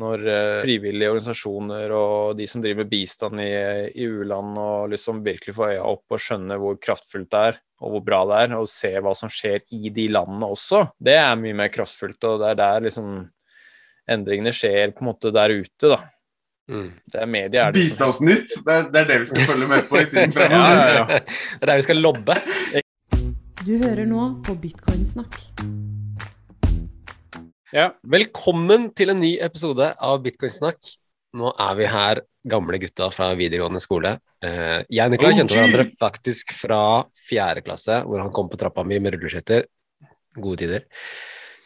når 0.00 0.22
eh, 0.32 0.60
frivillige 0.64 1.10
organisasjoner 1.12 1.92
og 1.96 2.36
de 2.38 2.46
som 2.48 2.62
driver 2.64 2.82
med 2.82 2.90
bistand 2.90 3.40
i, 3.44 3.50
i 4.00 4.06
u-land, 4.08 4.56
og 4.60 4.88
liksom 4.94 5.20
virkelig 5.26 5.54
får 5.56 5.74
øya 5.76 5.82
opp 5.92 6.16
og 6.16 6.22
skjønner 6.24 6.60
hvor 6.62 6.78
kraftfullt 6.82 7.28
det 7.32 7.42
er, 7.52 7.58
og 7.80 7.94
hvor 7.94 8.02
bra 8.04 8.22
det 8.28 8.38
er, 8.46 8.54
og 8.58 8.68
se 8.68 8.90
hva 9.00 9.12
som 9.16 9.30
skjer 9.32 9.62
i 9.76 9.88
de 9.96 10.06
landene 10.12 10.48
også, 10.52 10.82
det 11.00 11.14
er 11.20 11.36
mye 11.40 11.56
mer 11.62 11.70
kraftfullt. 11.72 12.24
Og 12.28 12.40
det 12.42 12.50
er 12.54 12.58
der 12.60 12.86
liksom 12.88 13.12
endringene 14.10 14.52
skjer 14.56 14.90
på 14.96 15.04
en 15.04 15.10
måte 15.12 15.30
der 15.36 15.54
ute, 15.54 15.92
da. 15.94 16.00
Mm. 16.70 16.90
Det 17.10 17.18
er 17.22 17.26
media 17.26 17.64
er 17.68 17.72
det 17.74 17.86
som- 17.90 18.26
det 18.28 18.74
er, 18.74 18.84
det 18.92 19.00
er 19.00 19.08
det 19.08 19.20
vi 19.24 19.26
skal 19.32 19.46
følge 19.48 19.66
med 19.72 19.88
på 19.88 19.98
i 20.00 20.04
tiden 20.06 20.30
Ja, 20.36 20.38
fremover. 20.38 20.76
ja, 20.76 20.92
ja. 20.98 21.20
Det 21.24 21.62
er 21.62 21.72
der 21.72 21.80
vi 21.80 21.88
skal 21.88 22.02
lobbe. 22.04 22.36
Du 23.66 23.72
hører 23.82 24.06
nå 24.08 24.28
på 24.46 24.54
Bitcoinsnakk. 24.60 25.40
Ja. 27.74 27.90
Velkommen 28.02 28.88
til 28.96 29.12
en 29.12 29.20
ny 29.22 29.36
episode 29.42 29.92
av 29.94 30.20
Bitcoinsnakk. 30.24 30.78
Nå 31.38 31.52
er 31.54 31.76
vi 31.78 31.88
her, 31.90 32.20
gamle 32.50 32.80
gutta 32.82 33.10
fra 33.14 33.30
videregående 33.38 33.82
skole. 33.82 34.16
Eh, 34.42 34.80
jeg 34.90 35.04
og 35.06 35.14
Nikolai 35.14 35.36
kjente 35.38 35.54
hverandre 35.54 35.86
faktisk 36.00 36.54
fra 36.56 36.82
fjerde 37.28 37.62
klasse, 37.66 38.00
hvor 38.06 38.22
han 38.22 38.32
kom 38.34 38.50
på 38.50 38.58
trappa 38.58 38.82
mi 38.86 38.98
med 39.02 39.14
rulleskøyter. 39.14 39.68
Gode 40.40 40.64
tider. 40.64 40.86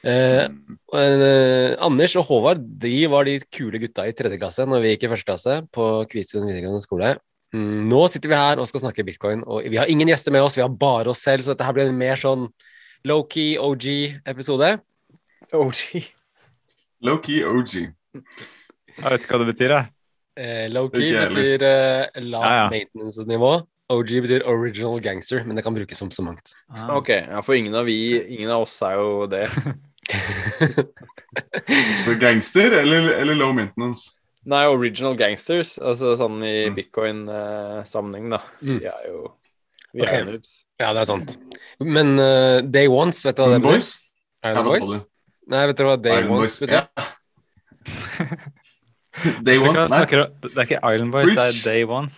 Eh, 0.04 0.44
eh, 0.44 1.70
Anders 1.80 2.16
og 2.20 2.28
Håvard 2.28 2.60
de 2.82 2.96
var 3.08 3.24
de 3.24 3.38
kule 3.48 3.80
gutta 3.80 4.04
i 4.04 4.12
tredje 4.12 4.36
klasse 4.40 4.66
når 4.68 4.82
vi 4.84 4.92
gikk 4.92 5.06
i 5.06 5.12
første 5.14 5.30
klasse 5.30 5.60
på 5.72 5.88
Kvitsund 6.12 6.50
videregående 6.50 6.84
skole. 6.84 7.14
Mm, 7.54 7.86
nå 7.88 8.02
sitter 8.12 8.32
vi 8.32 8.40
her 8.40 8.60
og 8.60 8.68
skal 8.68 8.82
snakke 8.82 9.06
bitcoin, 9.06 9.44
og 9.46 9.64
vi 9.70 9.78
har 9.78 9.88
ingen 9.88 10.10
gjester 10.10 10.34
med 10.34 10.42
oss, 10.44 10.58
vi 10.58 10.64
har 10.64 10.72
bare 10.74 11.12
oss 11.12 11.22
selv, 11.22 11.46
så 11.46 11.54
dette 11.54 11.64
her 11.64 11.76
blir 11.76 11.86
en 11.88 11.96
mer 11.96 12.18
sånn 12.20 12.48
low-key 13.06 13.54
OG-episode. 13.62 14.74
OG. 15.52 16.04
Low-key 17.04 17.42
OG. 17.44 17.74
Jeg 18.94 19.10
vet 19.10 19.20
ikke 19.24 19.34
hva 19.36 19.42
det 19.44 19.50
betyr, 19.52 19.74
jeg. 19.76 19.90
Eh, 20.40 20.66
Low-key 20.72 21.12
betyr 21.12 21.62
eh, 21.68 22.22
lavt 22.24 22.46
Ja, 22.48 22.54
ja. 22.64 22.68
maintenance-nivå. 22.72 23.52
OG 23.92 24.10
betyr 24.24 24.46
original 24.48 25.00
gangster, 25.04 25.44
men 25.44 25.56
det 25.58 25.64
kan 25.66 25.74
brukes 25.76 25.98
som 26.00 26.10
så 26.10 26.22
mangt. 26.24 26.54
Ok, 26.88 27.10
ja, 27.10 27.40
for 27.44 27.52
ingen 27.54 27.74
av 27.76 27.84
vi, 27.84 28.16
ingen 28.32 28.50
av 28.50 28.64
oss 28.64 28.78
er 28.82 28.96
jo 28.96 29.26
det. 29.28 29.44
For 32.04 32.14
gangster 32.20 32.72
eller, 32.82 33.10
eller 33.20 33.34
low 33.34 33.52
maintenance? 33.56 34.10
Nei, 34.44 34.66
original 34.68 35.14
gangsters, 35.16 35.78
altså 35.80 36.12
sånn 36.20 36.42
i 36.44 36.66
Mm. 36.68 36.74
bitcoin-sammenheng, 36.76 38.26
da. 38.34 38.40
Mm. 38.60 38.78
Vi 38.82 38.86
er 38.90 39.06
jo 39.08 39.22
vi 39.94 40.02
okay. 40.02 40.20
er 40.20 40.24
noobs. 40.28 40.52
Ja, 40.80 40.90
det 40.92 41.04
er 41.04 41.08
sant. 41.08 41.36
Men 41.80 42.18
uh, 42.18 42.60
day 42.60 42.88
ones, 42.90 43.22
vet 43.24 43.36
du 43.38 43.42
hva 43.44 43.52
det 43.54 43.60
betyr? 43.62 43.78
Boys? 43.78 43.92
Er 44.44 44.56
hva 44.58 44.64
Boys? 44.66 44.90
Nei, 45.50 45.66
vet 45.68 45.78
du 45.78 45.84
hva 45.84 45.96
day 46.00 46.22
Island 46.22 46.32
ones 46.32 46.58
Boys. 46.58 46.60
betyr? 46.64 46.80
Yeah. 46.80 47.12
Day 49.46 49.60
ones? 49.60 49.76
Nei. 49.78 49.88
snakker, 49.92 50.24
det 50.42 50.54
er 50.56 50.66
ikke 50.66 50.80
Island 50.80 51.12
Boys, 51.14 51.30
det 51.36 51.44
er 51.44 51.58
Day 51.62 51.84
Ones. 51.86 52.16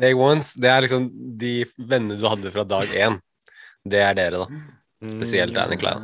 Day 0.00 0.16
ones, 0.16 0.54
det 0.56 0.70
er 0.72 0.86
liksom 0.86 1.08
de 1.40 1.52
vennene 1.76 2.16
du 2.16 2.24
hadde 2.24 2.52
fra 2.54 2.64
dag 2.64 2.88
én. 2.96 3.18
Det 3.84 4.00
er 4.00 4.16
dere, 4.16 4.44
da. 4.44 4.62
Spesielt 5.12 5.52
Danny 5.52 5.76
Klein. 5.76 6.00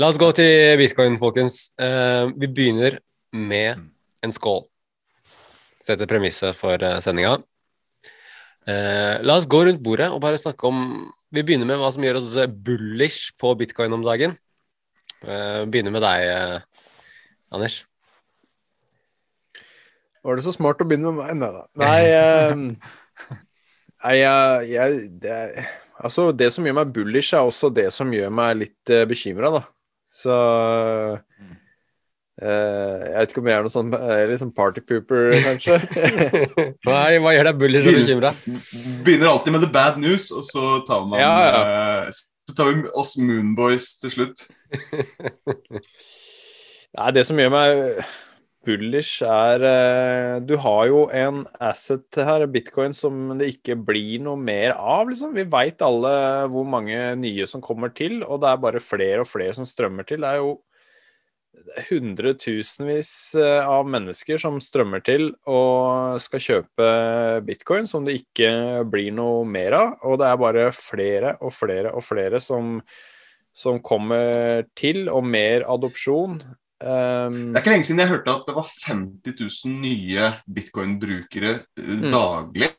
La 0.00 0.08
oss 0.10 0.18
gå 0.18 0.32
til 0.34 0.74
bitcoin, 0.80 1.20
folkens. 1.20 1.68
Uh, 1.78 2.32
vi 2.34 2.50
begynner 2.50 2.98
med 3.30 3.84
en 4.26 4.34
skål. 4.34 4.64
Sette 5.84 6.08
premisset 6.10 6.58
for 6.58 6.82
uh, 6.82 6.98
sendinga. 7.04 7.36
Uh, 8.66 9.22
la 9.22 9.36
oss 9.38 9.46
gå 9.46 9.60
rundt 9.68 9.82
bordet 9.84 10.08
og 10.10 10.22
bare 10.24 10.40
snakke 10.40 10.66
om 10.66 11.04
Vi 11.34 11.42
begynner 11.44 11.68
med 11.68 11.80
hva 11.80 11.90
som 11.92 12.02
gjør 12.02 12.20
oss 12.20 12.34
bullish 12.64 13.34
på 13.38 13.52
bitcoin 13.58 13.94
om 13.94 14.02
dagen. 14.06 14.34
Eh, 15.24 15.64
begynner 15.72 15.94
med 15.94 16.04
deg, 16.04 16.28
eh, 16.28 16.88
Anders. 17.54 17.82
Var 20.24 20.38
det 20.38 20.44
så 20.46 20.54
smart 20.54 20.80
å 20.80 20.86
begynne 20.88 21.12
med 21.12 21.20
meg? 21.20 21.36
Nei 21.36 21.50
da. 21.52 21.64
Nei, 21.80 22.02
ehm, 22.16 22.68
nei 24.06 24.14
jeg, 24.20 24.70
jeg 24.72 25.00
det, 25.20 25.36
Altså, 26.04 26.30
det 26.34 26.48
som 26.52 26.64
gjør 26.66 26.78
meg 26.80 26.94
bullish, 26.96 27.36
er 27.36 27.44
også 27.44 27.70
det 27.72 27.90
som 27.94 28.10
gjør 28.12 28.32
meg 28.34 28.56
litt 28.64 28.90
uh, 28.92 29.04
bekymra, 29.08 29.52
da. 29.54 29.60
Så 30.14 30.34
uh, 30.34 31.52
Jeg 32.40 33.14
vet 33.14 33.30
ikke 33.30 33.42
om 33.44 33.50
jeg 33.50 33.56
er 33.56 33.64
noe 33.66 33.72
sånn 33.72 33.94
er 33.94 34.24
litt 34.30 34.42
sånn 34.42 34.52
partypooper, 34.56 35.36
kanskje. 35.44 35.78
Nei, 36.90 37.20
hva 37.22 37.36
gjør 37.36 37.50
deg 37.50 37.60
bullish 37.62 37.90
og 37.92 38.00
bekymra? 38.00 38.34
Begynner 39.06 39.30
alltid 39.30 39.54
med 39.54 39.66
the 39.68 39.70
bad 39.76 40.00
news, 40.02 40.32
og 40.34 40.42
så 40.48 40.80
tar 40.88 41.06
man 41.06 41.22
Ja, 41.22 41.34
eh, 41.52 42.24
Så 42.48 42.56
tar 42.56 42.70
vi 42.70 42.90
oss 42.92 43.16
Moonboys 43.16 43.94
til 44.02 44.12
slutt. 44.12 44.46
Nei, 46.94 47.10
det 47.16 47.24
som 47.26 47.40
gjør 47.40 47.52
meg 47.54 48.04
bullish, 48.64 49.22
er 49.26 49.64
eh, 49.68 50.36
Du 50.44 50.56
har 50.60 50.86
jo 50.88 51.04
en 51.12 51.42
asset 51.62 52.16
her, 52.16 52.46
bitcoin, 52.50 52.94
som 52.96 53.34
det 53.38 53.50
ikke 53.56 53.76
blir 53.76 54.22
noe 54.24 54.40
mer 54.40 54.76
av, 54.76 55.08
liksom. 55.10 55.34
Vi 55.36 55.46
veit 55.50 55.84
alle 55.84 56.14
hvor 56.52 56.68
mange 56.68 57.14
nye 57.20 57.48
som 57.50 57.64
kommer 57.64 57.92
til, 57.96 58.22
og 58.24 58.42
det 58.44 58.52
er 58.52 58.62
bare 58.62 58.84
flere 58.84 59.24
og 59.24 59.30
flere 59.30 59.56
som 59.56 59.68
strømmer 59.68 60.08
til. 60.08 60.24
Det 60.24 60.32
er 60.32 60.42
jo 60.42 60.56
hundretusenvis 61.88 63.10
eh, 63.40 63.66
av 63.66 63.86
mennesker 63.90 64.38
som 64.40 64.60
strømmer 64.62 65.02
til 65.06 65.30
og 65.50 66.18
skal 66.22 66.42
kjøpe 66.42 66.88
bitcoin, 67.46 67.88
som 67.90 68.04
det 68.06 68.18
ikke 68.22 68.84
blir 68.90 69.10
noe 69.16 69.44
mer 69.48 69.76
av. 69.78 69.94
Og 70.06 70.18
det 70.20 70.28
er 70.28 70.40
bare 70.42 70.66
flere 70.76 71.34
og 71.40 71.54
flere 71.56 71.92
og 71.94 72.04
flere 72.06 72.40
som, 72.42 72.78
som 73.54 73.80
kommer 73.84 74.64
til, 74.78 75.08
og 75.08 75.24
mer 75.26 75.66
adopsjon. 75.70 76.38
Um, 76.84 77.52
Det 77.54 77.60
er 77.60 77.62
ikke 77.62 77.72
lenge 77.76 77.86
siden 77.88 78.02
jeg 78.02 78.10
hørte 78.12 78.32
at 78.34 78.48
det 78.48 78.54
var 78.56 78.70
50 78.86 79.36
000 79.40 79.76
nye 79.80 80.30
bitcoin-brukere 80.56 81.52
eh, 81.78 81.92
Mm. 81.94 82.10
daglig 82.12 82.70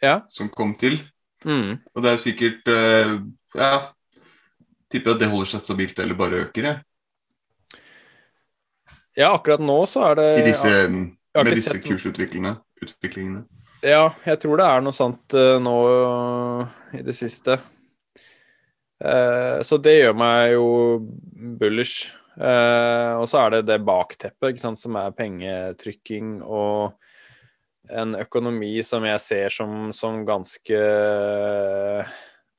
ja. 0.00 0.20
som 0.30 0.48
kom 0.48 0.74
til. 0.80 1.00
Mm. 1.44 1.78
Og 1.94 2.02
det 2.02 2.08
er 2.10 2.16
jo 2.16 2.22
sikkert 2.24 2.68
uh, 2.68 3.18
Ja, 3.56 3.72
tipper 4.92 5.14
at 5.14 5.20
det 5.22 5.28
holder 5.32 5.48
seg 5.50 5.64
stabilt 5.64 5.98
eller 5.98 6.14
bare 6.18 6.44
øker, 6.46 6.66
jeg. 6.68 6.82
Ja, 9.18 9.32
akkurat 9.34 9.62
nå 9.64 9.78
så 9.90 10.10
er 10.10 10.20
det 10.20 10.28
I 10.40 10.44
disse, 10.50 10.68
har 10.70 11.44
med 11.44 11.54
disse 11.54 11.74
sett- 11.74 11.86
kursutviklingene. 11.86 12.56
Utviklingene. 12.80 13.44
Ja, 13.84 14.10
jeg 14.26 14.40
tror 14.42 14.60
det 14.60 14.66
er 14.68 14.82
noe 14.84 14.92
sant 14.92 15.34
eh, 15.36 15.56
nå 15.62 15.76
i 16.96 17.02
det 17.04 17.14
siste. 17.16 17.56
Eh, 19.00 19.60
så 19.64 19.78
det 19.80 19.94
gjør 19.96 20.16
meg 20.20 20.52
jo 20.54 20.66
bullish. 21.60 22.10
Eh, 22.40 23.12
og 23.16 23.26
så 23.28 23.40
er 23.46 23.56
det 23.56 23.62
det 23.70 23.78
bakteppet, 23.84 24.60
sant, 24.60 24.80
som 24.80 24.96
er 25.00 25.14
pengetrykking 25.16 26.38
og 26.44 26.92
en 27.90 28.14
økonomi 28.20 28.76
som 28.86 29.04
jeg 29.08 29.20
ser 29.24 29.48
som, 29.54 29.90
som 29.96 30.20
ganske 30.28 30.78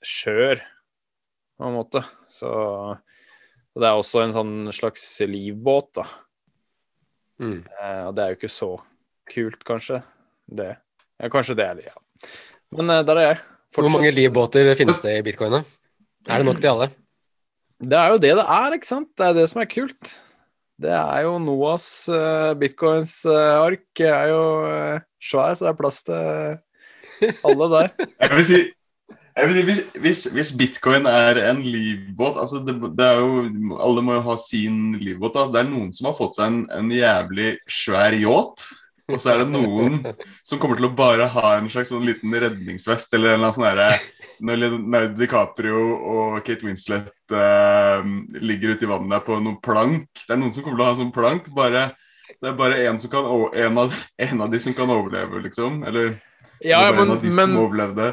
skjør, 0.02 0.60
på 1.58 1.70
en 1.70 1.78
måte. 1.78 2.02
Så 2.34 2.52
så 3.72 3.80
det 3.80 3.88
er 3.88 3.96
også 3.96 4.20
en 4.26 4.34
sånn 4.36 4.56
slags 4.76 5.04
livbåt, 5.32 5.94
da. 5.96 6.04
Mm. 7.42 7.60
Eh, 7.66 8.02
og 8.08 8.16
det 8.16 8.24
er 8.24 8.34
jo 8.34 8.40
ikke 8.40 8.54
så 8.54 8.72
kult, 9.32 9.62
kanskje. 9.68 10.02
Det. 10.52 10.72
Ja, 11.22 11.30
kanskje 11.32 11.58
det 11.58 11.68
er 11.68 11.78
det, 11.80 11.92
ja. 11.92 12.32
Men 12.78 12.94
eh, 12.94 13.04
der 13.08 13.22
er 13.22 13.30
jeg. 13.30 13.40
Hvor 13.76 13.92
mange 13.92 14.12
livbåter 14.14 14.74
finnes 14.78 15.00
det 15.04 15.18
i 15.20 15.24
bitcoin? 15.26 15.60
da? 15.60 15.62
Er 16.28 16.42
det 16.42 16.50
nok 16.50 16.60
til 16.60 16.74
alle? 16.74 16.92
Det 17.82 17.98
er 17.98 18.12
jo 18.14 18.20
det 18.22 18.34
det 18.38 18.46
er, 18.46 18.76
ikke 18.78 18.90
sant? 18.90 19.10
Det 19.18 19.26
er 19.26 19.38
det 19.40 19.48
som 19.50 19.62
er 19.64 19.70
kult. 19.72 20.12
Det 20.82 20.92
er 20.92 21.24
jo 21.26 21.38
Noas 21.42 21.86
uh, 22.10 22.52
bitcoins 22.58 23.22
uh, 23.30 23.62
ark 23.62 24.02
er 24.02 24.32
jo 24.32 24.44
uh, 24.66 25.02
svær, 25.22 25.54
så 25.54 25.68
det 25.68 25.72
er 25.72 25.80
plass 25.80 26.00
til 26.08 27.40
alle 27.46 27.68
der. 27.74 27.92
Jeg 28.22 28.38
vil 28.38 28.48
si, 28.50 28.62
si 29.38 29.64
hvis, 29.68 29.82
hvis, 30.04 30.26
hvis 30.36 30.52
bitcoin 30.60 31.08
er 31.08 31.40
en 31.46 31.62
livbåt 31.64 32.40
altså 32.42 32.60
det, 32.66 32.76
det 32.98 33.10
jo, 33.16 33.46
Alle 33.80 34.04
må 34.04 34.18
jo 34.18 34.26
ha 34.28 34.36
sin 34.42 34.98
livbåt. 35.00 35.38
Da. 35.38 35.48
Det 35.54 35.62
er 35.64 35.70
noen 35.72 35.92
som 35.96 36.10
har 36.10 36.18
fått 36.18 36.40
seg 36.40 36.52
en, 36.52 36.62
en 36.76 36.92
jævlig 36.92 37.56
svær 37.72 38.16
yacht. 38.18 38.68
Og 39.12 39.20
så 39.20 39.34
er 39.34 39.42
det 39.42 39.52
noen 39.52 40.00
som 40.48 40.60
kommer 40.62 40.80
til 40.80 40.88
å 40.88 40.96
bare 40.96 41.28
ha 41.34 41.56
en 41.58 41.70
slags 41.72 41.92
sånn 41.92 42.06
liten 42.08 42.32
redningsvest 42.32 43.14
eller 43.18 43.36
en 43.36 43.48
sånn 43.52 43.68
herre 43.68 43.90
Når 44.46 44.60
Leonardo 44.62 45.18
DiCaprio 45.20 45.82
og 46.14 46.38
Kate 46.46 46.66
Winslet 46.68 47.10
eh, 47.36 48.08
ligger 48.40 48.76
ute 48.76 48.88
i 48.88 48.92
vannet 48.92 49.26
på 49.28 49.40
noen 49.42 49.60
plank 49.64 50.08
Det 50.24 50.36
er 50.36 50.40
noen 50.40 50.54
som 50.56 50.64
kommer 50.64 50.80
til 50.80 50.86
å 50.86 50.88
ha 50.88 50.96
en 50.96 51.02
sånn 51.02 51.16
plank. 51.16 51.50
Bare, 51.56 51.90
det 52.38 52.52
er 52.52 52.58
bare 52.58 52.82
en, 52.88 53.00
som 53.02 53.12
kan, 53.12 53.28
en, 53.52 53.82
av, 53.84 53.96
en 54.28 54.46
av 54.46 54.52
de 54.54 54.62
som 54.64 54.76
kan 54.78 54.92
overleve, 54.94 55.44
liksom. 55.48 55.82
Eller 55.88 56.14
Ja, 56.64 56.86
men, 56.92 57.04
en 57.04 57.16
av 57.18 57.24
de 57.26 57.34
men, 57.34 57.52
som 57.52 57.60
overlevde. 57.66 58.12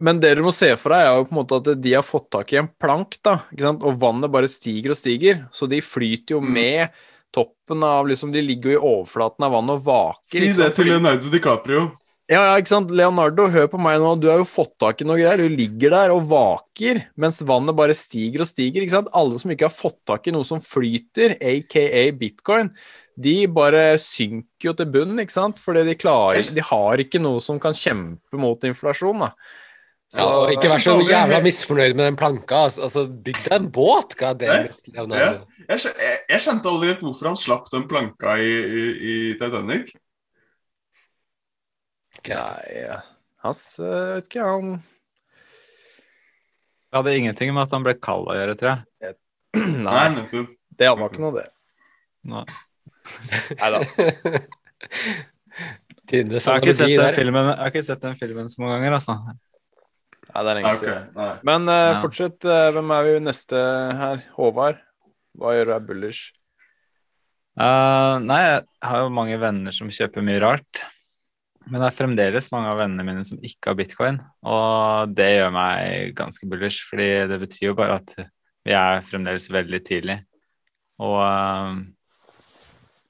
Men 0.00 0.20
det 0.22 0.34
du 0.38 0.42
må 0.46 0.52
se 0.54 0.70
for 0.78 0.94
deg, 0.94 1.04
er 1.06 1.16
jo 1.18 1.24
på 1.28 1.34
en 1.34 1.40
måte 1.40 1.58
at 1.62 1.70
de 1.82 1.92
har 1.96 2.06
fått 2.06 2.28
tak 2.30 2.52
i 2.54 2.58
en 2.60 2.68
plank, 2.80 3.16
da. 3.26 3.40
Ikke 3.52 3.66
sant? 3.66 3.82
Og 3.82 3.96
vannet 3.98 4.30
bare 4.30 4.48
stiger 4.50 4.94
og 4.94 4.98
stiger. 5.00 5.46
Så 5.52 5.68
de 5.70 5.80
flyter 5.82 6.36
jo 6.36 6.40
Mm. 6.40 6.52
med 6.54 6.88
toppen 7.34 7.82
av 7.84 8.06
liksom, 8.08 8.30
De 8.32 8.40
ligger 8.40 8.72
jo 8.72 8.76
i 8.78 8.84
overflaten 9.04 9.44
av 9.44 9.52
vannet 9.52 9.74
og 9.76 9.84
vaker. 9.84 10.38
Si 10.38 10.52
det 10.56 10.74
til 10.76 10.86
Leonardo 10.86 11.28
DiCaprio. 11.28 11.90
Ja, 12.30 12.42
ja, 12.44 12.56
ikke 12.60 12.68
sant. 12.68 12.90
Leonardo, 12.92 13.46
hør 13.48 13.66
på 13.72 13.78
meg 13.80 13.98
nå. 14.00 14.20
Du 14.20 14.28
har 14.28 14.36
jo 14.38 14.44
fått 14.44 14.74
tak 14.78 15.00
i 15.00 15.04
noe 15.08 15.16
greier. 15.16 15.38
Du 15.40 15.48
ligger 15.48 15.90
der 15.90 16.10
og 16.12 16.26
vaker 16.28 17.06
mens 17.16 17.40
vannet 17.40 17.74
bare 17.74 17.94
stiger 17.96 18.40
og 18.44 18.46
stiger. 18.50 18.82
ikke 18.84 18.90
sant? 18.96 19.08
Alle 19.16 19.38
som 19.40 19.50
ikke 19.50 19.64
har 19.64 19.72
fått 19.72 19.96
tak 20.06 20.28
i 20.28 20.30
noe 20.36 20.44
som 20.44 20.60
flyter, 20.60 21.38
aka 21.40 22.12
bitcoin, 22.12 22.70
de 23.18 23.46
bare 23.46 23.96
synker 23.98 24.68
jo 24.68 24.72
til 24.74 24.86
bunnen, 24.92 25.18
ikke 25.24 25.32
sant? 25.32 25.58
Fordi 25.58 25.84
de 25.88 25.94
klarer 25.96 26.52
De 26.54 26.60
har 26.60 27.00
ikke 27.00 27.18
noe 27.20 27.40
som 27.40 27.58
kan 27.58 27.72
kjempe 27.72 28.36
mot 28.38 28.60
inflasjon, 28.60 29.18
da. 29.24 29.32
Ja, 30.16 30.24
og 30.24 30.50
ikke 30.54 30.70
vær 30.72 30.80
så 30.80 30.94
jævla 31.04 31.38
misfornøyd 31.44 31.96
med 31.98 32.06
den 32.06 32.16
planka. 32.16 32.62
Altså, 32.68 32.86
altså 32.86 33.02
bygg 33.26 33.40
deg 33.44 33.54
en 33.58 33.66
båt, 33.72 34.14
god 34.16 34.38
damn 34.40 34.70
it, 34.70 34.86
Ja, 34.96 35.04
Jeg, 35.68 35.80
jeg, 35.84 36.20
jeg 36.30 36.40
skjønte 36.40 36.70
aldri 36.70 36.88
helt 36.94 37.02
hvorfor 37.04 37.28
han 37.28 37.36
slapp 37.36 37.66
den 37.74 37.84
planka 37.90 38.38
i, 38.40 38.52
i, 38.80 38.84
i 38.96 39.16
Titanic. 39.36 39.92
Nei, 42.28 42.86
Hans 43.44 43.60
han 43.78 44.16
vet 44.16 44.26
ikke, 44.26 44.42
han 44.42 44.70
Det 46.88 46.96
hadde 46.98 47.16
ingenting 47.20 47.52
med 47.54 47.68
at 47.68 47.74
han 47.76 47.84
ble 47.84 47.94
kald 48.00 48.30
å 48.32 48.36
gjøre, 48.38 48.56
tror 48.58 48.72
jeg. 48.72 49.14
Nei, 49.58 49.84
Nei, 49.84 50.06
nettopp. 50.16 50.54
det 50.80 50.88
hadde 50.88 51.10
ikke 51.12 51.24
noe, 51.26 51.34
det. 51.36 51.50
Nei 52.28 52.46
da. 53.74 53.82
Jeg 56.08 56.24
har, 56.24 56.58
ikke 56.62 56.74
sett 56.76 56.96
den 56.96 57.14
filmen, 57.16 57.46
jeg 57.52 57.60
har 57.60 57.70
ikke 57.72 57.84
sett 57.84 58.02
den 58.04 58.16
filmen 58.16 58.48
så 58.48 58.64
mange 58.64 58.78
ganger, 58.78 58.96
altså. 58.96 59.18
Nei, 60.28 60.42
det 60.44 60.50
er 60.50 60.58
lenge 60.58 60.74
siden. 60.80 61.06
Okay, 61.14 61.40
Men 61.48 61.70
uh, 61.70 61.76
Ja. 61.94 62.00
fortsett. 62.02 62.38
Uh, 62.44 62.68
hvem 62.76 62.92
er 62.94 63.06
vi 63.06 63.14
neste 63.24 63.62
her? 64.02 64.20
Håvard? 64.36 64.82
Hva 65.38 65.54
gjør 65.56 65.70
du 65.70 65.74
er 65.76 65.88
bullish? 65.88 66.32
Uh, 67.58 68.20
nei, 68.22 68.38
jeg 68.44 68.62
har 68.86 69.02
jo 69.02 69.10
mange 69.14 69.38
venner 69.40 69.74
som 69.74 69.90
kjøper 69.90 70.22
mye 70.22 70.40
rart. 70.44 70.82
Men 71.68 71.82
det 71.82 71.88
er 71.90 71.96
fremdeles 71.98 72.48
mange 72.52 72.70
av 72.70 72.78
vennene 72.80 73.04
mine 73.04 73.24
som 73.26 73.40
ikke 73.44 73.72
har 73.72 73.78
bitcoin. 73.78 74.20
Og 74.46 75.14
det 75.16 75.28
gjør 75.34 75.52
meg 75.52 76.14
ganske 76.16 76.48
bullish, 76.48 76.86
fordi 76.88 77.08
det 77.28 77.40
betyr 77.42 77.70
jo 77.70 77.78
bare 77.78 77.98
at 78.00 78.14
vi 78.64 78.76
er 78.76 79.04
fremdeles 79.04 79.48
veldig 79.52 79.80
tidlig. 79.84 80.16
Og, 81.04 81.18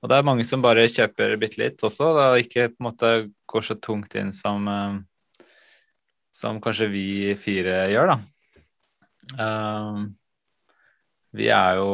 og 0.02 0.10
det 0.10 0.16
er 0.16 0.26
mange 0.26 0.46
som 0.46 0.64
bare 0.64 0.88
kjøper 0.90 1.36
bitte 1.40 1.62
litt 1.62 1.84
også, 1.86 2.10
og 2.14 2.42
ikke 2.42 2.70
på 2.72 2.82
en 2.82 2.88
måte 2.88 3.12
går 3.48 3.68
så 3.68 3.78
tungt 3.80 4.16
inn 4.18 4.34
som, 4.34 4.66
som 6.38 6.60
kanskje 6.62 6.88
vi 6.92 7.08
fire 7.40 7.82
gjør, 7.92 8.14
da. 8.14 8.18
Um, 9.38 10.08
vi 11.36 11.50
er 11.52 11.78
jo 11.80 11.90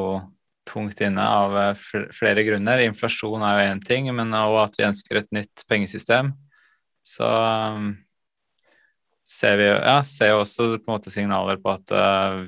tungt 0.68 1.00
inne 1.04 1.24
av 1.24 1.56
eh, 1.58 1.84
flere 2.14 2.44
grunner. 2.46 2.84
Inflasjon 2.84 3.42
er 3.44 3.58
jo 3.58 3.68
én 3.72 3.82
ting, 3.84 4.08
men 4.16 4.32
også 4.36 4.62
at 4.62 4.78
vi 4.78 4.86
ønsker 4.88 5.20
et 5.20 5.30
nytt 5.34 5.64
pengesystem. 5.70 6.32
Så 7.04 7.26
um, 7.26 7.90
ser 9.24 9.58
vi 9.60 9.68
ja, 9.68 9.98
også 10.36 10.74
på 10.78 10.86
en 10.86 10.94
måte 10.94 11.12
signaler 11.12 11.60
på 11.60 11.74
at 11.74 11.92
uh, 11.96 12.44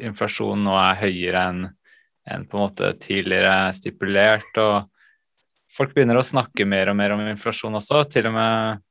inflasjonen 0.00 0.66
nå 0.68 0.76
er 0.80 1.02
høyere 1.06 1.48
enn 1.50 1.66
enn 2.28 2.44
på 2.44 2.58
en 2.58 2.66
måte 2.66 2.90
tidligere 3.00 3.72
stipulert. 3.76 4.50
Og 4.60 4.84
folk 5.72 5.94
begynner 5.94 6.18
å 6.20 6.26
snakke 6.26 6.66
mer 6.68 6.90
og 6.92 6.98
mer 6.98 7.14
om 7.14 7.22
inflasjon 7.24 7.78
også. 7.80 8.02
Til 8.12 8.28
og 8.28 8.36
med 8.36 8.82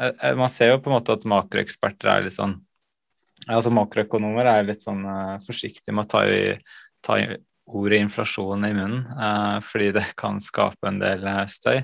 Man 0.00 0.48
ser 0.48 0.70
jo 0.70 0.80
på 0.80 0.88
en 0.88 0.96
måte 0.96 1.12
at 1.12 1.26
makroeksperter 1.28 2.08
er 2.08 2.22
litt 2.24 2.36
sånn 2.36 2.56
Altså 3.48 3.70
makroøkonomer 3.72 4.44
er 4.50 4.66
litt 4.68 4.82
sånn 4.84 5.00
uh, 5.08 5.38
forsiktige 5.40 5.94
med 5.96 6.04
å 6.04 6.10
ta 6.12 6.20
i, 6.28 6.40
ta 7.00 7.16
i 7.16 7.24
ordet 7.72 7.98
inflasjon 8.04 8.64
i 8.64 8.72
munnen, 8.74 9.06
eh, 9.06 9.58
fordi 9.64 9.90
det 9.96 10.04
kan 10.18 10.40
skape 10.42 10.88
en 10.90 11.00
del 11.00 11.26
eh, 11.26 11.46
støy. 11.50 11.82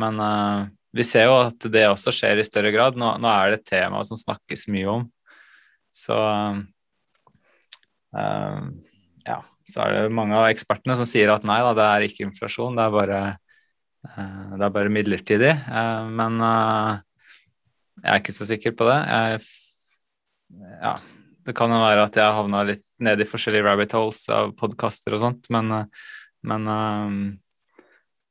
Men 0.00 0.20
eh, 0.24 0.68
vi 0.96 1.06
ser 1.06 1.28
jo 1.28 1.36
at 1.44 1.66
det 1.72 1.86
også 1.88 2.12
skjer 2.14 2.40
i 2.40 2.46
større 2.46 2.72
grad. 2.74 2.98
Nå, 2.98 3.12
nå 3.22 3.30
er 3.30 3.52
det 3.52 3.60
et 3.60 3.70
tema 3.74 4.02
som 4.06 4.18
snakkes 4.18 4.66
mye 4.72 4.88
om. 4.90 5.04
Så 5.94 6.16
uh, 8.14 8.58
ja, 9.26 9.38
så 9.66 9.80
er 9.82 9.94
det 9.96 10.14
mange 10.14 10.36
av 10.38 10.46
ekspertene 10.52 10.94
som 10.98 11.08
sier 11.08 11.32
at 11.34 11.46
nei 11.46 11.58
da, 11.66 11.72
det 11.74 11.86
er 11.86 12.06
ikke 12.06 12.26
inflasjon, 12.28 12.78
det 12.78 12.84
er 12.84 12.94
bare, 12.94 13.20
uh, 14.06 14.52
det 14.54 14.66
er 14.66 14.74
bare 14.76 14.92
midlertidig. 14.94 15.50
Uh, 15.66 16.06
men 16.14 16.38
eh, 16.46 16.92
jeg 18.00 18.12
er 18.12 18.22
ikke 18.22 18.36
så 18.36 18.46
sikker 18.48 18.74
på 18.76 18.86
det. 18.88 18.98
Jeg, 19.10 19.42
ja, 20.80 20.94
det 21.46 21.56
kan 21.56 21.72
jo 21.72 21.82
være 21.82 22.06
at 22.06 22.16
jeg 22.16 22.24
har 22.24 22.38
havna 22.38 22.64
litt 22.68 22.84
ned 23.00 23.20
i 23.22 23.28
forskjellige 23.28 23.66
rabbit 23.66 23.94
holes 23.96 24.22
av 24.32 24.54
podkaster 24.58 25.16
og 25.16 25.22
sånt, 25.22 25.48
men, 25.52 25.70
eh, 25.76 26.08
men 26.48 26.66
um, 26.68 27.20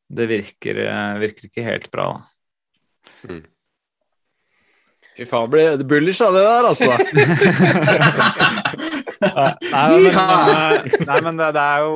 det 0.09 0.27
virker, 0.29 0.83
eh, 0.85 1.21
virker 1.21 1.49
ikke 1.49 1.65
helt 1.65 1.89
bra, 1.93 2.11
da. 2.17 3.39
Fy 5.19 5.25
faen, 5.27 5.49
ble 5.51 5.65
det 5.81 5.87
bullish 5.89 6.23
av 6.23 6.35
det 6.37 6.43
der, 6.45 6.63
altså. 6.69 6.89
Nei, 9.19 9.85
men, 9.91 10.05
men, 10.07 10.85
nei, 11.09 11.17
men 11.25 11.39
det, 11.41 11.49
det 11.57 11.63
er 11.63 11.81
jo 11.83 11.95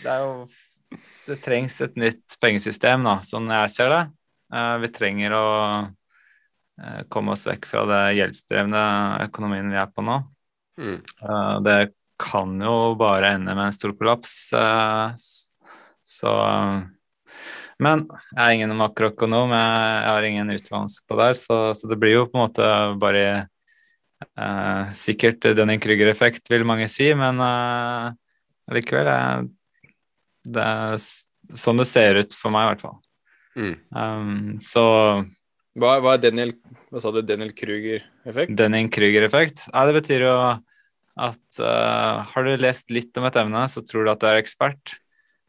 Det 0.00 0.08
er 0.08 0.22
jo 0.22 0.30
Det 1.28 1.36
trengs 1.44 1.76
et 1.84 1.98
nytt 2.00 2.38
pengesystem, 2.40 3.04
da, 3.04 3.18
sånn 3.26 3.50
jeg 3.52 3.72
ser 3.74 3.92
det. 3.92 4.00
Eh, 4.54 4.76
vi 4.80 4.88
trenger 4.94 5.34
å 5.36 5.44
komme 7.08 7.32
oss 7.32 7.46
vekk 7.48 7.68
fra 7.70 7.84
det 7.88 8.00
gjeldsdrevne 8.18 8.80
økonomien 9.26 9.70
vi 9.72 9.78
er 9.80 9.88
på 9.92 10.04
nå. 10.04 10.18
Mm. 10.76 11.00
Eh, 11.00 11.60
det 11.64 11.78
kan 12.20 12.60
jo 12.60 12.94
bare 12.98 13.34
ende 13.36 13.54
med 13.54 13.70
en 13.70 13.76
stor 13.76 13.92
kollaps. 13.96 14.52
eh, 14.52 15.14
så 16.04 16.32
Men 17.78 18.06
jeg 18.32 18.40
er 18.40 18.52
ingen 18.54 18.76
makroøkonom, 18.76 19.50
jeg, 19.52 20.02
jeg 20.02 20.12
har 20.14 20.22
ingen 20.24 20.50
utdannelse 20.54 21.02
på 21.08 21.18
det, 21.20 21.32
så, 21.36 21.56
så 21.76 21.88
det 21.90 21.98
blir 22.00 22.14
jo 22.14 22.26
på 22.30 22.38
en 22.38 22.44
måte 22.46 22.68
bare 23.00 23.24
eh, 24.32 24.92
Sikkert 24.96 25.44
Dunning-Krüger-effekt, 25.44 26.48
vil 26.48 26.64
mange 26.64 26.88
si, 26.88 27.10
men 27.14 27.40
eh, 27.44 28.14
likevel 28.78 29.10
det, 29.10 29.50
Det 30.56 30.62
er 30.62 31.04
sånn 31.54 31.78
det 31.78 31.86
ser 31.86 32.22
ut 32.22 32.34
for 32.34 32.50
meg, 32.54 32.64
i 32.64 32.70
hvert 32.72 32.86
fall. 32.86 32.96
Mm. 33.56 33.76
Um, 33.92 34.56
så 34.60 34.86
Hva, 35.76 35.98
hva 36.00 36.14
er 36.16 36.22
Daniel 36.24 36.54
Hva 36.88 37.02
sa 37.02 37.12
du? 37.12 37.20
Daniel 37.26 37.52
Kruger-effekt? 37.56 38.54
Dunning-Krüger-effekt. 38.56 39.66
Ja, 39.68 39.84
det 39.88 39.96
betyr 39.98 40.24
jo 40.24 40.36
at 41.16 41.58
uh, 41.60 42.24
har 42.28 42.46
du 42.46 42.60
lest 42.60 42.92
litt 42.92 43.16
om 43.16 43.26
et 43.28 43.36
emne, 43.40 43.64
så 43.72 43.82
tror 43.84 44.04
du 44.04 44.12
at 44.12 44.22
du 44.22 44.28
er 44.28 44.40
ekspert. 44.40 44.96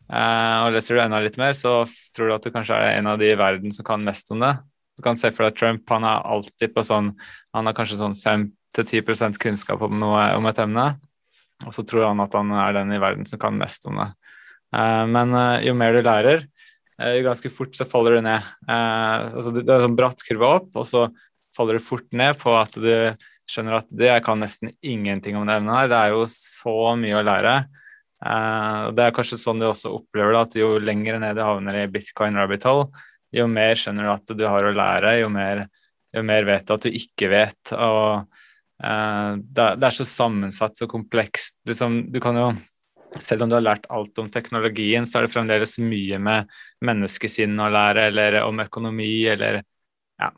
Uh, 0.07 0.68
og 0.68 0.75
leser 0.75 0.95
du 0.95 1.03
enda 1.03 1.19
litt 1.24 1.38
mer, 1.39 1.56
så 1.56 1.81
tror 2.15 2.31
du 2.31 2.35
at 2.38 2.47
du 2.47 2.51
kanskje 2.56 2.75
er 2.75 2.97
en 2.97 3.12
av 3.12 3.19
de 3.19 3.29
i 3.31 3.39
verden 3.39 3.75
som 3.75 3.88
kan 3.88 4.03
mest 4.03 4.31
om 4.35 4.44
det. 4.44 4.53
Du 4.97 5.03
kan 5.06 5.19
se 5.19 5.31
for 5.35 5.47
deg 5.47 5.59
Trump, 5.59 5.83
han 5.91 6.07
er 6.07 6.24
alltid 6.25 6.73
på 6.73 6.81
sånn 6.88 7.12
Han 7.53 7.68
har 7.69 7.75
kanskje 7.77 8.00
sånn 8.00 8.15
5-10% 8.18 9.38
kunnskap 9.44 9.83
om 9.85 10.00
noe 10.01 10.23
om 10.39 10.47
et 10.50 10.63
emne, 10.63 10.88
og 11.68 11.75
så 11.75 11.85
tror 11.88 12.07
han 12.09 12.23
at 12.23 12.35
han 12.35 12.56
er 12.56 12.80
den 12.80 12.95
i 12.95 13.01
verden 13.03 13.27
som 13.30 13.39
kan 13.41 13.59
mest 13.59 13.85
om 13.88 14.00
det. 14.01 14.12
Uh, 14.75 15.06
men 15.07 15.35
jo 15.63 15.75
mer 15.77 15.95
du 15.95 16.03
lærer, 16.03 16.47
ganske 16.97 17.49
fort 17.53 17.75
så 17.77 17.85
faller 17.85 18.17
du 18.17 18.25
ned. 18.25 18.45
Eh, 18.68 19.25
altså 19.37 19.54
det 19.54 19.66
er 19.66 19.75
en 19.77 19.87
sånn 19.89 19.97
bratt 19.97 20.23
kurve 20.25 20.54
opp, 20.59 20.69
og 20.73 20.87
så 20.89 21.07
faller 21.56 21.77
du 21.77 21.85
fort 21.85 22.07
ned 22.16 22.37
på 22.42 22.54
at 22.57 22.77
du 22.77 22.92
skjønner 23.47 23.80
at 23.80 23.89
det, 23.89 24.09
jeg 24.09 24.23
kan 24.25 24.42
nesten 24.44 24.71
ingenting 24.83 25.37
om 25.39 25.47
det 25.47 25.59
evnet 25.59 25.77
her. 25.77 25.92
Det 25.92 25.99
er 25.99 26.16
jo 26.16 26.23
så 26.31 26.77
mye 26.99 27.19
å 27.19 27.25
lære. 27.25 27.57
Eh, 28.25 28.80
og 28.89 28.97
det 28.97 29.06
er 29.06 29.13
kanskje 29.16 29.39
sånn 29.39 29.61
du 29.61 29.68
også 29.69 29.94
opplever 29.99 30.33
det, 30.33 30.42
at 30.42 30.57
jo 30.59 30.71
lenger 30.81 31.19
ned 31.21 31.37
du 31.37 31.44
havner 31.45 31.83
i 31.83 31.89
bitcoin 31.92 32.39
rabbit 32.39 32.66
hole, 32.68 32.89
jo 33.35 33.45
mer 33.51 33.77
skjønner 33.77 34.07
du 34.07 34.13
at 34.16 34.33
du 34.39 34.47
har 34.47 34.66
å 34.66 34.73
lære, 34.75 35.19
jo 35.21 35.30
mer, 35.33 35.68
jo 36.16 36.23
mer 36.25 36.47
vet 36.47 36.66
du 36.68 36.73
at 36.75 36.87
du 36.87 36.97
ikke 36.97 37.30
vet. 37.31 37.75
Og 37.77 38.25
eh, 38.81 39.31
det 39.37 39.69
er 39.77 39.99
så 39.99 40.07
sammensatt, 40.07 40.80
så 40.80 40.89
komplekst. 40.89 41.59
Liksom, 41.69 42.07
du 42.11 42.19
kan 42.23 42.42
jo 42.42 42.49
selv 43.19 43.44
om 43.44 43.49
du 43.49 43.56
har 43.56 43.66
lært 43.66 43.87
alt 43.94 44.19
om 44.19 44.30
teknologien, 44.31 45.06
så 45.07 45.19
er 45.19 45.28
det 45.28 45.33
fremdeles 45.33 45.78
mye 45.80 46.19
med 46.19 46.52
menneskesinn 46.85 47.56
å 47.59 47.71
lære, 47.71 48.07
eller 48.11 48.42
om 48.44 48.59
økonomi, 48.64 49.28
eller 49.31 49.61
ja. 50.19 50.31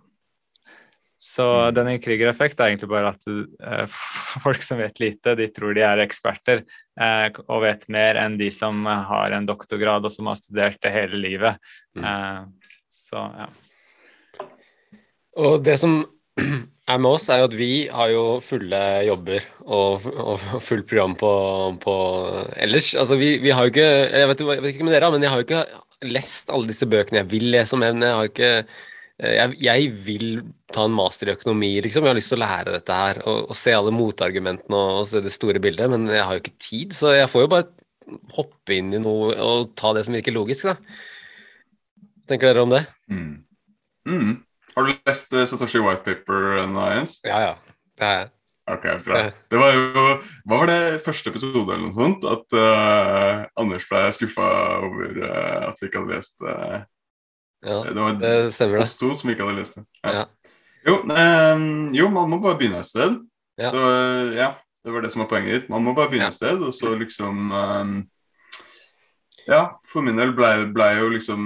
Så 1.17 1.47
Mm. 1.69 1.73
denne 1.75 1.95
krigereffekt 1.99 2.59
er 2.59 2.71
egentlig 2.71 2.89
bare 2.89 3.09
at 3.09 3.25
du, 3.25 3.47
eh, 3.63 3.85
folk 4.45 4.63
som 4.63 4.79
vet 4.79 4.99
lite, 4.99 5.35
de 5.35 5.47
tror 5.47 5.73
de 5.75 5.81
er 5.81 6.05
eksperter 6.05 6.63
uh, 6.99 7.27
og 7.47 7.63
vet 7.63 7.87
mer 7.89 8.15
enn 8.15 8.37
de 8.37 8.51
som 8.51 8.85
har 8.85 9.31
en 9.31 9.45
doktorgrad 9.45 10.05
og 10.05 10.11
som 10.11 10.27
har 10.27 10.39
studert 10.39 10.79
det 10.81 10.93
hele 10.93 11.19
livet. 11.19 11.59
Mm. 11.97 12.05
Uh, 12.05 12.79
så 12.89 13.25
ja. 13.35 13.49
Og 15.39 15.63
det 15.63 15.77
som 15.79 16.01
med 16.97 17.11
oss, 17.11 17.27
er 17.29 17.43
jo 17.43 17.49
at 17.49 17.55
vi 17.59 17.73
har 17.93 18.09
jo 18.09 18.23
fulle 18.41 18.79
jobber 19.05 19.45
og, 19.67 20.07
og 20.09 20.45
fullt 20.65 20.87
program 20.89 21.13
på, 21.19 21.31
på 21.83 21.95
ellers. 22.57 22.95
Altså 22.97 23.19
vi, 23.19 23.35
vi 23.43 23.53
har 23.53 23.67
jo 23.67 23.73
ikke 23.73 23.89
jeg 23.89 24.31
vet, 24.31 24.41
jeg 24.41 24.63
vet 24.63 24.73
ikke 24.73 24.87
med 24.87 24.95
dere, 24.97 25.11
men 25.13 25.25
jeg 25.25 25.33
har 25.33 25.41
jo 25.41 25.47
ikke 25.47 25.65
lest 26.09 26.49
alle 26.49 26.71
disse 26.71 26.87
bøkene 26.89 27.21
jeg 27.21 27.29
vil 27.29 27.49
lese 27.53 27.77
om 27.77 27.83
emnet. 27.85 28.07
Jeg 28.09 28.17
har 28.17 28.31
ikke 28.31 28.53
jeg, 29.19 29.55
jeg 29.59 29.91
vil 30.05 30.27
ta 30.71 30.85
en 30.87 30.95
master 30.95 31.27
i 31.27 31.33
økonomi, 31.35 31.73
liksom. 31.83 32.05
Jeg 32.07 32.13
har 32.13 32.17
lyst 32.17 32.31
til 32.31 32.39
å 32.39 32.45
lære 32.45 32.75
dette 32.77 32.99
her 33.01 33.19
og, 33.25 33.49
og 33.51 33.57
se 33.59 33.73
alle 33.75 33.91
motargumentene 33.91 34.79
og, 34.79 35.01
og 35.01 35.09
se 35.11 35.21
det 35.25 35.33
store 35.35 35.59
bildet, 35.63 35.91
men 35.91 36.07
jeg 36.07 36.23
har 36.23 36.37
jo 36.37 36.43
ikke 36.43 36.55
tid, 36.63 36.95
så 36.95 37.11
jeg 37.17 37.29
får 37.31 37.45
jo 37.45 37.51
bare 37.51 37.67
hoppe 38.37 38.77
inn 38.77 38.93
i 38.95 39.01
noe 39.03 39.33
og 39.43 39.73
ta 39.77 39.91
det 39.93 40.05
som 40.07 40.15
virker 40.15 40.33
logisk, 40.35 40.71
da. 40.71 40.77
Tenker 42.29 42.51
dere 42.51 42.63
om 42.63 42.71
det? 42.73 42.83
Mm. 43.11 43.33
Mm. 44.07 44.37
Har 44.75 44.85
du 44.87 44.93
lest 45.07 45.33
uh, 45.33 45.45
Satoshi 45.49 45.79
White 45.83 46.03
Paper 46.05 46.59
ennå, 46.63 46.85
Jens? 46.95 47.17
Ja, 47.25 47.39
ja. 47.47 47.55
Det 47.99 48.05
er 48.15 48.27
Ok, 48.69 48.83
bra. 49.01 49.23
Det 49.49 49.57
var 49.57 49.71
jo 49.73 50.01
Hva 50.45 50.57
var 50.61 50.67
det 50.69 50.99
første 51.01 51.31
episode 51.31 51.73
eller 51.73 51.87
noe 51.87 51.95
sånt? 51.97 52.21
At 52.29 52.53
uh, 52.53 53.47
Anders 53.57 53.87
ble 53.89 54.03
skuffa 54.13 54.49
over 54.85 55.15
uh, 55.25 55.69
at 55.71 55.79
vi 55.81 55.89
ikke 55.89 56.03
hadde 56.03 56.13
lest 56.19 56.43
uh, 56.45 56.83
Ja, 57.65 57.79
Det 57.87 57.95
var 57.97 58.19
det 58.21 58.33
stemmer, 58.53 58.77
det. 58.77 58.83
oss 58.85 58.93
to 59.01 59.09
som 59.17 59.31
ikke 59.33 59.47
hadde 59.47 59.57
lest 59.63 59.79
det. 59.79 59.85
Ja. 60.05 60.27
Jo, 60.85 60.99
um, 61.01 61.89
jo, 61.97 62.11
man 62.13 62.29
må 62.31 62.37
bare 62.45 62.55
begynne 62.61 62.79
et 62.79 62.87
sted. 62.87 63.17
Ja. 63.59 63.73
Det, 63.73 63.81
var, 63.81 64.29
ja, 64.37 64.51
det 64.85 64.93
var 64.95 65.03
det 65.03 65.09
som 65.11 65.25
var 65.25 65.31
poenget 65.33 65.51
ditt. 65.57 65.65
Man 65.73 65.83
må 65.83 65.91
bare 65.97 66.07
begynne 66.13 66.29
Ja. 66.29 66.31
et 66.31 66.37
sted, 66.37 66.61
og 66.63 66.71
så 66.77 66.93
liksom 66.95 67.49
eh, 67.51 67.91
Ja, 69.47 69.79
for 69.87 70.03
min 70.05 70.17
del 70.19 70.33
ble, 70.37 70.49
ble 70.73 70.87
jo 70.97 71.09
liksom 71.13 71.43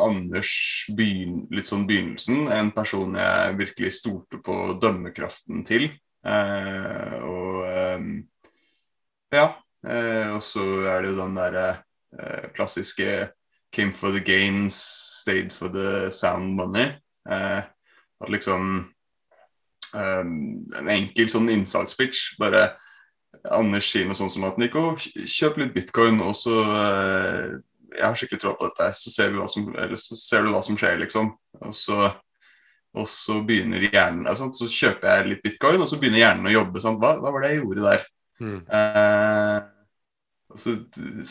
Anders 0.00 0.52
begyn, 0.96 1.44
litt 1.54 1.68
sånn 1.70 1.86
begynnelsen. 1.88 2.46
En 2.52 2.70
person 2.74 3.14
jeg 3.18 3.58
virkelig 3.58 3.92
stolte 3.98 4.40
på 4.44 4.56
dømmekraften 4.82 5.64
til. 5.68 5.90
Eh, 6.24 7.14
og 7.20 7.60
eh, 7.68 8.08
ja. 9.34 9.46
Eh, 9.84 10.30
og 10.32 10.40
så 10.44 10.64
er 10.88 11.02
det 11.02 11.12
jo 11.12 11.18
den 11.20 11.36
derre 11.36 11.66
eh, 12.18 12.50
klassiske 12.56 13.30
Came 13.74 13.90
for 13.90 14.14
the 14.14 14.20
gains, 14.22 14.76
stayed 15.20 15.52
for 15.52 15.68
the 15.68 16.12
sound 16.14 16.54
money. 16.54 16.92
Eh, 17.26 17.62
at 18.22 18.30
liksom 18.30 18.92
eh, 19.94 20.22
En 20.22 20.90
enkel 20.94 21.28
sånn 21.30 21.50
innsatspitch. 21.50 22.36
Bare 22.38 22.68
Anders 23.52 23.90
sier 23.90 24.06
noe 24.08 24.16
sånt 24.18 24.32
som 24.34 24.46
at 24.48 24.58
Nico, 24.60 24.94
kjøp 24.98 25.58
litt 25.60 25.74
bitcoin, 25.74 26.20
og 26.24 26.36
så 26.38 26.58
eh, 26.64 27.56
Jeg 27.94 28.04
har 28.04 28.18
skikkelig 28.18 28.42
tro 28.42 28.54
på 28.58 28.70
dette, 28.70 28.90
så 28.98 29.12
ser, 29.12 29.30
vi 29.32 29.38
hva 29.38 29.48
som, 29.50 29.68
så 30.00 30.18
ser 30.18 30.42
du 30.44 30.52
hva 30.54 30.62
som 30.66 30.78
skjer, 30.78 30.96
liksom. 31.04 31.30
Og 31.60 31.76
så, 31.78 32.08
og 32.94 33.06
så 33.10 33.38
begynner 33.46 33.86
hjernen 33.86 34.26
sant? 34.38 34.58
Så 34.58 34.66
kjøper 34.70 35.10
jeg 35.10 35.30
litt 35.30 35.44
bitcoin, 35.44 35.82
og 35.82 35.90
så 35.90 36.00
begynner 36.00 36.24
hjernen 36.24 36.50
å 36.50 36.56
jobbe. 36.56 36.82
Hva, 36.82 37.14
hva 37.20 37.30
var 37.30 37.44
det 37.44 37.52
jeg 37.52 37.62
gjorde 37.62 37.86
der? 37.86 38.08
Mm. 38.42 38.58
Eh, 38.66 39.60
altså, 40.56 40.74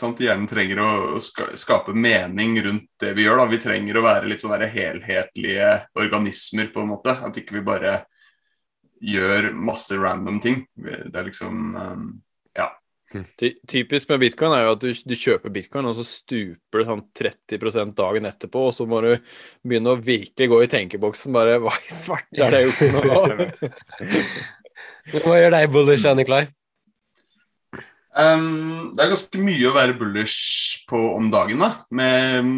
sant, 0.00 0.24
hjernen 0.24 0.48
trenger 0.48 0.80
å 0.80 0.88
å 1.18 1.20
skape 1.20 1.92
mening 1.92 2.56
rundt 2.64 2.88
det 3.04 3.12
vi 3.18 3.28
gjør. 3.28 3.42
Da. 3.42 3.50
Vi 3.52 3.60
trenger 3.66 4.00
å 4.00 4.06
være 4.08 4.32
litt 4.32 4.44
sånn 4.44 4.56
helhetlige 4.56 5.70
organismer, 6.00 6.72
på 6.72 6.84
en 6.84 6.92
måte. 6.94 7.18
At 7.20 7.36
ikke 7.40 7.58
vi 7.58 7.66
bare 7.66 7.98
gjør 9.02 9.50
masse 9.56 9.96
random 9.98 10.38
ting. 10.44 10.62
Det 10.76 11.10
er 11.14 11.28
liksom 11.28 11.76
Ja 12.54 12.70
Ty 13.38 13.50
typisk 13.68 14.08
med 14.10 14.22
bitcoin 14.24 14.54
er 14.56 14.64
jo 14.64 14.72
at 14.74 14.82
du, 14.82 14.88
du 14.90 15.14
kjøper 15.14 15.52
bitcoin, 15.54 15.86
og 15.86 15.94
så 15.98 16.04
stuper 16.06 16.80
det 16.80 16.86
sånn 16.88 17.04
30% 17.20 17.94
dagen 18.00 18.26
etterpå, 18.26 18.64
og 18.68 18.74
så 18.74 18.86
må 18.90 19.02
du 19.04 19.12
begynne 19.62 19.94
å 19.94 20.00
virkelig 20.00 20.48
gå 20.50 20.58
i 20.64 20.70
tenkeboksen. 20.72 21.34
Bare 21.36 21.60
hva 21.62 21.76
i 21.78 21.94
svarte 21.94 22.42
er 22.42 22.54
det 22.54 22.64
jeg 22.64 22.72
gjort 22.72 22.98
noe? 22.98 23.48
Hva 25.20 25.34
gjør 25.36 25.52
deg 25.52 25.68
bullish, 25.68 26.06
Nikolai? 26.16 26.46
Um, 28.14 28.94
det 28.94 29.04
er 29.04 29.10
ganske 29.10 29.40
mye 29.42 29.66
å 29.68 29.74
være 29.74 29.96
bullish 29.98 30.84
på 30.88 30.98
om 31.12 31.28
dagen. 31.34 31.60
da 31.60 31.84
Med, 31.92 32.48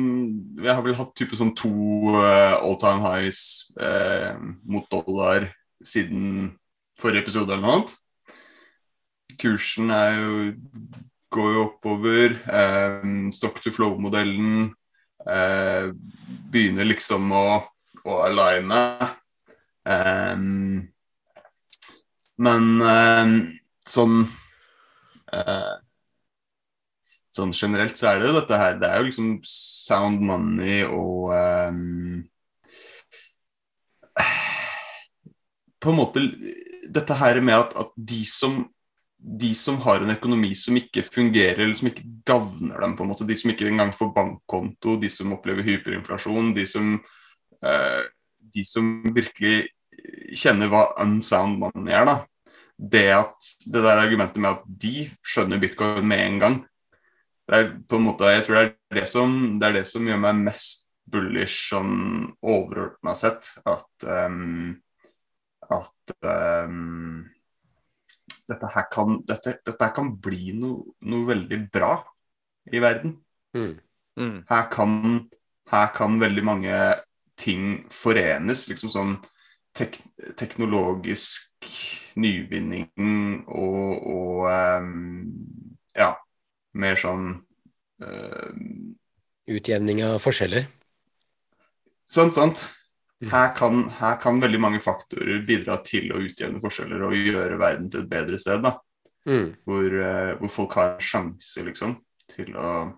Jeg 0.62 0.70
har 0.70 0.84
vel 0.84 0.94
hatt 0.94 1.14
type 1.18 1.36
sånn 1.36 1.54
to 1.58 1.72
uh, 2.14 2.54
all 2.60 2.78
time 2.78 3.02
highs 3.02 3.66
uh, 3.80 4.38
mot 4.62 4.86
dollar 4.94 5.50
siden 5.86 6.50
forrige 7.00 7.24
episode 7.24 7.52
eller 7.54 7.64
noe 7.64 7.76
annet. 7.78 7.94
Kursen 9.40 9.92
jo 9.92 10.30
går 11.36 11.52
jo 11.56 11.64
oppover. 11.66 12.36
Eh, 12.60 13.08
stock 13.36 13.60
to 13.62 13.72
flow-modellen 13.74 14.70
eh, 15.26 15.90
begynner 16.52 16.88
liksom 16.88 17.30
å, 17.34 17.46
å 18.06 18.18
aligne. 18.28 18.82
Eh, 19.86 20.34
men 22.36 22.66
um, 22.84 23.38
sånn 23.88 24.26
Eh, 25.34 25.74
sånn 27.34 27.52
generelt 27.56 27.98
så 27.98 28.12
er 28.12 28.20
det 28.20 28.28
jo 28.30 28.36
dette 28.38 28.58
her 28.60 28.76
Det 28.80 28.88
er 28.88 29.00
jo 29.00 29.08
liksom 29.08 29.30
sound 29.50 30.22
money 30.24 30.84
og 30.86 31.32
ehm, 31.34 32.05
På 35.82 35.92
en 35.92 36.00
måte 36.00 36.22
Dette 36.86 37.16
her 37.18 37.40
med 37.42 37.56
at, 37.58 37.76
at 37.76 37.92
de 37.96 38.22
som 38.28 38.64
de 39.16 39.48
som 39.58 39.78
har 39.82 40.04
en 40.04 40.12
økonomi 40.12 40.52
som 40.54 40.76
ikke 40.78 41.02
fungerer, 41.02 41.58
eller 41.64 41.74
som 41.74 41.88
ikke 41.88 42.04
gagner 42.28 42.82
dem, 42.84 42.92
på 42.94 43.02
en 43.02 43.08
måte, 43.10 43.24
de 43.26 43.34
som 43.34 43.50
ikke 43.50 43.64
engang 43.66 43.90
får 43.96 44.12
bankkonto, 44.14 44.92
de 45.02 45.08
som 45.10 45.32
opplever 45.34 45.66
hyperinflasjon, 45.66 46.52
de 46.54 46.66
som, 46.68 46.92
eh, 47.64 48.04
de 48.54 48.62
som 48.68 48.92
virkelig 49.16 49.64
kjenner 50.36 50.70
hva 50.70 50.84
unsound 51.02 51.58
money 51.58 51.96
er, 51.96 52.06
da 52.06 52.18
det 52.76 53.08
at 53.16 53.52
det 53.64 53.82
der 53.82 53.98
argumentet 53.98 54.40
med 54.42 54.58
at 54.58 54.64
de 54.68 55.06
skjønner 55.24 55.60
bitcoin 55.60 56.04
med 56.06 56.22
en 56.22 56.40
gang 56.42 56.56
det 57.46 57.58
er 57.58 57.68
på 57.88 57.98
en 57.98 58.08
måte, 58.08 58.26
Jeg 58.26 58.42
tror 58.44 58.56
det 58.56 58.62
er 58.66 59.00
det 59.00 59.08
som, 59.08 59.58
det 59.60 59.68
er 59.68 59.74
det 59.78 59.86
som 59.86 60.06
gjør 60.06 60.18
meg 60.18 60.40
mest 60.48 60.88
bullish 61.06 61.68
sånn 61.70 62.32
overordna 62.42 63.12
sett. 63.14 63.46
At, 63.62 63.86
um, 64.02 64.74
at 65.74 66.14
um, 66.66 67.24
dette, 68.48 68.70
her 68.74 68.86
kan, 68.92 69.20
dette, 69.26 69.56
dette 69.66 69.82
her 69.82 69.94
kan 69.96 70.12
bli 70.22 70.52
noe, 70.56 70.94
noe 71.06 71.28
veldig 71.28 71.60
bra 71.72 71.96
i 72.72 72.82
verden. 72.82 73.16
Mm. 73.56 73.74
Mm. 74.16 74.38
Her 74.48 74.68
kan, 74.72 74.94
her 75.72 75.90
kan 75.96 76.20
veldig 76.20 76.44
mange 76.46 76.76
ting 77.36 77.84
forenes. 77.92 78.66
liksom 78.70 78.92
sånn 78.92 79.16
tek 79.76 79.98
teknologisk 80.40 81.68
nyvinning 82.16 82.88
og, 83.44 84.06
og 84.08 84.46
um, 84.48 84.94
ja, 85.96 86.14
mer 86.76 86.96
sånn 87.00 87.28
uh, 88.04 88.54
Utjevning 89.46 90.00
av 90.02 90.16
forskjeller. 90.18 90.64
Sant, 92.10 92.34
sant. 92.34 92.64
Mm. 93.26 93.30
Her 93.32 93.52
kan, 93.58 93.84
her 93.98 94.18
kan 94.22 94.40
veldig 94.42 94.60
mange 94.62 94.80
faktorer 94.84 95.42
bidra 95.48 95.80
til 95.86 96.12
å 96.14 96.20
utjevne 96.22 96.62
forskjeller 96.62 97.06
og 97.08 97.16
gjøre 97.18 97.58
verden 97.60 97.88
til 97.90 98.04
et 98.04 98.10
bedre 98.12 98.38
sted. 98.40 98.62
da, 98.62 98.76
Mm. 99.26 99.56
Hvor, 99.66 99.86
eh, 99.90 100.36
hvor 100.38 100.50
folk 100.54 100.76
har 100.78 101.00
sjanse, 101.02 101.64
liksom, 101.66 101.96
til 102.30 102.54
å 102.54 102.94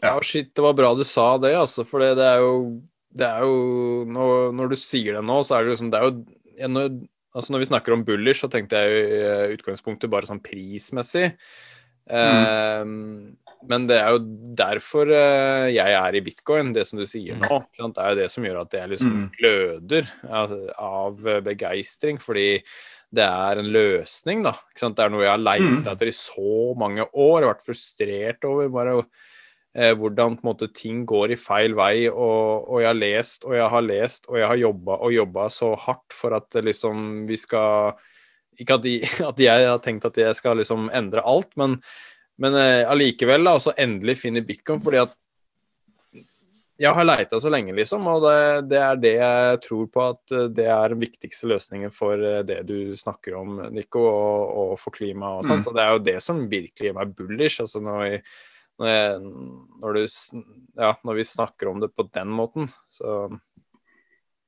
Ja, 0.00 0.14
shit, 0.22 0.54
det 0.54 0.62
var 0.62 0.76
bra 0.78 0.94
du 0.94 1.02
sa 1.04 1.36
det, 1.42 1.52
altså. 1.58 1.84
For 1.84 2.00
det, 2.00 2.14
det 2.20 2.28
er 2.28 2.38
jo 2.44 2.82
Det 3.10 3.26
er 3.26 3.42
jo 3.42 4.04
når, 4.06 4.52
når 4.54 4.70
du 4.70 4.76
sier 4.78 5.18
det 5.18 5.24
nå, 5.26 5.40
så 5.42 5.56
er 5.56 5.64
det 5.64 5.74
liksom 5.74 5.90
Det 5.90 5.98
er 5.98 6.06
jo 6.06 6.12
ja, 6.60 6.68
når, 6.70 6.86
altså 7.34 7.52
når 7.52 7.64
vi 7.64 7.68
snakker 7.72 7.96
om 7.96 8.04
bullish, 8.04 8.44
så 8.44 8.48
tenkte 8.52 8.78
jeg 8.78 9.02
i 9.50 9.54
utgangspunktet 9.56 10.10
bare 10.12 10.28
sånn 10.28 10.42
prismessig. 10.44 11.30
Eh, 12.10 12.82
men 13.68 13.86
det 13.86 13.98
er 14.00 14.14
jo 14.14 14.20
derfor 14.56 15.10
eh, 15.12 15.68
jeg 15.74 15.92
er 15.92 16.14
i 16.16 16.22
bitcoin, 16.24 16.72
det 16.72 16.86
som 16.88 16.98
du 16.98 17.06
sier 17.06 17.36
nå. 17.36 17.60
Det 17.76 17.98
er 18.00 18.14
jo 18.14 18.20
det 18.22 18.30
som 18.32 18.44
gjør 18.44 18.62
at 18.62 18.72
jeg 18.78 18.88
liksom 18.94 19.10
Mm. 19.10 19.30
gløder 19.36 20.08
av 20.78 21.18
begeistring, 21.44 22.18
fordi 22.22 22.62
det 23.12 23.24
er 23.26 23.58
en 23.58 23.72
løsning, 23.74 24.44
da. 24.46 24.52
Ikke 24.70 24.84
sant? 24.84 24.96
Det 24.96 25.04
er 25.04 25.10
noe 25.10 25.24
jeg 25.26 25.32
har 25.34 25.42
leita 25.42 25.80
Mm. 25.80 25.88
etter 25.92 26.06
i 26.06 26.14
så 26.14 26.76
mange 26.78 27.04
år, 27.12 27.42
vært 27.48 27.66
frustrert 27.66 28.44
over. 28.44 28.68
bare 28.68 29.04
eh, 29.74 29.94
hvordan 29.94 30.38
måte 30.42 30.66
ting 30.74 31.04
går 31.06 31.30
i 31.32 31.36
feil 31.36 31.74
vei, 31.74 32.08
og, 32.08 32.68
og 32.68 32.80
jeg 32.80 32.88
har 32.88 32.94
lest 32.98 33.44
og 33.44 33.52
jeg 33.54 33.68
har 33.70 33.82
lest 33.82 34.26
og 34.28 34.36
jeg 34.38 34.48
har 34.48 34.56
jobba 34.56 34.96
og 34.98 35.12
jobba 35.14 35.48
så 35.48 35.76
hardt 35.78 36.12
for 36.12 36.34
at 36.34 36.50
liksom 36.54 37.26
vi 37.28 37.36
skal 37.36 37.94
Ikke 38.60 38.74
at, 38.74 38.82
de, 38.82 39.00
at 39.30 39.38
jeg 39.40 39.68
har 39.70 39.78
tenkt 39.78 40.04
at 40.04 40.16
jeg 40.18 40.34
skal 40.36 40.56
liksom 40.58 40.90
endre 40.92 41.22
alt, 41.24 41.54
men, 41.56 41.78
men 42.40 42.56
eh, 42.56 42.88
allikevel, 42.88 43.44
da, 43.44 43.56
så 43.60 43.74
endelig 43.76 44.20
finne 44.22 44.44
bitcoin, 44.46 44.80
fordi 44.82 45.02
at 45.02 45.16
jeg 46.80 46.96
har 46.96 47.04
leita 47.04 47.36
så 47.40 47.50
lenge, 47.52 47.74
liksom, 47.76 48.06
og 48.08 48.22
det, 48.24 48.36
det 48.70 48.78
er 48.80 49.00
det 49.00 49.12
jeg 49.18 49.58
tror 49.66 49.88
på 49.92 50.04
at 50.14 50.32
eh, 50.32 50.46
det 50.56 50.68
er 50.72 50.94
den 50.94 51.02
viktigste 51.02 51.50
løsningen 51.50 51.92
for 51.92 52.22
eh, 52.24 52.40
det 52.48 52.62
du 52.68 52.94
snakker 52.96 53.36
om, 53.36 53.58
Nico, 53.74 54.06
og, 54.08 54.54
og 54.62 54.72
for 54.80 54.96
klima 54.96 55.34
og 55.36 55.44
sånt. 55.44 55.66
Mm. 55.66 55.68
Og 55.68 55.76
det 55.76 55.84
er 55.84 55.92
jo 55.92 56.04
det 56.06 56.16
som 56.24 56.46
virkelig 56.48 56.88
gjør 56.88 56.96
meg 56.96 57.12
bullish. 57.18 57.60
altså 57.60 57.84
når, 57.84 58.06
jeg, 58.06 58.22
når, 58.80 58.92
jeg, 58.94 59.20
når, 59.82 59.98
du, 59.98 60.46
ja, 60.80 60.94
når 61.10 61.20
vi 61.20 61.28
snakker 61.34 61.72
om 61.74 61.84
det 61.84 61.92
på 61.92 62.08
den 62.08 62.32
måten, 62.40 62.72
så 62.88 63.20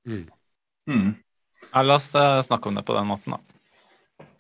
mm. 0.09 0.25
Ja, 1.69 1.85
la 1.85 2.01
oss 2.01 2.15
eh, 2.17 2.41
snakke 2.49 2.73
om 2.73 2.81
det 2.81 2.87
på 2.89 2.97
den 2.97 3.13
måten, 3.13 3.37
da. 3.37 3.52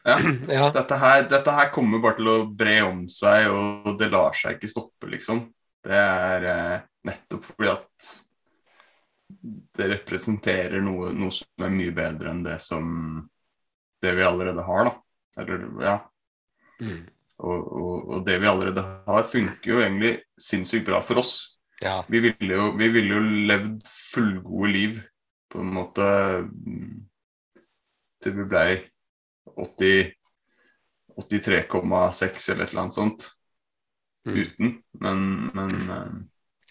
Ja. 0.02 0.18
Ja. 0.48 0.70
Dette 0.74 0.98
her, 0.98 1.22
dette 1.30 1.54
her 1.54 1.70
kommer 1.74 2.02
bare 2.02 2.18
til 2.18 2.30
å 2.30 2.38
bre 2.46 2.78
om 2.86 3.04
seg, 3.12 3.48
og 3.52 3.94
det 4.00 4.10
lar 4.12 4.34
seg 4.36 4.58
ikke 4.58 4.70
stoppe, 4.70 5.10
liksom. 5.12 5.46
Det 5.82 5.98
er 5.98 6.48
eh, 6.50 6.82
nettopp 7.08 7.46
fordi 7.46 7.70
at 7.72 8.10
det 9.78 9.88
representerer 9.94 10.82
noe, 10.84 11.10
noe 11.16 11.32
som 11.34 11.64
er 11.66 11.72
mye 11.72 11.94
bedre 11.96 12.30
enn 12.30 12.42
det 12.44 12.58
som 12.62 12.84
det 14.02 14.12
vi 14.18 14.26
allerede 14.26 14.62
har, 14.66 14.90
da. 14.90 15.42
Eller, 15.42 15.64
ja. 15.82 15.96
Mm. 16.82 17.00
Og, 17.42 17.58
og, 17.58 17.94
og 18.12 18.26
det 18.26 18.36
vi 18.42 18.50
allerede 18.50 18.84
har, 19.08 19.26
funker 19.30 19.72
jo 19.72 19.80
egentlig 19.80 20.12
sinnssykt 20.38 20.86
bra 20.86 21.00
for 21.02 21.22
oss. 21.22 21.32
ja. 21.82 22.02
Vi 22.10 22.20
ville 22.26 22.58
jo, 22.58 22.68
vi 22.78 22.90
ville 22.94 23.16
jo 23.16 23.22
levd 23.50 23.80
fullgode 23.88 24.70
liv 24.70 25.00
på 25.50 25.62
en 25.62 25.72
måte 25.74 26.06
til 28.22 28.36
vi 28.38 28.46
ble 28.48 28.64
80 28.68 28.91
83,6 29.56 32.50
eller 32.52 32.64
et 32.64 32.70
eller 32.72 32.84
annet 32.86 32.98
sånt 32.98 33.20
Mm. 34.22 34.36
uten. 34.38 34.68
Men, 35.02 35.18
men 35.50 35.70
eh, 35.90 36.14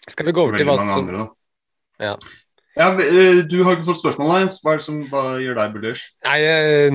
Skal 0.08 0.24
vi 0.24 0.32
gå 0.32 0.40
over 0.40 0.56
til 0.56 0.64
veldig 0.64 0.72
hva 0.72 0.80
som 0.80 1.02
andre. 1.02 1.26
Ja. 2.00 2.14
Ja, 2.72 2.86
eh, 3.04 3.42
du 3.44 3.58
har 3.66 3.76
ikke 3.76 3.90
fått 3.90 4.00
spørsmål, 4.00 4.30
Lines. 4.32 4.56
Hva 4.64 4.72
er 4.78 4.80
som 4.80 5.02
hva 5.10 5.36
gjør 5.36 5.58
deg 5.58 5.74
bullish? 5.74 6.06
Nei, 6.24 6.38
eh, 6.48 6.88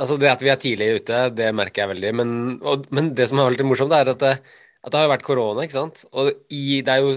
altså 0.00 0.16
det 0.16 0.30
at 0.32 0.40
vi 0.40 0.48
er 0.48 0.56
tidlig 0.62 0.88
ute, 1.02 1.18
det 1.36 1.50
merker 1.52 1.82
jeg 1.84 1.90
veldig. 1.92 2.12
Men, 2.22 2.30
og, 2.64 2.86
men 2.88 3.12
det 3.18 3.26
som 3.28 3.36
har 3.42 3.50
vært 3.50 3.60
litt 3.60 3.68
morsomt, 3.68 3.92
er 3.92 4.08
at 4.14 4.22
det, 4.24 4.32
at 4.80 4.88
det 4.94 5.02
har 5.02 5.12
vært 5.12 5.26
korona, 5.28 5.60
ikke 5.66 5.76
sant. 5.76 6.06
Og 6.16 6.32
i, 6.48 6.80
det 6.80 6.88
er 6.94 7.04
jo 7.04 7.12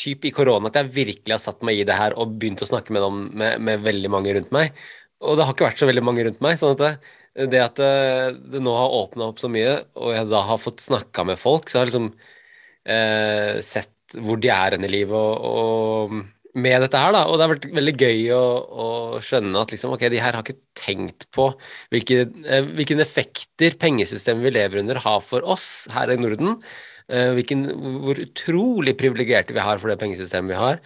typ 0.00 0.24
i 0.24 0.32
korona 0.34 0.72
at 0.72 0.80
jeg 0.80 0.94
virkelig 0.96 1.36
har 1.36 1.44
satt 1.44 1.60
meg 1.60 1.76
i 1.82 1.84
det 1.84 1.98
her 2.00 2.16
og 2.16 2.32
begynt 2.40 2.64
å 2.64 2.70
snakke 2.72 2.88
med, 2.96 3.04
dem, 3.04 3.20
med, 3.36 3.60
med 3.68 3.84
veldig 3.84 4.08
mange 4.16 4.32
rundt 4.38 4.48
meg. 4.56 4.72
Og 5.20 5.36
det 5.36 5.44
har 5.44 5.52
ikke 5.52 5.68
vært 5.68 5.84
så 5.84 5.90
veldig 5.92 6.06
mange 6.08 6.24
rundt 6.24 6.40
meg. 6.40 6.56
sånn 6.56 6.72
at 6.78 6.80
det, 6.80 6.94
det 7.34 7.60
at 7.62 7.80
det, 7.80 7.94
det 8.52 8.62
nå 8.62 8.74
har 8.76 8.94
åpna 9.00 9.30
opp 9.32 9.42
så 9.42 9.50
mye, 9.50 9.80
og 9.98 10.14
jeg 10.14 10.30
da 10.30 10.44
har 10.46 10.62
fått 10.62 10.84
snakka 10.84 11.26
med 11.26 11.40
folk, 11.40 11.68
så 11.68 11.80
har 11.80 11.86
jeg 11.86 11.92
liksom 11.92 12.12
eh, 12.86 13.58
sett 13.66 13.90
hvor 14.22 14.38
de 14.38 14.50
er 14.52 14.76
hen 14.76 14.86
i 14.86 14.92
livet 14.92 15.16
og, 15.16 16.14
og 16.14 16.14
med 16.54 16.84
dette 16.84 16.98
her, 17.00 17.10
da. 17.14 17.24
Og 17.26 17.36
det 17.36 17.44
har 17.44 17.52
vært 17.56 17.68
veldig 17.74 17.94
gøy 17.98 18.20
å, 18.36 18.42
å 18.84 18.88
skjønne 19.24 19.62
at 19.64 19.74
liksom, 19.74 19.94
ok, 19.96 20.06
de 20.12 20.20
her 20.22 20.36
har 20.36 20.44
ikke 20.44 20.60
tenkt 20.78 21.26
på 21.34 21.48
hvilke, 21.94 22.28
eh, 22.46 22.68
hvilken 22.78 23.02
effekter 23.02 23.74
pengesystemet 23.80 24.46
vi 24.46 24.54
lever 24.54 24.82
under 24.84 25.00
har 25.02 25.22
for 25.26 25.46
oss 25.56 25.88
her 25.94 26.12
i 26.14 26.18
Norden. 26.20 26.60
Eh, 27.10 27.32
hvilken, 27.36 27.66
hvor 28.04 28.20
utrolig 28.22 28.94
privilegerte 29.00 29.56
vi 29.56 29.64
har 29.66 29.82
for 29.82 29.90
det 29.90 29.98
pengesystemet 30.00 30.54
vi 30.54 30.60
har. 30.60 30.80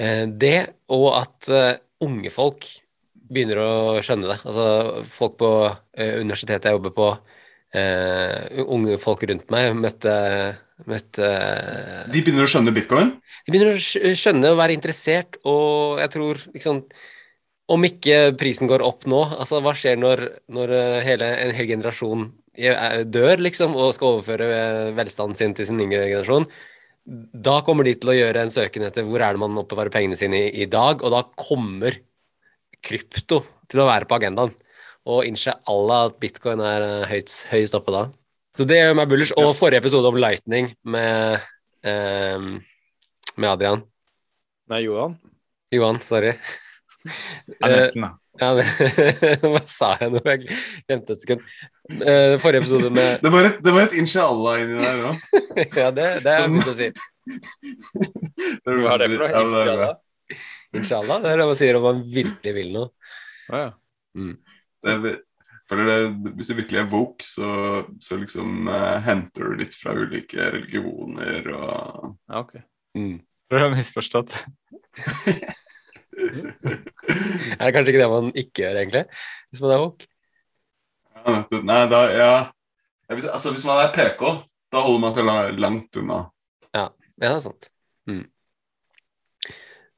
Eh, 0.00 0.24
det, 0.40 0.58
og 0.94 1.08
at 1.20 1.50
eh, 1.52 1.74
unge 2.04 2.32
folk 2.32 2.66
begynner 3.28 3.60
å 3.62 3.72
skjønne 4.04 4.30
det. 4.32 4.38
Altså 4.48 5.04
folk 5.12 5.36
på 5.40 5.52
eh, 5.68 6.18
universitetet 6.22 6.70
jeg 6.70 6.78
jobber 6.78 6.94
på, 6.96 7.10
eh, 7.76 8.64
unge 8.64 8.98
folk 9.02 9.24
rundt 9.28 9.48
meg, 9.54 9.74
møtte, 9.76 10.14
møtte 10.88 11.30
De 12.12 12.22
begynner 12.22 12.46
å 12.46 12.52
skjønne 12.52 12.74
bitcoin? 12.76 13.16
de 13.48 13.54
begynner 13.54 13.78
å 13.78 14.16
skjønne 14.18 14.50
og 14.52 14.58
være 14.60 14.76
interessert, 14.76 15.38
og 15.48 16.02
jeg 16.02 16.12
tror 16.14 16.42
liksom 16.52 16.82
Om 17.68 17.84
ikke 17.84 18.32
prisen 18.40 18.68
går 18.68 18.80
opp 18.80 19.04
nå, 19.04 19.18
altså 19.36 19.58
hva 19.60 19.74
skjer 19.76 19.98
når, 20.00 20.22
når 20.56 20.70
eh, 20.72 21.00
hele, 21.04 21.26
en 21.44 21.50
hel 21.52 21.66
generasjon 21.68 22.22
eh, 22.56 23.02
dør, 23.04 23.42
liksom, 23.44 23.74
og 23.76 23.92
skal 23.92 24.14
overføre 24.14 24.46
eh, 24.54 24.92
velstanden 24.96 25.36
sin 25.36 25.52
til 25.52 25.68
sin 25.68 25.82
yngre 25.84 26.06
generasjon? 26.08 26.46
Da 27.44 27.58
kommer 27.66 27.84
de 27.84 27.92
til 28.00 28.14
å 28.14 28.16
gjøre 28.16 28.46
en 28.46 28.54
søken 28.54 28.86
etter 28.88 29.04
hvor 29.04 29.20
er 29.20 29.36
det 29.36 29.42
man 29.42 29.60
oppbevarer 29.60 29.92
pengene 29.92 30.16
sine 30.16 30.46
i, 30.46 30.48
i 30.64 30.68
dag, 30.72 31.04
og 31.04 31.12
da 31.12 31.20
kommer 31.36 32.00
krypto 32.84 33.42
til 33.68 33.82
å 33.82 33.88
være 33.88 34.08
på 34.08 34.16
agendaen. 34.18 34.54
Og 35.08 35.24
inshallah 35.24 36.08
at 36.10 36.18
bitcoin 36.20 36.60
er 36.64 36.84
eh, 36.84 37.06
høyt, 37.10 37.32
høyest 37.52 37.76
oppe 37.78 37.94
da. 37.94 38.06
Så 38.58 38.66
det 38.68 38.80
gjør 38.80 38.96
meg 38.98 39.10
bullish. 39.10 39.32
Og 39.38 39.52
forrige 39.56 39.80
episode 39.84 40.10
om 40.10 40.18
lightning 40.18 40.72
med 40.82 41.38
ehm, 41.86 42.56
med 43.38 43.50
Adrian. 43.52 43.84
Nei, 44.68 44.82
Johan. 44.84 45.14
Johan, 45.72 46.00
sorry. 46.04 46.32
Ja, 47.60 47.68
nesten, 47.70 48.02
da. 48.04 48.10
Ja, 48.38 48.50
hva 49.52 49.60
sa 49.70 49.92
jeg 49.98 50.12
nå? 50.14 50.20
Jeg 50.26 50.42
glemte 50.86 51.14
et 51.14 51.22
sekund. 51.22 51.46
Eh, 51.90 52.34
Forrige 52.42 52.64
episode 52.64 52.90
med 52.94 53.18
Det 53.24 53.32
var 53.32 53.48
et, 53.48 53.56
det 53.64 53.74
var 53.74 53.86
et 53.86 53.96
inshallah 53.98 54.60
inni 54.64 54.82
der 54.82 55.00
òg. 55.08 55.24
Ja, 55.80 55.88
det, 55.94 56.08
det 56.26 56.34
er 56.34 56.42
Som- 56.42 56.58
begynt 56.58 56.70
å 56.70 56.76
si. 56.76 56.90
Hva 58.66 58.94
er 58.94 59.02
det 59.02 59.08
for 59.08 59.22
noe? 59.22 59.30
Ja, 59.32 59.42
men 59.46 59.56
det 59.56 59.64
er 59.64 59.80
bra. 59.80 59.90
Inshallah. 60.76 61.22
Det 61.24 61.30
er 61.32 61.40
det 61.40 61.46
man 61.48 61.58
sier 61.58 61.78
om 61.78 61.86
man 61.86 62.02
virkelig 62.12 62.52
vil 62.56 62.74
noe. 62.74 62.90
Ah, 63.48 63.68
ja. 63.68 63.70
Det 64.84 64.92
er, 64.92 64.98
det, 65.04 66.32
hvis 66.36 66.48
du 66.50 66.54
virkelig 66.56 66.80
er 66.80 66.90
woke, 66.92 67.24
så, 67.24 67.48
så 68.00 68.16
liksom 68.20 68.68
uh, 68.68 68.98
henter 69.04 69.50
du 69.50 69.58
litt 69.60 69.74
fra 69.76 69.92
ulike 69.96 70.50
religioner 70.54 71.48
og 71.52 72.14
ja, 72.28 72.40
ok. 72.40 72.54
Mm. 72.96 73.18
Tror 73.48 73.60
du 73.60 73.64
har 73.66 73.74
misforstått. 73.74 74.38
Er 76.18 77.64
det 77.64 77.72
kanskje 77.74 77.92
ikke 77.92 78.02
det 78.02 78.10
man 78.12 78.30
ikke 78.36 78.62
gjør, 78.64 78.78
egentlig? 78.82 79.04
Hvis 79.50 79.62
man 79.64 79.74
er 79.74 79.82
woke? 79.82 80.08
ja. 81.18 81.42
Nei, 81.64 81.82
da, 81.90 82.00
ja. 82.14 82.32
Ja, 83.08 83.16
hvis, 83.16 83.28
altså, 83.28 83.52
hvis 83.54 83.64
man 83.68 83.80
er 83.82 83.92
PK, 83.94 84.24
da 84.72 84.82
holder 84.84 85.00
man 85.04 85.14
seg 85.16 85.24
la- 85.28 85.52
langt 85.56 85.96
unna. 86.00 86.18
Ja, 86.76 86.88
det 87.16 87.28
er 87.30 87.40
sant. 87.44 87.70
Mm. 88.08 88.26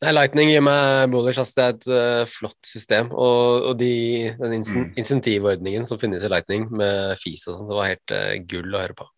Nei, 0.01 0.13
Lightning 0.17 0.49
gir 0.49 0.63
meg 0.65 1.11
bullish. 1.13 1.37
Altså 1.41 1.57
Det 1.59 1.65
er 1.65 1.75
et 1.75 1.89
uh, 1.93 2.31
flott 2.31 2.59
system. 2.65 3.11
Og, 3.13 3.67
og 3.71 3.75
de, 3.81 3.93
den 4.41 4.55
in 4.61 4.65
Mm. 4.71 4.93
insentivordningen 4.97 5.85
som 5.89 6.01
finnes 6.01 6.25
i 6.25 6.31
Lightning, 6.33 6.69
med 6.73 7.19
FIS 7.21 7.47
og 7.51 7.59
sånn, 7.59 7.69
det 7.69 7.77
var 7.77 7.91
helt 7.91 8.15
uh, 8.15 8.37
gull 8.49 8.73
å 8.73 8.81
høre 8.81 8.97
på. 8.97 9.09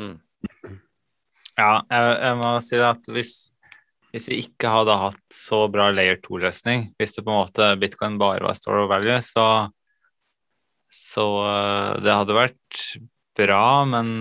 Mm. 0.00 0.16
Ja, 1.56 1.70
jeg, 1.86 2.16
jeg 2.26 2.38
må 2.40 2.50
si 2.64 2.76
det 2.76 2.88
at 2.88 3.10
hvis, 3.14 3.30
hvis 4.12 4.26
vi 4.32 4.40
ikke 4.42 4.72
hadde 4.74 4.98
hatt 5.00 5.22
så 5.32 5.62
bra 5.72 5.86
layer 5.94 6.18
2-løsning, 6.24 6.90
hvis 6.98 7.14
det 7.16 7.24
på 7.24 7.32
en 7.32 7.40
måte 7.44 7.70
bitcoin 7.80 8.18
bare 8.20 8.44
var 8.44 8.58
store 8.58 8.82
of 8.84 8.90
value, 8.90 9.20
så, 9.24 9.46
så 10.90 11.28
uh, 11.46 11.94
det 12.02 12.12
hadde 12.12 12.36
vært 12.36 12.82
bra, 13.38 13.62
men 13.86 14.16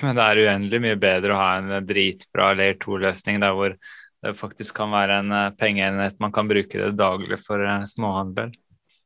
men 0.00 0.16
det 0.18 0.24
er 0.24 0.40
uendelig 0.46 0.80
mye 0.84 1.00
bedre 1.00 1.34
å 1.34 1.40
ha 1.40 1.50
en 1.60 1.86
dritbra 1.86 2.52
layer 2.58 2.78
2-løsning 2.82 3.42
der 3.42 3.56
hvor 3.56 3.76
det 4.22 4.36
faktisk 4.38 4.76
kan 4.78 4.92
være 4.94 5.18
en 5.22 5.34
eh, 5.34 5.48
pengeenhet 5.58 6.20
man 6.22 6.34
kan 6.34 6.50
bruke 6.50 6.78
det 6.78 6.92
daglig 6.98 7.40
for 7.42 7.62
eh, 7.62 7.82
småhandel. 7.90 8.52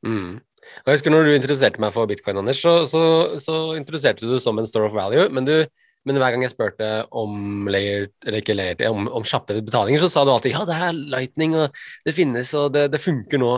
Mm. 0.05 0.37
Og 0.83 0.90
jeg 0.90 0.99
husker 0.99 1.14
når 1.14 1.27
du 1.27 1.33
introduserte 1.37 1.83
meg 1.83 1.94
for 1.94 2.11
bitcoin, 2.11 2.40
Anders, 2.42 2.61
så, 2.61 2.79
så, 2.90 3.03
så 3.42 3.57
introduserte 3.79 4.27
du 4.27 4.35
det 4.35 4.42
som 4.44 4.59
en 4.59 4.68
store 4.68 4.90
of 4.90 4.96
value, 4.96 5.29
men, 5.33 5.46
du, 5.46 5.62
men 6.05 6.18
hver 6.20 6.35
gang 6.35 6.44
jeg 6.44 6.53
spurte 6.53 6.90
om 7.16 7.70
layer, 7.70 8.11
eller 8.27 8.42
ikke 8.42 8.57
layer, 8.59 8.83
om, 8.90 9.09
om 9.09 9.27
kjappe 9.27 9.57
betalinger, 9.62 10.03
så 10.03 10.11
sa 10.12 10.27
du 10.27 10.35
alltid 10.35 10.57
ja, 10.57 10.66
det 10.68 10.77
er 10.77 11.01
lightning, 11.16 11.57
og 11.57 11.81
det 12.07 12.16
finnes, 12.16 12.53
og 12.59 12.75
det, 12.77 12.88
det 12.92 13.03
funker 13.03 13.40
nå. 13.40 13.55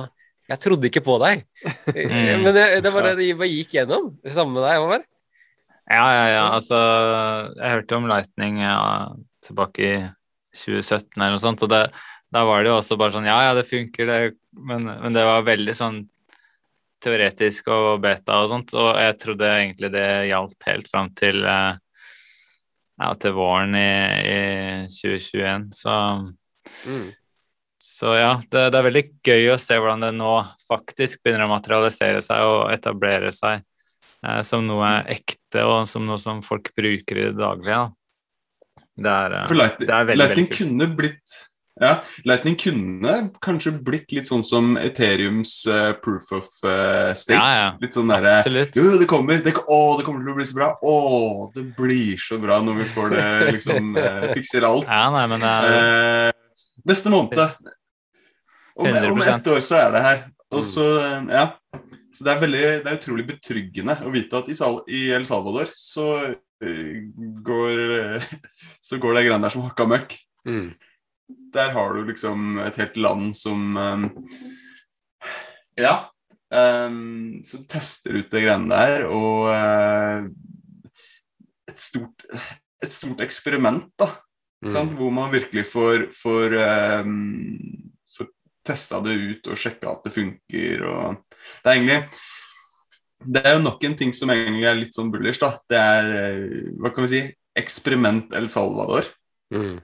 Jeg 0.48 0.62
trodde 0.62 0.88
ikke 0.88 1.04
på 1.04 1.18
deg. 1.20 1.42
Mm. 1.92 2.42
Men 2.46 2.52
det, 2.56 2.68
det 2.84 2.92
var 2.92 3.10
det 3.10 3.26
jeg 3.26 3.36
bare 3.40 3.52
gikk 3.52 3.74
gjennom. 3.80 4.12
Det 4.24 4.36
samme 4.36 4.56
med 4.56 4.64
deg, 4.64 4.78
Håvard. 4.80 5.08
Ja, 5.88 6.04
ja, 6.12 6.26
ja. 6.34 6.44
Altså, 6.52 6.76
jeg 7.56 7.72
hørte 7.72 7.96
om 7.96 8.08
Lightning 8.10 8.60
ja, 8.60 9.08
tilbake 9.44 9.82
i 9.86 9.96
2017 10.58 11.16
eller 11.16 11.36
noe 11.36 11.42
sånt, 11.42 11.64
og 11.64 11.72
det, 11.72 11.82
da 12.34 12.44
var 12.44 12.62
det 12.62 12.72
jo 12.72 12.78
også 12.78 12.98
bare 13.00 13.14
sånn 13.14 13.28
Ja, 13.28 13.38
ja, 13.48 13.56
det 13.56 13.66
funker, 13.68 14.08
det, 14.08 14.18
men, 14.52 14.84
men 14.88 15.16
det 15.16 15.24
var 15.24 15.46
veldig 15.48 15.74
sånn 15.76 16.02
teoretisk 17.04 17.68
og 17.70 18.00
beta 18.02 18.40
og 18.42 18.50
sånt, 18.50 18.72
og 18.74 18.90
jeg 18.98 19.16
trodde 19.22 19.48
egentlig 19.48 19.92
det 19.94 20.08
gjaldt 20.32 20.66
helt 20.66 20.90
fram 20.90 21.12
til 21.16 21.44
eh, 21.46 21.78
ja, 22.98 23.12
til 23.22 23.36
våren 23.36 23.76
i, 23.78 23.88
i 24.26 24.40
2021, 24.90 25.70
så 25.78 25.94
Mm. 26.84 27.14
så 27.80 28.10
ja, 28.18 28.32
det, 28.52 28.66
det 28.74 28.76
er 28.76 28.84
veldig 28.84 29.02
gøy 29.24 29.46
å 29.54 29.60
se 29.62 29.78
hvordan 29.78 30.02
det 30.04 30.10
nå 30.18 30.32
faktisk 30.68 31.22
begynner 31.24 31.46
å 31.46 31.52
materialisere 31.54 32.20
seg 32.22 32.44
og 32.44 32.72
etablere 32.74 33.30
seg 33.32 33.62
som 34.42 34.64
noe 34.66 34.88
ekte 35.06 35.62
og 35.62 35.84
som 35.86 36.06
noe 36.08 36.18
som 36.18 36.40
folk 36.42 36.72
bruker 36.76 37.20
i 37.20 37.26
det 37.28 37.38
daglige. 37.38 37.84
Det 38.98 39.12
er, 39.12 39.36
eh, 39.42 39.46
For 39.46 39.54
det 39.78 39.92
er 39.94 40.08
veldig, 40.08 40.18
Lightning 40.18 40.48
veldig 40.48 40.58
kunne 40.58 40.90
blitt 40.98 41.44
ja, 41.78 42.00
Lightning 42.26 42.56
kunne 42.58 43.12
kanskje 43.38 43.70
blitt 43.86 44.10
litt 44.10 44.26
sånn 44.26 44.42
som 44.42 44.72
Ethereums 44.80 45.52
uh, 45.70 45.92
proof 46.02 46.32
of 46.34 46.48
uh, 46.66 47.14
stake. 47.14 47.38
Ja, 47.38 47.52
ja. 47.54 47.68
Litt 47.78 47.94
sånn 47.94 48.10
derre 48.10 48.40
Jo, 48.74 48.96
det 48.98 49.06
kommer, 49.06 49.38
det, 49.44 49.52
å, 49.62 49.78
det 49.94 50.02
kommer 50.02 50.24
til 50.24 50.32
å 50.32 50.34
bli 50.40 50.46
så 50.50 50.58
bra. 50.58 50.72
Å, 50.82 50.96
det 51.54 51.68
blir 51.78 52.18
så 52.18 52.40
bra 52.42 52.58
når 52.66 52.80
vi 52.80 52.88
får 52.96 53.14
det 53.14 53.28
liksom 53.60 53.94
uh, 53.94 54.26
Fikser 54.34 54.66
alt. 54.66 54.90
Ja, 54.90 55.04
nei, 55.14 55.22
men 55.30 55.46
det 55.46 55.52
er, 55.54 55.78
Eh, 55.78 56.74
neste 56.90 57.14
måned. 57.14 57.46
Om, 58.78 58.90
om 59.12 59.22
ett 59.22 59.52
år 59.54 59.62
så 59.62 59.78
er 59.84 59.94
det 59.94 60.02
her. 60.02 60.20
Og 60.54 60.64
så, 60.64 60.84
eh, 61.04 61.30
ja. 61.30 61.46
Så 62.18 62.26
det 62.26 62.32
er, 62.32 62.40
veldig, 62.42 62.62
det 62.82 62.90
er 62.90 62.98
utrolig 62.98 63.24
betryggende 63.28 63.94
å 64.02 64.10
vite 64.10 64.40
at 64.40 64.48
i, 64.50 64.56
Sal 64.58 64.80
i 64.90 65.04
El 65.14 65.26
Salvador 65.28 65.70
så 65.78 66.08
eh, 66.26 67.04
går 67.46 67.82
Så 68.88 68.98
går 68.98 69.14
det 69.14 69.24
greiene 69.28 69.44
der 69.46 69.54
som 69.54 69.62
hakka 69.68 69.86
møkk. 69.86 70.16
Mm. 70.48 70.72
Der 71.54 71.74
har 71.76 71.94
du 71.94 72.08
liksom 72.08 72.58
et 72.64 72.78
helt 72.80 72.98
land 72.98 73.36
som 73.38 73.78
eh, 73.78 74.06
Ja. 75.84 75.96
Um, 76.48 77.42
som 77.44 77.66
tester 77.68 78.16
ut 78.16 78.30
det 78.32 78.40
greiene 78.40 78.72
der, 78.72 79.02
og 79.12 79.50
uh, 79.52 80.24
et 81.68 81.82
stort 81.84 82.24
et 82.82 82.94
stort 82.94 83.22
eksperiment, 83.24 83.90
da. 83.98 84.12
Mm. 84.64 84.94
Hvor 84.98 85.10
man 85.14 85.32
virkelig 85.32 85.68
får, 85.70 86.08
får, 86.14 86.56
um, 87.04 87.90
får 88.10 88.30
testa 88.66 88.98
det 89.04 89.14
ut 89.14 89.50
og 89.52 89.60
sjekka 89.60 89.92
at 89.92 90.06
det 90.06 90.14
funker. 90.14 90.82
Og 90.88 91.27
det 91.62 91.70
er 91.70 91.76
egentlig 91.76 92.22
Det 93.34 93.42
er 93.42 93.56
jo 93.56 93.64
nok 93.64 93.84
en 93.84 93.96
ting 93.98 94.14
som 94.14 94.30
egentlig 94.30 94.66
er 94.70 94.78
litt 94.78 94.94
sånn 94.94 95.10
bullish, 95.10 95.40
da. 95.42 95.56
Det 95.68 95.78
er 95.78 96.10
eh, 96.22 96.72
hva 96.78 96.92
kan 96.94 97.06
vi 97.06 97.10
si 97.12 97.22
eksperiment 97.58 98.34
El 98.38 98.46
Salvador. 98.52 99.08
Mm. 99.50 99.80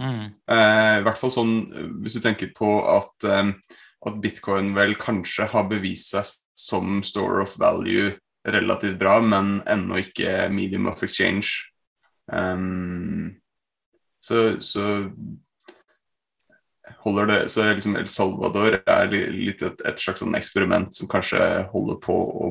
Mm. 0.00 0.26
Eh, 0.28 0.96
I 1.00 1.04
hvert 1.06 1.20
fall 1.20 1.32
sånn 1.32 1.54
hvis 2.04 2.18
du 2.18 2.20
tenker 2.24 2.52
på 2.56 2.74
at, 2.92 3.14
eh, 3.24 3.54
at 4.08 4.20
bitcoin 4.20 4.74
vel 4.76 4.96
kanskje 5.00 5.48
har 5.48 5.68
bevist 5.72 6.12
seg 6.12 6.34
som 6.60 7.00
store 7.06 7.46
of 7.46 7.56
value 7.60 8.12
relativt 8.48 8.98
bra, 9.00 9.18
men 9.20 9.60
ennå 9.68 10.00
ikke 10.04 10.48
medium 10.52 10.88
of 10.92 11.02
exchange. 11.04 11.72
Um, 12.32 13.40
så, 14.20 14.60
så 14.60 15.10
holder 17.04 17.26
det 17.30 17.38
Så 17.52 17.64
liksom 17.64 17.96
El 17.96 18.08
Salvador 18.12 18.78
er 18.84 19.10
litt 19.10 19.62
et, 19.62 19.82
et 19.88 19.98
slags 20.00 20.20
sånn 20.20 20.36
eksperiment 20.36 20.94
som 20.94 21.08
kanskje 21.10 21.40
holder 21.72 21.98
på 22.04 22.14
å 22.14 22.50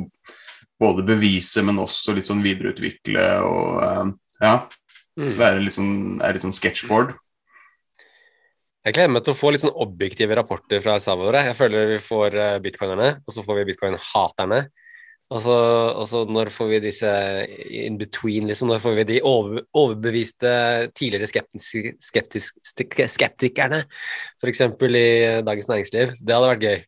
både 0.80 1.04
bevise, 1.04 1.62
men 1.66 1.82
også 1.82 2.14
litt 2.16 2.30
sånn 2.30 2.44
videreutvikle 2.46 3.26
og 3.46 3.82
eh, 3.84 4.14
ja, 4.46 4.54
Mm. 5.20 5.34
være 5.36 5.60
litt 5.60 5.76
sånn, 5.76 6.22
er 6.24 6.32
litt 6.38 6.46
sånn 6.46 6.54
sketchboard. 6.56 7.10
Jeg 8.88 8.96
gleder 8.96 9.12
meg 9.12 9.26
til 9.26 9.34
å 9.34 9.38
få 9.38 9.50
litt 9.52 9.66
sånn 9.66 9.76
objektive 9.76 10.38
rapporter 10.38 10.80
fra 10.80 10.94
El 10.96 11.02
Salvador. 11.04 11.36
jeg. 11.36 11.50
Jeg 11.50 11.58
føler 11.58 11.90
vi 11.90 11.98
får 12.06 12.38
eh, 12.40 12.60
bitcoinerne, 12.64 13.10
og 13.28 13.36
så 13.36 13.44
får 13.44 13.58
vi 13.60 13.66
bitcoin-haterne. 13.74 14.62
Og 15.30 15.42
så, 15.44 15.56
og 15.94 16.08
så 16.10 16.24
når 16.26 16.50
får 16.50 16.70
vi 16.72 16.80
disse 16.82 17.10
in 17.70 18.00
between, 18.00 18.48
liksom? 18.50 18.72
Når 18.72 18.82
får 18.82 18.96
vi 18.98 19.04
de 19.12 19.20
over, 19.22 19.62
overbeviste 19.78 20.54
tidligere 20.98 21.30
skeptiske, 21.30 21.94
skeptisk, 22.02 22.58
skeptikerne? 23.14 23.84
F.eks. 24.42 24.64
i 24.66 25.06
Dagens 25.46 25.70
Næringsliv. 25.70 26.16
Det 26.18 26.36
hadde 26.36 26.50
vært 26.50 26.66
gøy. 26.66 26.80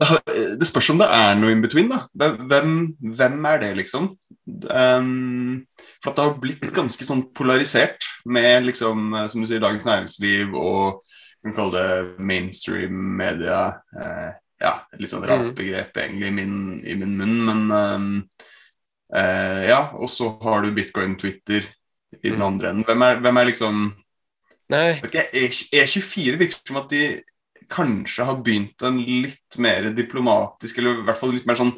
Det, 0.00 0.66
spørs 0.68 0.88
om 0.94 1.00
det 1.00 1.08
er 1.12 1.36
noe 1.36 1.52
in 1.52 1.60
between, 1.60 1.92
da. 1.92 2.06
Hvem, 2.16 2.76
hvem 3.16 3.44
er 3.52 3.60
det, 3.60 3.70
liksom? 3.76 4.14
Um, 4.48 5.66
for 6.00 6.16
det 6.16 6.24
har 6.24 6.38
blitt 6.40 6.64
ganske 6.76 7.04
sånn 7.04 7.26
polarisert 7.36 8.08
med 8.24 8.64
liksom, 8.70 9.12
som 9.28 9.42
du 9.42 9.48
sier, 9.50 9.60
Dagens 9.60 9.84
Næringsliv 9.88 10.56
og 10.56 11.02
kan 11.44 11.56
kalle 11.56 11.76
det 11.76 12.24
mainstream 12.24 12.96
media. 13.20 13.60
Eh, 13.96 14.30
ja, 14.60 14.72
litt 14.98 15.10
sånn 15.12 15.24
rart 15.26 15.46
Mm. 15.50 15.54
begrep 15.56 15.96
egentlig 15.96 16.28
i 16.28 16.34
min, 16.36 16.54
i 16.84 16.94
min 17.00 17.16
munn, 17.16 17.36
men 17.46 17.60
um, 17.72 18.28
uh, 19.14 19.62
ja. 19.66 19.80
Og 19.96 20.10
så 20.12 20.28
har 20.42 20.62
du 20.62 20.72
bitcoin-Twitter 20.76 21.64
i 22.22 22.28
den 22.30 22.38
Mm. 22.40 22.46
andre 22.46 22.68
enden. 22.70 22.84
Hvem 22.84 23.02
er, 23.06 23.20
hvem 23.20 23.36
er 23.40 23.44
liksom 23.50 23.80
Nei, 24.70 25.00
vet 25.02 25.14
E- 25.34 25.50
E24 25.82 26.36
virker 26.38 26.60
som 26.66 26.76
at 26.76 26.88
de 26.90 27.22
kanskje 27.70 28.24
har 28.24 28.36
begynt 28.42 28.82
en 28.86 28.98
litt 28.98 29.56
mer 29.58 29.88
diplomatisk, 29.94 30.78
eller 30.78 31.00
i 31.00 31.06
hvert 31.06 31.18
fall 31.18 31.32
litt 31.34 31.46
mer 31.46 31.56
sånn 31.58 31.72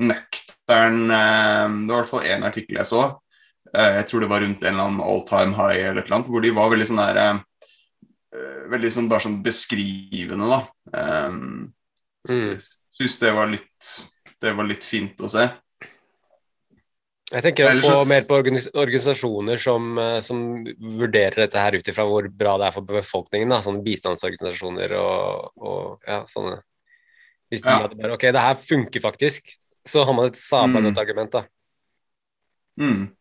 nøktern 0.00 1.10
eh, 1.10 1.68
Det 1.68 1.90
var 1.90 1.98
i 1.98 2.02
hvert 2.04 2.08
fall 2.12 2.24
én 2.28 2.44
artikkel 2.46 2.76
jeg 2.78 2.86
så. 2.88 3.02
eh, 3.74 3.96
Jeg 3.98 4.06
tror 4.08 4.20
det 4.20 4.28
var 4.30 4.40
rundt 4.40 4.62
en 4.64 4.74
eller 4.74 4.84
annen 4.88 5.00
all 5.04 5.24
time 5.28 5.52
high 5.56 5.76
eller 5.88 6.00
et 6.00 6.06
eller 6.06 6.16
annet, 6.20 6.28
hvor 6.32 6.40
de 6.42 6.50
var 6.56 6.70
veldig 6.70 6.86
sånn 6.88 7.02
der 7.04 7.16
eh, 7.24 7.38
Veldig 8.68 8.92
sånn 8.92 9.08
bare 9.08 9.24
sånn 9.24 9.42
beskrivende, 9.42 10.48
da. 10.52 10.60
Mm. 12.28 12.58
Syns 12.90 13.18
det 13.20 13.30
var 13.32 13.46
litt 13.46 13.88
Det 14.42 14.52
var 14.54 14.66
litt 14.66 14.84
fint 14.84 15.16
å 15.22 15.28
se. 15.30 15.44
jeg 17.30 17.42
tenker 17.44 17.68
på, 17.68 17.80
så- 17.84 18.06
mer 18.08 18.22
på 18.24 18.38
organisasjoner 18.74 19.58
som, 19.60 19.98
eh, 19.98 20.20
som 20.20 20.64
vurderer 20.64 21.34
dette 21.44 21.58
her 21.58 21.74
ut 21.76 21.84
ifra 21.88 22.06
hvor 22.08 22.28
bra 22.32 22.56
det 22.58 22.66
er 22.68 22.72
for 22.72 22.82
befolkningen. 22.82 23.50
Da. 23.50 23.60
Sånne 23.60 23.84
bistandsorganisasjoner 23.84 24.92
og, 24.96 25.52
og 25.60 26.00
ja, 26.06 26.22
sånne. 26.24 26.62
Hvis 27.52 27.62
de 27.62 27.68
Ja. 27.68 27.78
hadde 27.82 27.96
bare 28.00 28.12
Ok, 28.12 28.20
det 28.32 28.40
her 28.40 28.54
funker 28.54 29.00
faktisk. 29.00 29.54
Så 29.86 30.04
har 30.04 30.12
man 30.14 30.26
et 30.26 30.34
sabla 30.36 30.80
Mm. 30.80 30.96
argument, 30.98 31.30
da. 31.30 31.44
Mm. 32.78 33.12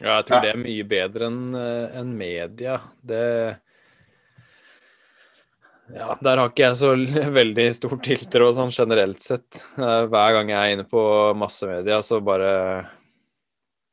Ja, 0.00 0.16
jeg 0.20 0.26
tror 0.26 0.36
Ja. 0.36 0.40
det 0.40 0.54
er 0.54 0.58
mye 0.58 0.84
bedre 0.84 1.26
enn 1.28 1.54
en 1.54 1.90
enn 1.96 2.16
media. 2.18 2.80
Det 3.04 3.60
Ja, 5.90 6.14
der 6.22 6.38
har 6.38 6.50
ikke 6.52 6.62
jeg 6.68 6.76
så 6.78 6.92
veldig 7.40 7.66
stor 7.76 7.96
tiltro 8.04 8.50
sånn 8.54 8.70
generelt 8.74 9.22
sett. 9.24 9.58
Eh, 9.76 10.04
Hver 10.12 10.36
gang 10.38 10.52
jeg 10.52 10.60
er 10.60 10.76
inne 10.76 10.86
på 10.88 11.02
massemedia, 11.36 11.98
så 12.06 12.20
bare 12.24 12.52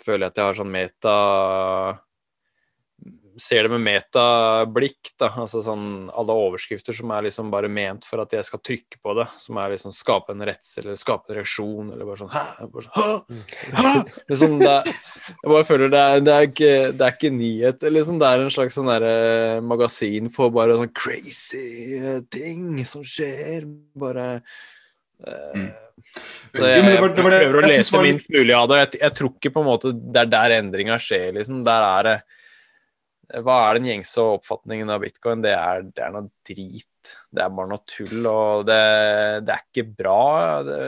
føler 0.03 0.27
jeg 0.27 0.31
at 0.33 0.37
jeg 0.39 0.47
har 0.51 0.59
sånn 0.61 0.71
meta 0.73 1.15
Ser 3.39 3.63
det 3.65 3.71
med 3.71 3.83
metablikk, 3.85 5.11
da. 5.19 5.29
Altså 5.43 5.61
sånn 5.63 6.09
alle 6.11 6.35
overskrifter 6.35 6.95
som 6.95 7.11
er 7.15 7.25
liksom 7.29 7.49
bare 7.53 7.69
ment 7.71 8.03
for 8.07 8.19
at 8.23 8.33
jeg 8.35 8.47
skal 8.47 8.61
trykke 8.65 8.99
på 9.01 9.15
det. 9.19 9.25
Som 9.39 9.59
er 9.61 9.73
liksom 9.73 9.93
skape 9.95 10.35
en 10.35 10.45
redsel 10.49 10.85
eller 10.89 10.99
skape 10.99 11.31
en 11.31 11.39
reaksjon, 11.39 11.91
eller 11.95 12.09
bare 12.09 12.21
sånn 12.21 12.33
Hæ? 12.33 12.43
Bare 12.73 12.85
sånn, 12.87 12.95
Hæ? 12.99 13.79
Hæ? 13.79 13.93
Liksom 14.33 14.57
det, 14.61 14.71
er- 14.75 14.93
jeg 15.29 15.51
bare 15.53 15.67
føler 15.71 15.93
det 15.93 16.03
er, 16.05 16.23
det 16.27 16.35
er, 16.35 16.47
ikke, 16.51 16.71
det 16.99 17.07
er 17.07 17.17
ikke 17.17 17.33
nyhet. 17.39 17.89
Liksom, 17.97 18.19
det 18.21 18.29
er 18.29 18.45
en 18.45 18.55
slags 18.59 18.79
sånn 18.79 18.91
derre 18.91 19.13
magasin 19.65 20.31
for 20.33 20.53
bare 20.53 20.77
sånn 20.79 20.93
crazy 20.97 21.99
eh, 21.99 22.19
ting 22.33 22.83
som 22.87 23.05
skjer. 23.07 23.69
Bare 23.99 24.31
eh, 25.25 25.45
Mm. 25.55 25.69
Det, 26.55 26.65
jeg, 26.65 26.83
jeg, 26.95 27.09
prøver 27.13 27.57
å 27.59 27.61
lese 27.65 27.99
minst 28.01 28.31
mulig 28.33 28.53
av 28.55 28.69
det. 28.71 28.77
Jeg, 28.79 28.99
jeg 29.03 29.15
tror 29.17 29.31
ikke 29.35 29.51
på 29.53 29.61
en 29.61 29.67
måte 29.67 29.91
det 29.93 30.21
er 30.23 30.29
der 30.31 30.53
endringa 30.57 30.95
skjer, 31.01 31.33
liksom. 31.35 31.59
Der 31.67 31.85
er 31.85 32.07
det 32.07 32.13
Hva 33.29 33.55
er 33.67 33.77
den 33.77 33.85
gjengse 33.85 34.23
oppfatningen 34.37 34.89
av 34.89 35.03
bitcoin? 35.03 35.43
Det 35.43 35.51
er, 35.53 35.83
det 35.93 36.01
er 36.01 36.13
noe 36.15 36.29
drit. 36.47 36.85
Det 37.29 37.43
er 37.43 37.51
bare 37.53 37.69
noe 37.69 37.83
tull, 37.89 38.25
og 38.29 38.63
det, 38.65 38.79
det 39.45 39.53
er 39.53 39.65
ikke 39.67 39.85
bra. 39.99 40.21
Det, 40.65 40.79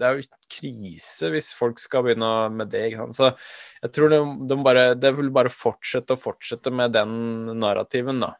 det 0.00 0.06
er 0.08 0.16
jo 0.16 0.28
krise 0.56 1.30
hvis 1.34 1.50
folk 1.56 1.82
skal 1.82 2.06
begynne 2.06 2.30
med 2.56 2.72
det. 2.72 2.86
Så 3.16 3.28
jeg 3.82 3.92
tror 3.96 4.12
de, 4.12 4.22
de 4.48 4.58
bare, 4.64 4.86
det 4.96 5.12
vil 5.18 5.28
bare 5.36 5.52
fortsette 5.52 6.16
og 6.16 6.22
fortsette 6.22 6.72
med 6.72 6.96
den 6.96 7.12
narrativen, 7.60 8.24
da. 8.24 8.34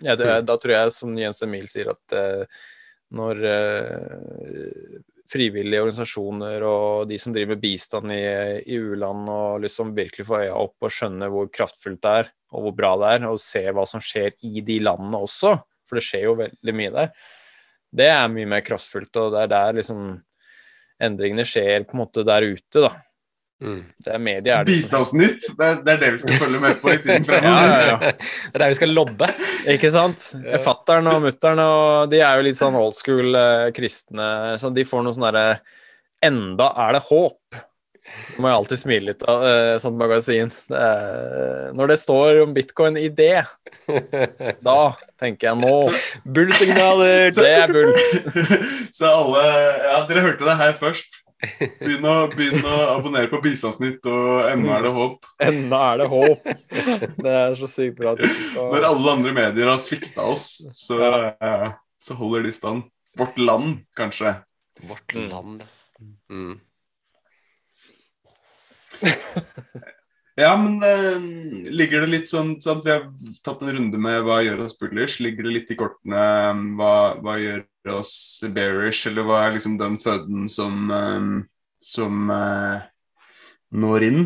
Ja, 0.00 0.16
Mm. 0.16 0.46
Da 0.48 0.56
tror 0.56 0.72
jeg, 0.72 0.92
som 0.96 1.16
Jens 1.18 1.42
Emil 1.44 1.66
sier, 1.68 1.90
at 1.92 2.14
eh, 2.16 2.60
når 3.12 3.42
eh, 3.44 5.00
frivillige 5.30 5.82
organisasjoner 5.84 6.64
og 6.66 7.08
de 7.10 7.18
som 7.20 7.34
driver 7.34 7.54
med 7.54 7.62
bistand 7.62 8.12
i, 8.14 8.22
i 8.64 8.78
u-land 8.80 9.28
og 9.30 9.60
liksom 9.64 9.94
virkelig 9.96 10.26
får 10.26 10.46
øya 10.46 10.56
opp 10.58 10.86
og 10.86 10.94
skjønner 10.94 11.32
hvor 11.32 11.50
kraftfullt 11.54 12.00
det 12.02 12.14
er, 12.22 12.30
og 12.50 12.64
hvor 12.64 12.74
bra 12.76 12.94
det 13.00 13.12
er, 13.16 13.28
og 13.30 13.42
se 13.42 13.62
hva 13.74 13.84
som 13.88 14.02
skjer 14.02 14.34
i 14.46 14.64
de 14.66 14.80
landene 14.84 15.20
også, 15.26 15.54
for 15.88 15.98
det 15.98 16.06
skjer 16.06 16.26
jo 16.28 16.38
veldig 16.40 16.74
mye 16.76 16.94
der, 16.94 17.12
det 17.90 18.08
er 18.12 18.32
mye 18.32 18.48
mer 18.50 18.64
kraftfullt, 18.66 19.10
og 19.18 19.34
det 19.34 19.44
er 19.44 19.52
der 19.54 19.78
liksom 19.80 20.02
endringene 21.00 21.46
skjer 21.48 21.86
på 21.88 21.96
en 21.96 22.02
måte 22.04 22.26
der 22.26 22.46
ute, 22.46 22.84
da. 22.84 22.92
Mm. 23.60 23.80
Det 24.00 24.12
er 24.14 24.20
media 24.24 24.54
er 24.56 24.64
det 24.64 24.72
Bistandsnytt, 24.72 25.50
det 25.58 25.66
er, 25.66 25.80
det 25.84 25.92
er 25.92 25.98
det 26.00 26.08
vi 26.14 26.20
skal 26.22 26.38
følge 26.40 26.60
med 26.62 26.78
på 26.80 26.94
i 26.94 27.00
tiden 27.02 27.26
fremover. 27.28 27.66
Ja, 27.66 27.80
ja, 27.82 27.90
ja. 27.90 28.12
Det 28.14 28.54
er 28.54 28.62
der 28.62 28.72
vi 28.72 28.78
skal 28.78 28.94
lobbe. 28.96 29.28
Ikke 29.74 29.90
sant? 29.92 30.28
Fattern 30.64 31.10
og 31.10 31.18
mutter'n 31.26 31.60
og 31.64 32.12
de 32.12 32.22
er 32.24 32.40
jo 32.40 32.46
litt 32.46 32.56
sånn 32.56 32.78
old 32.80 32.96
school 32.96 33.36
eh, 33.36 33.66
kristne, 33.76 34.30
så 34.60 34.72
de 34.72 34.86
får 34.88 35.04
noe 35.04 35.16
sånn 35.16 35.28
derre 35.28 35.60
Enda 36.20 36.66
er 36.84 36.96
det 36.98 37.04
håp. 37.06 37.60
Det 38.00 38.42
må 38.42 38.50
jeg 38.50 38.58
alltid 38.58 38.80
smile 38.80 39.10
litt 39.10 39.24
av, 39.28 39.44
uh, 39.44 39.76
sånt 39.82 39.98
magasin. 40.00 40.50
Det 40.70 40.80
er, 40.80 41.70
når 41.76 41.92
det 41.92 41.98
står 42.00 42.42
om 42.44 42.54
bitcoin 42.56 42.98
i 42.98 43.08
det, 43.12 43.42
da 44.66 44.78
tenker 45.20 45.50
jeg 45.50 45.60
nå 45.60 45.74
Bull-signaler, 46.24 47.30
det 47.36 47.48
er 47.48 47.74
bull. 47.74 47.92
Så 48.96 49.08
alle 49.08 49.44
Ja, 49.44 49.98
dere 50.08 50.24
hørte 50.30 50.48
det 50.48 50.56
her 50.60 50.78
først. 50.80 51.20
Begynn 51.80 52.04
å, 52.04 52.14
begynn 52.34 52.64
å 52.68 52.78
abonnere 52.98 53.30
på 53.30 53.40
Bistandsnytt, 53.44 54.04
og 54.10 54.48
ennå 54.50 54.74
er 54.76 54.84
det 54.84 54.90
håp. 54.92 55.28
Enda 55.40 55.78
er 55.86 56.02
det 56.02 56.08
håp. 56.12 56.50
Det 57.16 57.32
er 57.32 57.54
så 57.56 57.68
sykt 57.70 57.96
bra. 58.00 58.12
Når 58.58 58.88
alle 58.90 59.14
andre 59.14 59.32
medier 59.36 59.70
har 59.72 59.80
svikta 59.80 60.26
oss, 60.34 60.50
så, 60.76 61.00
ja. 61.40 61.70
så 62.02 62.16
holder 62.18 62.44
de 62.44 62.52
stand. 62.52 62.84
Vårt 63.18 63.40
land, 63.40 63.80
kanskje. 63.96 64.34
Vårt 64.84 65.16
land. 65.16 65.64
Mm. 66.28 66.58
Ja, 70.40 70.54
men 70.56 70.78
uh, 70.80 71.20
ligger 71.74 72.04
det 72.04 72.10
litt 72.14 72.30
sånn 72.30 72.54
sant? 72.62 72.84
Vi 72.86 72.92
har 72.94 73.02
tatt 73.44 73.60
en 73.66 73.72
runde 73.76 73.98
med 74.00 74.22
hva 74.24 74.38
gjør 74.44 74.62
oss 74.64 74.76
bullish. 74.80 75.18
Ligger 75.20 75.44
det 75.48 75.52
litt 75.56 75.72
i 75.74 75.76
kortene 75.76 76.16
eh, 76.16 76.60
hva, 76.78 76.92
hva 77.20 77.34
gjør 77.40 77.64
oss 77.98 78.12
bearish, 78.54 79.02
eller 79.10 79.26
hva 79.28 79.42
er 79.46 79.56
liksom 79.58 79.74
den 79.80 79.98
føden 80.00 80.46
som, 80.52 80.78
eh, 80.96 81.26
som 81.84 82.30
uh, 82.32 82.78
når 83.84 84.06
inn? 84.06 84.22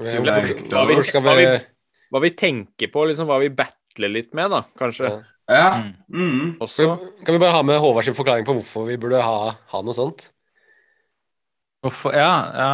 Hva 0.00 0.40
vi- 0.42 0.56
hvorfor 0.64 1.06
skal 1.06 1.24
hva 1.24 1.36
vi 1.38 1.46
vi- 1.52 1.64
Hva 2.12 2.20
vi 2.22 2.30
tenker 2.38 2.90
på, 2.94 3.04
liksom 3.06 3.26
hva 3.30 3.38
vi 3.42 3.48
battler 3.50 4.10
litt 4.12 4.34
med, 4.34 4.50
da, 4.52 4.60
kanskje. 4.78 5.10
Ja. 5.10 5.22
Ja. 5.46 5.68
Mm. 5.78 5.92
Mm. 6.10 6.50
Også. 6.62 6.88
Kan 7.22 7.36
vi 7.36 7.42
bare 7.42 7.54
ha 7.54 7.62
med 7.62 7.78
Håvard 7.78 8.04
sin 8.08 8.14
forklaring 8.18 8.46
på 8.46 8.56
hvorfor 8.58 8.88
vi 8.88 8.96
burde 8.98 9.22
ha, 9.22 9.52
ha 9.54 9.82
noe 9.86 9.94
sånt? 9.94 10.28
Hvorfor 11.84 12.14
Ja, 12.16 12.32
ja 12.58 12.72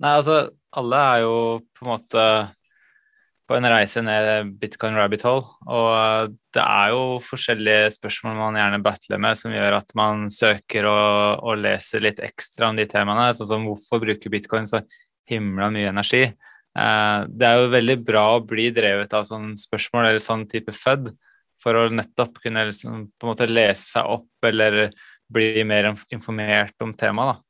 Nei, 0.00 0.14
altså, 0.16 0.48
alle 0.80 1.02
er 1.10 1.22
jo 1.26 1.36
på 1.76 1.84
en 1.84 1.90
måte 1.90 2.24
på 3.50 3.56
en 3.58 3.66
reise 3.66 3.98
ned 4.06 4.52
bitcoin 4.60 4.94
rabbit 4.94 5.24
hole, 5.26 5.42
og 5.66 6.36
det 6.54 6.62
er 6.62 6.92
jo 6.92 7.00
forskjellige 7.26 7.96
spørsmål 7.96 8.36
man 8.38 8.58
gjerne 8.60 8.78
battler 8.84 9.18
med 9.18 9.38
som 9.40 9.50
gjør 9.50 9.74
at 9.80 9.90
man 9.98 10.28
søker 10.30 10.86
og, 10.86 11.42
og 11.42 11.58
leser 11.64 12.04
litt 12.04 12.22
ekstra 12.22 12.68
om 12.70 12.78
de 12.78 12.86
temaene, 12.88 13.32
sånn 13.34 13.50
som 13.50 13.66
hvorfor 13.66 14.04
bruker 14.04 14.32
bitcoin 14.32 14.70
så 14.70 14.84
himla 15.30 15.66
mye 15.74 15.90
energi? 15.90 16.22
Eh, 16.78 17.18
det 17.26 17.48
er 17.48 17.58
jo 17.58 17.74
veldig 17.74 17.98
bra 18.06 18.24
å 18.36 18.44
bli 18.46 18.68
drevet 18.74 19.18
av 19.18 19.26
sånne 19.26 19.58
spørsmål 19.58 20.12
eller 20.12 20.22
sånn 20.22 20.46
type 20.50 20.74
FUD 20.76 21.10
for 21.60 21.76
å 21.76 21.88
nettopp 21.92 22.38
kunne 22.44 22.68
liksom 22.70 23.08
på 23.10 23.26
en 23.26 23.32
måte 23.32 23.50
lese 23.50 23.82
seg 23.96 24.14
opp 24.14 24.46
eller 24.46 24.92
bli 25.30 25.66
mer 25.66 25.90
informert 26.14 26.78
om 26.86 26.94
temaet. 26.98 27.42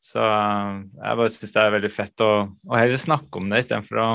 Så 0.00 0.22
eh, 0.24 0.80
jeg 0.96 1.20
bare 1.20 1.32
syns 1.34 1.54
det 1.54 1.62
er 1.62 1.76
veldig 1.76 1.92
fett 1.92 2.24
å, 2.24 2.32
å 2.48 2.78
heller 2.78 3.00
snakke 3.00 3.40
om 3.40 3.52
det 3.52 3.62
istedenfor 3.64 4.00
å 4.00 4.10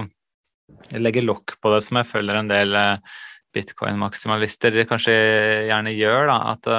legge 0.97 1.21
lokk 1.21 1.59
på 1.61 1.71
det, 1.75 1.83
som 1.85 1.99
jeg 2.01 2.09
føler 2.09 2.39
en 2.39 2.49
del 2.49 2.73
eh, 2.79 3.17
bitcoin-maksimalister 3.55 4.81
kanskje 4.89 5.13
gjerne 5.69 5.93
gjør. 5.95 6.31
da, 6.31 6.39
at 6.55 6.71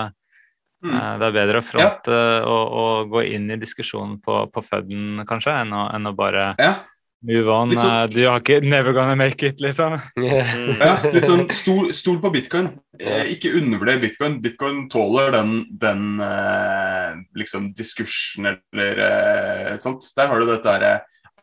mm. 0.85 0.99
det 1.23 1.29
er 1.31 1.39
bedre 1.39 1.63
å 1.63 1.65
fronte 1.65 2.19
ja. 2.19 2.43
og, 2.51 2.75
og, 2.83 3.15
gå 3.15 3.23
inn 3.31 3.47
i 3.55 3.61
diskusjonen 3.63 4.19
på, 4.25 4.43
på 4.53 4.65
FUD-en, 4.67 5.23
kanskje, 5.29 5.55
enn 5.63 5.73
å, 5.73 5.87
enn 5.95 6.11
å 6.11 6.15
bare 6.19 6.51
ja. 6.61 6.75
Move 7.25 7.49
on. 7.49 7.73
Sånn, 7.73 7.89
uh, 7.89 8.07
du 8.13 8.27
har 8.29 8.41
ikke 8.43 8.61
Never 8.65 8.93
gonna 8.97 9.17
make 9.19 9.47
it, 9.49 9.61
liksom. 9.63 9.97
ja, 10.21 10.95
litt 11.15 11.27
sånn 11.27 11.49
stol, 11.55 11.95
stol 11.97 12.21
på 12.23 12.31
bitcoin. 12.35 12.69
Eh, 13.01 13.33
ikke 13.35 13.55
undervurder 13.57 14.01
bitcoin. 14.03 14.41
Bitcoin 14.45 14.89
tåler 14.93 15.33
den, 15.35 15.67
den 15.81 16.21
eh, 16.23 17.17
liksom 17.41 17.73
diskursen 17.77 18.47
eller 18.53 18.99
eh, 19.07 19.77
sånt. 19.81 20.03
Der 20.17 20.29
har 20.31 20.37
du 20.41 20.47
dette 20.51 20.69
derre 20.69 20.95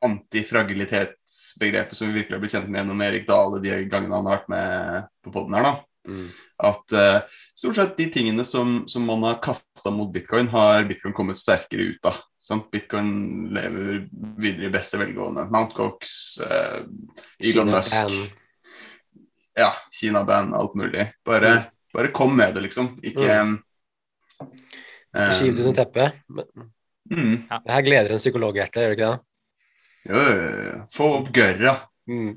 antifragilitetsbegrepet 0.03 1.97
som 1.97 2.07
vi 2.09 2.19
virkelig 2.19 2.36
har 2.38 2.43
blitt 2.43 2.55
kjent 2.55 2.69
med 2.69 2.79
gjennom 2.81 3.01
Erik 3.05 3.25
Dale 3.27 3.62
de 3.63 3.69
gangene 3.91 4.15
han 4.17 4.27
har 4.27 4.38
vært 4.39 4.51
med 4.51 4.67
på 5.23 5.29
poden 5.36 5.55
her. 5.57 5.63
da. 5.67 5.73
Mm. 6.03 6.27
At 6.63 6.86
uh, 6.91 7.19
stort 7.55 7.77
sett 7.79 7.97
de 7.97 8.07
tingene 8.12 8.43
som, 8.47 8.83
som 8.91 9.05
man 9.07 9.23
har 9.23 9.39
kasta 9.43 9.91
mot 9.95 10.12
bitcoin, 10.13 10.47
har 10.51 10.83
bitcoin 10.89 11.15
kommet 11.15 11.39
sterkere 11.39 11.81
ut 11.93 12.05
av. 12.09 12.19
Sånn, 12.43 12.65
Bitcoin 12.67 13.12
lever 13.56 14.01
videre 14.36 14.67
i 14.67 14.71
beste 14.71 14.99
velgående. 14.99 15.45
Mount 15.51 15.71
Cox, 15.77 16.15
uh, 16.43 16.82
Elon 17.39 17.69
Musk 17.71 17.95
Ja, 19.56 19.69
Kina-band, 19.95 20.51
alt 20.58 20.73
mulig. 20.75 21.06
Bare, 21.23 21.51
mm. 21.53 21.69
bare, 21.95 22.10
kom 22.12 22.34
med 22.36 22.58
det, 22.58 22.65
liksom. 22.65 22.97
Ikke 22.99 23.29
mm. 23.29 23.53
um, 24.41 24.49
Ikke 25.13 25.38
skyv 25.38 25.53
det 25.56 25.63
under 25.63 25.77
teppet. 25.77 26.17
Mm. 27.13 27.38
Ja. 27.47 27.62
Det 27.63 27.77
her 27.77 27.86
gleder 27.86 28.12
en 28.12 28.23
psykologhjerte, 28.23 28.84
gjør 28.84 28.91
det 28.91 28.97
ikke 28.97 29.13
det? 29.13 29.23
Jo, 30.10 30.25
få 30.97 31.10
opp 31.21 31.32
gørra. 31.39 31.73
Mm. 32.12 32.36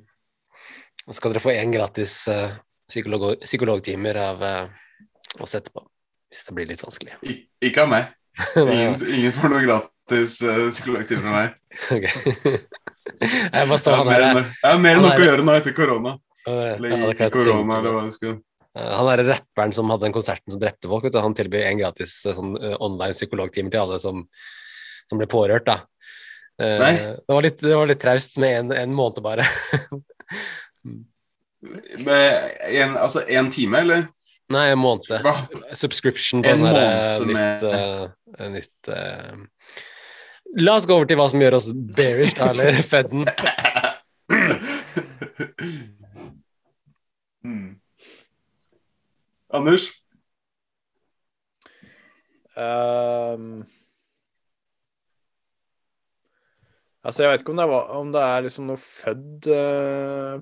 Så 1.02 1.16
skal 1.18 1.34
dere 1.34 1.44
få 1.48 1.56
én 1.56 1.74
gratis 1.74 2.14
uh, 2.30 2.54
psykolog 2.86 3.26
psykologtimer 3.42 4.22
av 4.22 4.46
uh, 4.46 5.42
oss 5.42 5.58
etterpå. 5.58 5.82
Hvis 6.30 6.46
det 6.46 6.56
blir 6.60 6.70
litt 6.70 6.86
vanskelig. 6.86 7.18
Ik 7.26 7.42
ikke 7.72 7.88
av 7.88 7.92
meg. 7.96 8.16
Ingen, 8.62 8.98
ingen 9.10 9.34
får 9.34 9.50
noe 9.50 9.66
gratis 9.66 9.95
gratis 10.06 10.42
uh, 10.42 10.70
psykologtime 10.70 11.22
med 11.22 11.32
meg. 11.32 11.54
Okay. 13.16 13.28
jeg 13.52 13.68
bare 13.68 13.78
har 13.78 13.96
han 13.96 14.08
der 14.08 14.46
Jeg 14.48 14.64
har 14.64 14.78
mer 14.82 14.98
enn 14.98 15.04
nok 15.04 15.20
å 15.20 15.26
gjøre 15.26 15.42
nå 15.46 15.52
etter 15.54 15.74
korona. 15.76 16.16
Eller 16.48 17.12
ikke 17.12 17.28
korona, 17.30 17.78
eller 17.78 17.94
hva 17.94 18.04
det 18.08 18.14
skal 18.16 18.38
han 18.76 19.08
er 19.08 19.22
rapperen 19.24 19.72
som 19.72 19.88
hadde 19.88 20.04
den 20.04 20.12
konserten 20.12 20.52
som 20.52 20.60
drepte 20.60 20.88
folk, 20.90 21.06
han 21.14 21.36
tilbyr 21.36 21.64
en 21.64 21.78
gratis 21.80 22.18
eh, 22.26 22.34
sånn, 22.36 22.58
uh, 22.60 22.74
online 22.84 23.16
psykologtime 23.16 23.72
til 23.72 23.80
alle 23.80 23.96
som, 24.02 24.26
som 25.08 25.20
ble 25.20 25.28
pårørt. 25.32 25.64
da. 25.64 25.78
Nei. 26.60 26.92
det 26.96 27.36
var 27.36 27.44
litt, 27.44 27.62
det 27.64 27.80
litt 27.88 28.00
traust 28.02 28.36
med 28.42 28.58
en, 28.58 28.74
en, 28.76 28.92
måned 28.96 29.22
bare. 29.24 29.46
med 32.08 32.52
en, 32.68 32.96
altså 33.00 33.24
én 33.28 33.48
time, 33.52 33.80
eller? 33.80 34.06
Nei, 34.52 34.66
en 34.74 34.80
måned. 34.80 35.08
Subscription 35.72 36.44
på 36.44 36.52
en 36.52 36.60
sånn 36.60 36.76
måned 36.76 37.32
nytt, 37.32 37.64
uh, 37.64 38.48
nytt 38.52 38.92
La 40.54 40.76
oss 40.76 40.86
gå 40.86 40.94
over 40.94 41.08
til 41.10 41.18
hva 41.18 41.26
som 41.30 41.42
gjør 41.42 41.58
oss 41.58 41.72
bearish, 41.74 42.36
da, 42.38 42.50
eller 42.52 42.78
Fedden. 42.90 43.26
Mm. 47.46 47.76
Anders? 49.56 49.90
Um, 52.56 53.66
altså, 57.02 57.22
jeg 57.22 57.30
vet 57.30 57.40
ikke 57.44 57.52
om 57.52 57.60
det, 57.60 57.66
er, 57.66 57.90
om 58.00 58.12
det 58.14 58.22
er 58.24 58.46
liksom 58.46 58.70
noe 58.70 58.80
fødd 58.80 59.48
uh, 59.52 60.40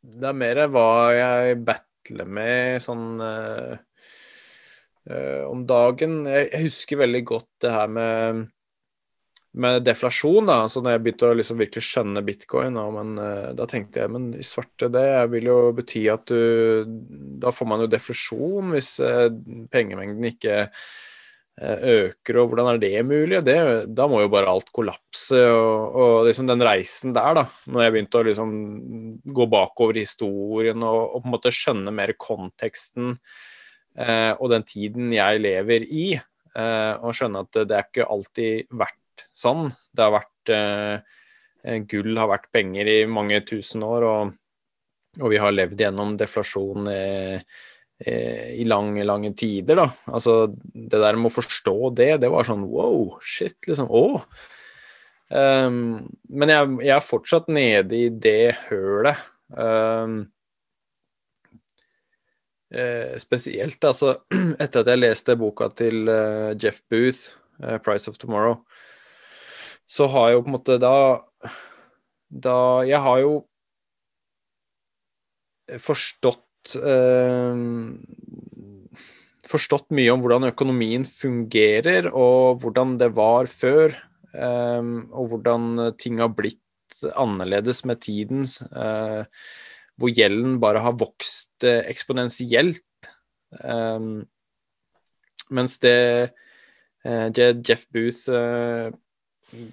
Det 0.00 0.30
er 0.30 0.38
mer 0.40 0.62
hva 0.72 0.88
jeg 1.12 1.60
battler 1.68 2.30
med 2.40 2.80
sånn 2.86 3.20
uh, 3.20 3.76
uh, 3.76 3.76
om 5.48 5.66
dagen. 5.68 6.22
Jeg, 6.28 6.64
husker 6.68 7.02
veldig 7.02 7.20
godt 7.28 7.48
det 7.64 7.74
her 7.74 7.90
med, 7.90 8.46
med 9.60 9.84
deflasjon. 9.86 10.48
da, 10.48 10.62
altså 10.64 10.82
når 10.82 10.96
jeg 10.96 11.04
begynte 11.04 11.28
å 11.30 11.36
liksom 11.38 11.60
virkelig 11.60 11.84
skjønne 11.88 12.24
bitcoin, 12.26 12.78
da, 12.78 12.86
men, 12.94 13.12
uh, 13.20 13.50
da 13.58 13.68
tenkte 13.70 14.02
jeg 14.02 14.14
men 14.14 14.30
i 14.38 14.46
svarte 14.46 14.90
det 14.92 15.06
vil 15.34 15.50
jo 15.50 15.60
bety 15.76 16.06
at 16.12 16.26
du 16.30 16.96
Da 17.42 17.52
får 17.54 17.70
man 17.70 17.84
jo 17.84 17.92
deflasjon 17.92 18.74
hvis 18.76 18.96
uh, 19.04 19.28
pengemengden 19.72 20.32
ikke 20.32 20.66
øker, 21.60 22.38
og 22.40 22.48
hvordan 22.48 22.70
er 22.70 22.78
det 22.80 23.02
mulig? 23.04 23.40
Det, 23.44 23.56
da 23.92 24.06
må 24.08 24.22
jo 24.22 24.30
bare 24.32 24.48
alt 24.48 24.70
kollapse. 24.72 25.36
Og, 25.36 25.92
og, 25.92 26.14
liksom 26.28 26.48
den 26.48 26.64
reisen 26.64 27.12
der, 27.12 27.34
da, 27.36 27.44
når 27.68 27.84
jeg 27.84 27.94
begynte 27.94 28.20
å 28.20 28.26
liksom 28.28 28.54
gå 29.28 29.46
bakover 29.52 29.98
i 29.98 30.06
historien 30.06 30.80
og, 30.80 31.00
og 31.02 31.20
på 31.20 31.28
en 31.28 31.34
måte 31.34 31.52
skjønne 31.54 31.92
mer 31.92 32.14
konteksten 32.16 33.12
eh, 33.12 33.50
og 33.98 34.46
den 34.52 34.62
tiden 34.64 35.10
jeg 35.12 35.40
lever 35.42 35.82
i, 35.84 36.04
eh, 36.14 36.92
og 37.00 37.14
skjønne 37.16 37.42
at 37.44 37.58
det 37.68 37.76
er 37.76 37.88
ikke 37.88 38.06
alltid 38.10 38.70
vært 38.80 39.24
sånn. 39.36 39.68
Det 39.92 40.06
har 40.06 40.14
vært 40.14 40.52
eh, 40.54 41.18
Gull 41.90 42.16
har 42.16 42.30
vært 42.30 42.48
penger 42.54 42.88
i 42.88 43.00
mange 43.10 43.42
tusen 43.48 43.84
år, 43.84 44.06
og, 44.08 44.32
og 45.20 45.28
vi 45.32 45.40
har 45.42 45.54
levd 45.54 45.82
gjennom 45.84 46.14
deflasjon 46.20 46.88
eh, 46.92 47.42
eh, 48.06 48.54
i 48.56 48.64
lange, 48.68 49.04
lange 49.06 49.34
tider, 49.36 49.82
da. 49.82 49.88
Altså, 50.10 50.38
det 50.72 51.02
der 51.02 51.20
med 51.20 51.30
å 51.30 51.36
forstå 51.36 51.76
det, 51.98 52.14
det 52.24 52.32
var 52.32 52.48
sånn 52.48 52.64
wow, 52.70 53.18
shit, 53.20 53.58
liksom. 53.68 53.90
Å. 53.90 54.24
Um, 55.30 56.08
men 56.26 56.50
jeg, 56.50 56.70
jeg, 56.82 56.94
er 56.96 57.06
fortsatt 57.06 57.50
nede 57.52 57.94
i 57.94 58.08
det 58.10 58.56
hølet. 58.66 59.20
Um, 59.54 60.24
Eh, 62.70 63.18
spesielt 63.18 63.82
altså, 63.82 64.14
etter 64.62 64.84
at 64.84 64.90
jeg 64.92 65.00
leste 65.00 65.34
boka 65.38 65.66
til 65.74 66.06
eh, 66.06 66.52
Jeff 66.54 66.84
Booth, 66.90 67.32
eh, 67.58 67.78
'Price 67.82 68.06
of 68.06 68.18
Tomorrow', 68.18 68.60
så 69.90 70.06
har 70.06 70.28
jeg 70.28 70.36
jo 70.36 70.42
på 70.44 70.50
en 70.52 70.54
måte 70.54 70.78
da 70.78 70.94
Da 72.30 72.86
Jeg 72.86 73.00
har 73.02 73.18
jo 73.18 73.32
forstått 75.82 76.76
eh, 76.78 77.58
Forstått 79.50 79.90
mye 79.90 80.12
om 80.12 80.22
hvordan 80.22 80.46
økonomien 80.46 81.02
fungerer, 81.02 82.06
og 82.14 82.62
hvordan 82.62 82.92
det 83.00 83.08
var 83.16 83.50
før. 83.50 83.96
Eh, 84.30 84.82
og 85.10 85.32
hvordan 85.32 85.96
ting 85.98 86.20
har 86.22 86.30
blitt 86.30 86.62
annerledes 87.18 87.82
med 87.84 87.98
tiden. 88.06 88.46
Eh, 88.70 89.24
hvor 90.00 90.12
gjelden 90.16 90.58
bare 90.62 90.82
har 90.84 90.96
vokst 90.98 91.66
eh, 91.66 91.82
eksponentielt. 91.90 92.84
Um, 93.60 94.22
mens 95.50 95.78
det 95.82 96.30
uh, 97.06 97.26
Jeff 97.34 97.88
Booth 97.90 98.30
uh, 98.30 98.90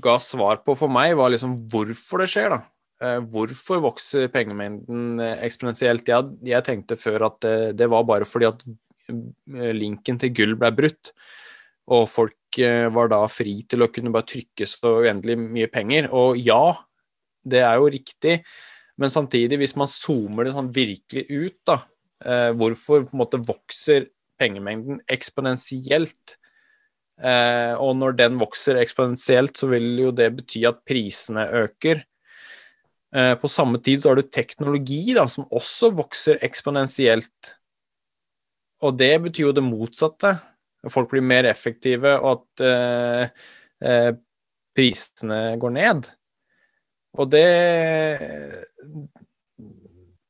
ga 0.02 0.18
svar 0.24 0.63
på 0.66 0.76
for 0.80 0.92
meg, 0.92 1.16
var 1.20 1.32
liksom 1.34 1.56
hvorfor 1.72 2.24
det 2.24 2.32
skjer, 2.34 2.56
da. 2.56 2.62
Uh, 2.98 3.20
hvorfor 3.30 3.84
vokser 3.86 4.32
pengemengden 4.34 5.22
eksponentielt? 5.38 6.10
Jeg, 6.10 6.34
jeg, 6.50 6.66
tenkte 6.66 6.98
før 7.00 7.30
at 7.30 7.42
det, 7.46 7.58
det, 7.78 7.90
var 7.94 8.08
bare 8.10 8.28
fordi 8.28 8.50
at 8.50 8.66
linken 9.78 10.18
til 10.20 10.34
gull 10.36 10.58
ble 10.60 10.74
brutt. 10.76 11.13
Og 11.94 12.10
folk 12.12 12.58
var 12.92 13.08
da 13.08 13.22
fri 13.32 13.62
til 13.70 13.86
å 13.86 13.88
kunne 13.94 14.12
bare 14.12 14.28
trykke 14.28 14.66
så 14.68 14.98
uendelig 15.06 15.38
mye 15.40 15.70
penger. 15.72 16.10
Og 16.12 16.36
ja, 16.42 16.74
det 17.48 17.62
er 17.63 17.78
jo 17.80 17.88
riktig. 17.94 18.34
Men 18.97 19.13
samtidig, 19.13 19.60
hvis 19.62 19.75
man 19.77 19.89
zoomer 19.89 20.47
det 20.47 20.55
sånn 20.55 20.73
virkelig 20.73 21.25
ut, 21.29 21.57
da, 21.69 21.77
eh, 22.25 22.49
hvorfor 22.57 23.05
på 23.05 23.13
en 23.13 23.21
måte 23.21 23.41
vokser 23.45 24.10
pengemengden 24.41 25.03
eksponentielt? 25.10 26.38
Eh, 27.21 27.73
og 27.77 27.95
når 27.97 28.17
den 28.17 28.38
vokser 28.41 28.77
eksponentielt, 28.81 29.57
så 29.57 29.69
vil 29.69 29.88
jo 30.01 30.12
det 30.12 30.31
bety 30.38 30.65
at 30.69 30.83
prisene 30.86 31.45
øker. 31.62 32.03
Eh, 33.13 33.36
på 33.38 33.49
samme 33.49 33.81
tid 33.81 34.01
så 34.01 34.12
har 34.12 34.19
du 34.19 34.29
teknologi 34.33 35.13
da, 35.13 35.27
som 35.29 35.45
også 35.45 35.93
vokser 35.97 36.41
eksponentielt. 36.45 37.53
Og 38.81 38.97
det 38.97 39.13
betyr 39.21 39.47
jo 39.47 39.55
det 39.57 39.65
motsatte. 39.65 40.36
Folk 40.89 41.10
blir 41.10 41.25
mer 41.25 41.47
effektive, 41.49 42.13
og 42.21 42.45
at 42.62 43.33
prisene 44.77 45.57
går 45.60 45.73
ned. 45.73 46.05
Og 47.17 47.32
det 47.34 47.45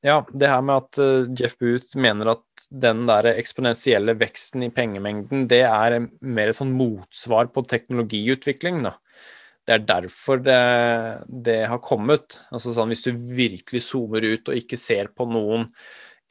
Ja, 0.06 0.21
det 0.32 0.47
her 0.47 0.62
med 0.63 0.86
at 0.86 1.00
eh, 1.04 1.28
Jeff 1.36 1.58
Booth 1.60 1.97
mener 2.00 2.30
at 2.36 2.67
den 2.69 3.06
der 3.10 3.32
eksponentielle 3.34 4.13
veksten 4.19 4.63
i 4.63 4.71
pengemengden, 4.71 5.47
det 5.52 5.63
er 5.67 5.97
mer 6.21 6.52
et 6.52 6.58
sånn 6.58 6.76
motsvar 6.78 7.50
på 7.52 7.65
teknologiutvikling, 7.67 8.84
da. 8.86 8.93
det 9.67 9.76
er 9.76 9.88
derfor 9.89 10.39
det, 10.45 10.60
det 11.28 11.58
har 11.67 11.82
kommet. 11.84 12.39
Altså 12.54 12.76
sånn, 12.76 12.93
Hvis 12.93 13.08
du 13.10 13.17
virkelig 13.17 13.84
zoomer 13.89 14.23
ut 14.23 14.47
og 14.47 14.62
ikke 14.62 14.80
ser 14.80 15.12
på 15.12 15.28
noen 15.28 15.67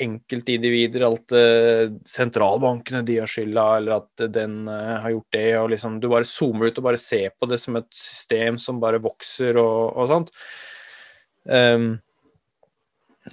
enkeltindivider, 0.03 1.05
at 1.07 1.35
uh, 1.37 1.95
sentralbankene 2.07 3.03
de 3.07 3.21
har 3.23 3.31
skylda, 3.31 3.67
eller 3.79 4.03
at 4.03 4.27
den 4.35 4.67
uh, 4.69 4.97
har 5.03 5.15
gjort 5.15 5.37
det, 5.39 5.47
og 5.61 5.71
liksom 5.73 6.01
Du 6.03 6.11
bare 6.13 6.29
zoomer 6.29 6.69
ut 6.69 6.81
og 6.81 6.89
bare 6.89 7.01
ser 7.01 7.33
på 7.37 7.49
det 7.51 7.61
som 7.63 7.79
et 7.81 7.89
system 7.97 8.61
som 8.61 8.83
bare 8.83 9.03
vokser 9.03 9.57
og, 9.63 9.97
og 9.97 10.11
sånt. 10.13 10.35
Um, 11.47 11.97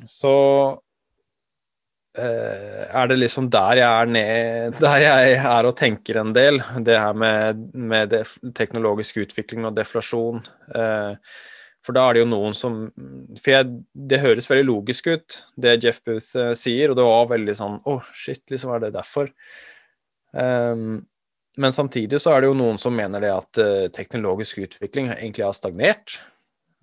så 0.09 0.33
uh, 2.19 2.83
er 2.87 3.09
det 3.09 3.17
liksom 3.19 3.49
der 3.53 3.79
jeg 3.79 3.89
er 3.89 4.11
ned 4.13 4.75
Der 4.83 4.99
jeg 5.01 5.33
er 5.39 5.69
og 5.69 5.75
tenker 5.79 6.21
en 6.21 6.33
del. 6.35 6.61
Det 6.85 6.99
her 6.99 7.17
med, 7.17 7.65
med 7.73 8.15
teknologisk 8.55 9.19
utvikling 9.25 9.67
og 9.67 9.75
deflasjon. 9.77 10.45
Uh, 10.71 11.17
for 11.83 11.95
da 11.95 12.05
er 12.07 12.15
det 12.15 12.23
jo 12.23 12.31
noen 12.31 12.55
som 12.55 12.75
For 13.35 13.51
jeg, 13.51 13.69
det 13.93 14.21
høres 14.23 14.47
veldig 14.49 14.67
logisk 14.69 15.09
ut, 15.11 15.39
det 15.59 15.79
Jeff 15.83 15.99
Booth 16.05 16.31
uh, 16.39 16.53
sier, 16.57 16.91
og 16.91 16.99
det 16.99 17.07
var 17.07 17.31
veldig 17.33 17.55
sånn 17.59 17.79
Å, 17.81 17.95
oh, 17.97 18.11
shit, 18.15 18.43
liksom 18.51 18.71
er 18.75 18.85
det 18.85 18.93
derfor? 18.95 19.31
Um, 20.31 21.03
men 21.61 21.73
samtidig 21.75 22.17
så 22.21 22.33
er 22.33 22.41
det 22.41 22.49
jo 22.49 22.57
noen 22.57 22.79
som 22.81 22.95
mener 22.97 23.21
det 23.21 23.33
at 23.33 23.59
uh, 23.61 23.87
teknologisk 23.93 24.63
utvikling 24.63 25.11
egentlig 25.13 25.45
har 25.45 25.57
stagnert. 25.57 26.15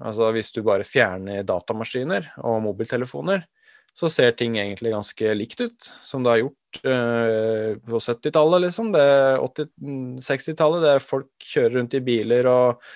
Altså 0.00 0.30
hvis 0.36 0.52
du 0.54 0.60
bare 0.64 0.86
fjerner 0.86 1.42
datamaskiner 1.48 2.30
og 2.46 2.60
mobiltelefoner, 2.68 3.42
så 3.96 4.08
ser 4.12 4.36
ting 4.38 4.54
egentlig 4.60 4.92
ganske 4.94 5.32
likt 5.34 5.64
ut 5.64 5.88
som 6.06 6.22
det 6.22 6.34
har 6.34 6.42
gjort 6.44 6.82
uh, 6.84 7.80
på 7.90 7.98
70-tallet, 7.98 8.66
liksom. 8.68 8.92
Det 8.94 9.06
80-60-tallet, 9.48 10.84
det 10.84 10.92
er 10.94 11.08
folk 11.08 11.50
kjører 11.56 11.80
rundt 11.80 11.98
i 11.98 12.04
biler 12.04 12.48
og 12.50 12.86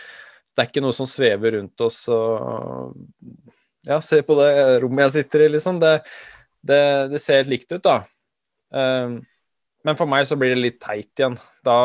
det 0.54 0.62
er 0.62 0.70
ikke 0.70 0.84
noe 0.84 0.94
som 0.94 1.08
svever 1.10 1.58
rundt 1.58 1.82
oss 1.84 2.04
og 2.12 2.94
Ja, 3.84 3.98
se 4.00 4.22
på 4.24 4.36
det 4.38 4.50
rommet 4.80 5.08
jeg 5.08 5.14
sitter 5.18 5.44
i, 5.44 5.48
liksom. 5.52 5.76
Det, 5.82 5.98
det, 6.64 6.80
det 7.12 7.20
ser 7.20 7.42
helt 7.42 7.52
likt 7.52 7.74
ut, 7.74 7.82
da. 7.84 7.98
Um, 8.72 9.18
men 9.84 9.98
for 9.98 10.08
meg 10.08 10.24
så 10.24 10.38
blir 10.40 10.54
det 10.54 10.62
litt 10.62 10.78
teit 10.80 11.20
igjen. 11.20 11.36
Da 11.66 11.76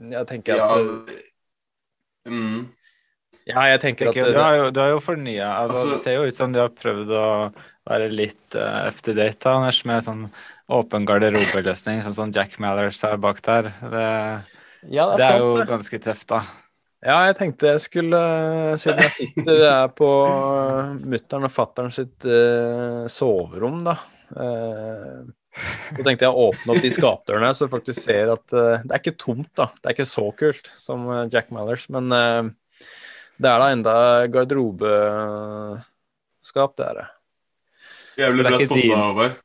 jeg 0.00 0.28
tenker 0.30 0.62
at 0.64 0.78
ja. 0.78 1.18
Mm. 2.28 2.62
ja 3.48 3.66
jeg 3.74 3.82
tenker 3.82 4.10
at 4.10 4.16
Du 4.16 4.40
har 4.40 4.56
jo, 4.56 4.70
du 4.72 4.80
har 4.82 4.90
jo 4.92 4.98
fornya 5.00 5.46
altså, 5.62 5.78
altså, 5.78 5.92
Det 5.94 6.00
ser 6.02 6.16
jo 6.18 6.26
ut 6.28 6.36
som 6.36 6.52
du 6.52 6.58
har 6.60 6.72
prøvd 6.76 7.12
å 7.16 7.28
være 7.88 8.08
litt 8.12 8.56
uh, 8.56 8.88
up 8.88 9.02
to 9.04 9.14
date, 9.16 9.38
da, 9.44 9.58
Anders, 9.58 9.82
med 9.88 10.04
sånn 10.04 10.24
åpen 10.68 11.06
garderobeløsning, 11.08 12.02
sånn 12.04 12.16
som 12.16 12.32
Jack 12.34 12.58
Mallers 12.60 13.00
har 13.04 13.16
bak 13.20 13.40
der. 13.44 13.70
Det, 13.80 14.08
ja, 14.92 15.06
det 15.08 15.14
er, 15.14 15.20
det 15.20 15.28
er 15.28 15.44
jo 15.44 15.68
ganske 15.68 16.00
tøft, 16.04 16.26
da. 16.32 16.42
Ja, 16.98 17.20
jeg 17.28 17.36
tenkte 17.38 17.68
jeg 17.70 17.78
skulle, 17.84 18.18
siden 18.82 19.04
jeg 19.04 19.12
sitter 19.14 19.60
her 19.62 19.84
på 19.94 20.08
uh, 20.26 20.96
mutter'n 20.98 21.46
og 21.46 21.52
fatter'n 21.54 21.94
sitt 21.94 22.26
uh, 22.26 23.06
soverom, 23.12 23.84
da 23.86 23.94
uh, 24.34 25.22
Så 25.94 26.02
tenkte 26.02 26.26
jeg 26.26 26.32
å 26.32 26.48
åpne 26.48 26.72
opp 26.74 26.82
de 26.82 26.90
skapdørene, 26.90 27.54
så 27.54 27.70
folk 27.70 27.86
ser 27.94 28.34
at 28.34 28.50
uh, 28.50 28.82
det 28.82 28.90
er 28.90 28.98
ikke 28.98 29.14
tomt, 29.14 29.46
da. 29.54 29.70
Det 29.78 29.86
er 29.86 29.94
ikke 29.94 30.10
så 30.10 30.26
kult 30.42 30.74
som 30.74 31.06
uh, 31.06 31.30
Jack 31.30 31.54
Mallers, 31.54 31.86
men 31.94 32.10
uh, 32.10 32.50
det 33.38 33.46
er 33.46 33.62
da 33.62 33.70
enda 33.76 34.26
garderobeskap, 34.34 36.74
det 36.74 36.82
er 36.88 36.94
det. 36.98 37.06
Jævlig 38.18 38.42
bra 38.42 38.58
spotta, 38.58 38.98
Håvard. 38.98 39.38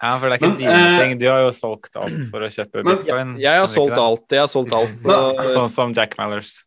Ja, 0.00 0.14
for 0.14 0.30
det 0.30 0.32
er 0.32 0.38
ikke 0.38 0.54
men, 0.54 0.62
dine 0.62 1.02
ting. 1.02 1.18
Du 1.20 1.26
har 1.26 1.42
jo 1.42 1.50
solgt 1.52 1.92
alt 1.98 2.22
for 2.30 2.40
å 2.46 2.48
kjøpe 2.48 2.82
men, 2.86 2.94
bitcoin. 2.94 3.34
Jeg, 3.34 3.50
jeg 3.50 3.60
har 3.60 3.66
solgt 3.68 3.98
alt. 3.98 4.24
Jeg 4.30 4.40
har 4.46 4.48
solgt 4.48 4.72
alt. 4.78 4.94
Så... 5.02 5.34
Sånn 5.58 5.68
som 5.74 5.92
Jack 5.96 6.14
Mallers. 6.16 6.62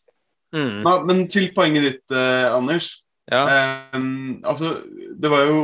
Mm. 0.54 0.84
Men, 0.86 1.08
men, 1.10 1.24
til 1.32 1.50
poenget 1.56 1.88
ditt, 1.88 2.06
eh, 2.14 2.46
Anders. 2.54 2.92
Ja. 3.32 3.44
Eh, 3.48 4.00
altså, 4.44 4.76
det 5.16 5.32
var 5.32 5.46
jo 5.48 5.60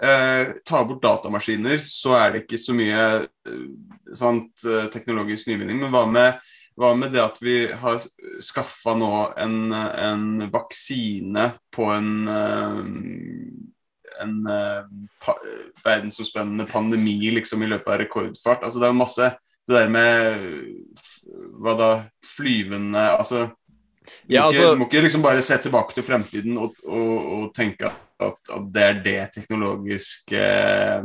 eh, 0.00 0.56
Ta 0.64 0.82
bort 0.88 1.02
datamaskiner, 1.04 1.82
så 1.84 2.16
er 2.16 2.32
det 2.32 2.44
ikke 2.44 2.60
så 2.60 2.76
mye 2.76 3.02
eh, 3.22 3.64
sant, 4.16 4.52
eh, 4.64 4.88
teknologisk 4.92 5.50
nyvinning. 5.50 5.84
Men 5.84 5.92
hva 5.94 6.06
med, 6.10 6.40
hva 6.80 6.94
med, 6.98 7.12
det 7.14 7.22
at 7.22 7.38
vi 7.44 7.58
har 7.68 8.00
skaffa 8.42 8.96
nå 8.98 9.12
en, 9.38 9.58
en, 9.76 10.26
vaksine 10.52 11.50
på 11.74 11.90
en 11.94 12.12
en 14.16 14.36
pa, 15.20 15.34
verdensomspennende 15.84 16.64
pandemi 16.70 17.18
liksom 17.36 17.60
i 17.60 17.68
løpet 17.68 17.90
av 17.92 17.98
rekordfart. 18.00 18.62
Altså 18.64 18.80
Det 18.80 18.88
er 18.88 18.96
masse 18.96 19.26
Det 19.68 19.74
der 19.76 19.90
med 19.92 20.46
hva 21.60 21.74
da 21.76 21.88
Flyvende 22.24 23.02
Altså 23.18 23.42
ja, 24.26 24.46
altså, 24.46 24.74
må, 24.78 24.86
ikke, 24.88 25.02
liksom 25.06 25.24
bare 25.24 25.42
se 25.44 25.58
tilbake 25.62 25.96
til 25.96 26.06
fremtiden 26.06 26.58
og, 26.60 26.76
og, 26.86 27.16
og 27.36 27.48
tenke 27.56 27.90
at, 27.90 28.38
at, 28.48 28.70
det 28.72 28.84
er 28.84 29.02
det 29.04 29.18
teknologisk 29.34 30.32
eh, 30.36 31.02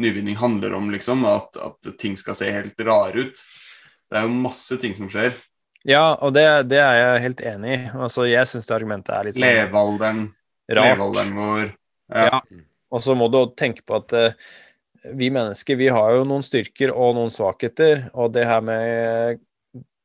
nyvinning 0.00 0.36
handler 0.36 0.74
om, 0.76 0.90
liksom. 0.92 1.24
At, 1.28 1.56
at, 1.56 1.92
ting 2.00 2.16
skal 2.20 2.36
se 2.38 2.50
helt 2.52 2.80
rare 2.86 3.26
ut. 3.26 3.44
Det 4.10 4.20
er 4.20 4.28
jo 4.28 4.42
masse 4.44 4.76
ting 4.80 4.96
som 4.98 5.08
skjer. 5.12 5.32
Ja, 5.88 6.14
og 6.14 6.34
det, 6.36 6.44
det 6.70 6.78
er 6.78 6.98
jeg 6.98 7.22
helt 7.24 7.40
enig 7.52 7.72
i. 7.74 7.80
Altså, 7.96 8.26
jeg 8.30 8.48
syns 8.50 8.68
det 8.68 8.76
argumentet 8.76 9.14
er 9.16 9.26
litt 9.26 9.38
sånn 9.38 9.48
Levealderen. 9.48 10.26
Rart. 10.70 10.92
Levealderen 10.92 11.32
vår. 11.38 11.72
Ja. 12.12 12.26
ja. 12.28 12.42
Og 12.92 13.02
så 13.02 13.16
må 13.18 13.26
du 13.32 13.40
tenke 13.58 13.82
på 13.88 13.96
at 13.98 14.12
uh, 14.14 14.52
vi 15.16 15.32
mennesker 15.34 15.78
vi 15.80 15.88
har 15.90 16.14
jo 16.14 16.26
noen 16.28 16.44
styrker 16.46 16.92
og 16.92 17.16
noen 17.16 17.32
svakheter. 17.34 18.06
Og 18.14 18.34
det 18.36 18.46
her 18.46 18.62
med 18.64 19.42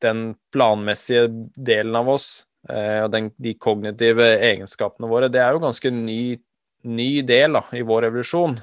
den 0.04 0.36
planmessige 0.54 1.28
delen 1.56 1.96
av 2.00 2.10
oss 2.16 2.28
eh, 2.70 3.04
og 3.04 3.12
den, 3.14 3.32
de 3.42 3.54
kognitive 3.60 4.28
egenskapene 4.50 5.10
våre, 5.10 5.32
det 5.32 5.42
er 5.44 5.56
jo 5.56 5.64
ganske 5.64 5.92
ny, 5.94 6.38
ny 6.88 7.12
del 7.28 7.60
da, 7.60 7.64
i 7.78 7.86
vår 7.88 8.10
evolusjon. 8.10 8.60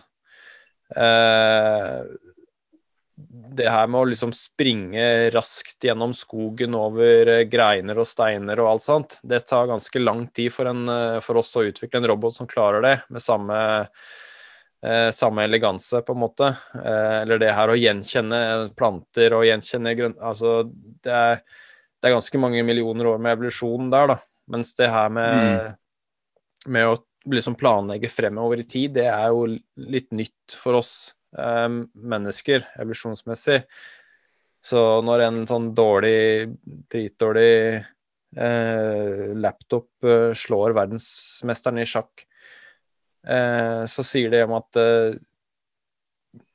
Eh, 0.96 1.98
det 3.54 3.70
her 3.70 3.86
med 3.86 4.00
å 4.00 4.08
liksom 4.10 4.32
springe 4.34 5.30
raskt 5.34 5.86
gjennom 5.86 6.14
skogen 6.16 6.74
over 6.78 7.30
eh, 7.30 7.44
greiner 7.50 8.00
og 8.02 8.08
steiner 8.10 8.60
og 8.62 8.72
alt 8.72 8.84
sånt, 8.86 9.16
det 9.22 9.44
tar 9.48 9.70
ganske 9.70 10.02
lang 10.02 10.26
tid 10.34 10.52
for, 10.54 10.70
en, 10.70 10.84
eh, 10.90 11.20
for 11.24 11.38
oss 11.38 11.54
å 11.58 11.64
utvikle 11.68 12.00
en 12.00 12.08
robot 12.10 12.34
som 12.34 12.50
klarer 12.50 12.84
det, 12.84 12.96
med 13.14 13.22
samme 13.22 13.58
eh, 14.84 15.10
samme 15.14 15.44
eleganse, 15.44 16.02
på 16.02 16.14
en 16.14 16.20
måte. 16.20 16.50
Eh, 16.74 17.22
eller 17.22 17.40
det 17.40 17.52
her 17.56 17.72
å 17.72 17.78
gjenkjenne 17.78 18.40
planter 18.76 19.36
og 19.36 19.46
gjenkjenne 19.48 19.94
grønn... 19.98 20.18
Altså, 20.20 20.60
det 21.04 21.14
er, 21.14 21.40
det 21.40 22.10
er, 22.10 22.16
ganske 22.16 22.40
mange 22.42 22.62
millioner 22.66 23.08
år 23.14 23.22
med 23.22 23.36
evolusjon 23.38 23.90
der, 23.92 24.14
da. 24.14 24.18
Mens 24.52 24.74
det 24.76 24.90
her 24.92 25.10
med, 25.14 25.34
mm. 25.48 26.70
med 26.76 26.92
å 26.92 26.98
liksom 27.32 27.56
planlegge 27.56 28.12
fremover 28.12 28.60
i 28.60 28.68
tid, 28.68 28.98
det 28.98 29.08
er 29.08 29.30
jo 29.32 29.46
litt 29.80 30.10
nytt 30.12 30.56
for 30.60 30.80
oss 30.82 30.94
eh, 31.38 31.68
mennesker, 31.94 32.68
evolusjonsmessig. 32.76 33.62
Så 34.64 34.80
når 35.04 35.26
en 35.26 35.42
sånn 35.48 35.72
dårlig, 35.76 36.54
dritdårlig 36.92 37.56
eh, 38.36 39.32
laptop 39.36 40.06
eh, 40.08 40.30
slår 40.36 40.76
verdensmesteren 40.76 41.82
i 41.82 41.88
sjakk 41.88 42.24
så 43.24 44.04
sier 44.04 44.32
det 44.32 44.42
om 44.44 44.56
at 44.58 44.78
eh, 44.80 45.16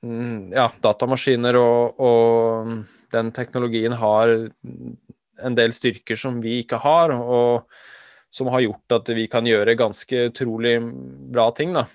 mm, 0.05 0.51
ja, 0.53 0.67
datamaskiner 0.83 1.57
og, 1.59 2.01
og, 2.03 2.73
den 3.09 3.31
teknologien 3.33 3.95
har 3.97 4.29
en 4.29 5.55
del 5.57 5.71
styrker 5.73 6.19
som 6.19 6.35
vi 6.43 6.59
ikke 6.61 6.77
har, 6.83 7.09
og 7.09 7.65
som 8.29 8.51
har 8.53 8.61
gjort 8.61 8.93
at 8.99 9.09
vi 9.17 9.23
kan 9.31 9.47
gjøre 9.49 9.73
ganske 9.79 10.27
utrolig 10.29 10.75
bra 11.33 11.47
ting. 11.57 11.73
da. 11.73 11.87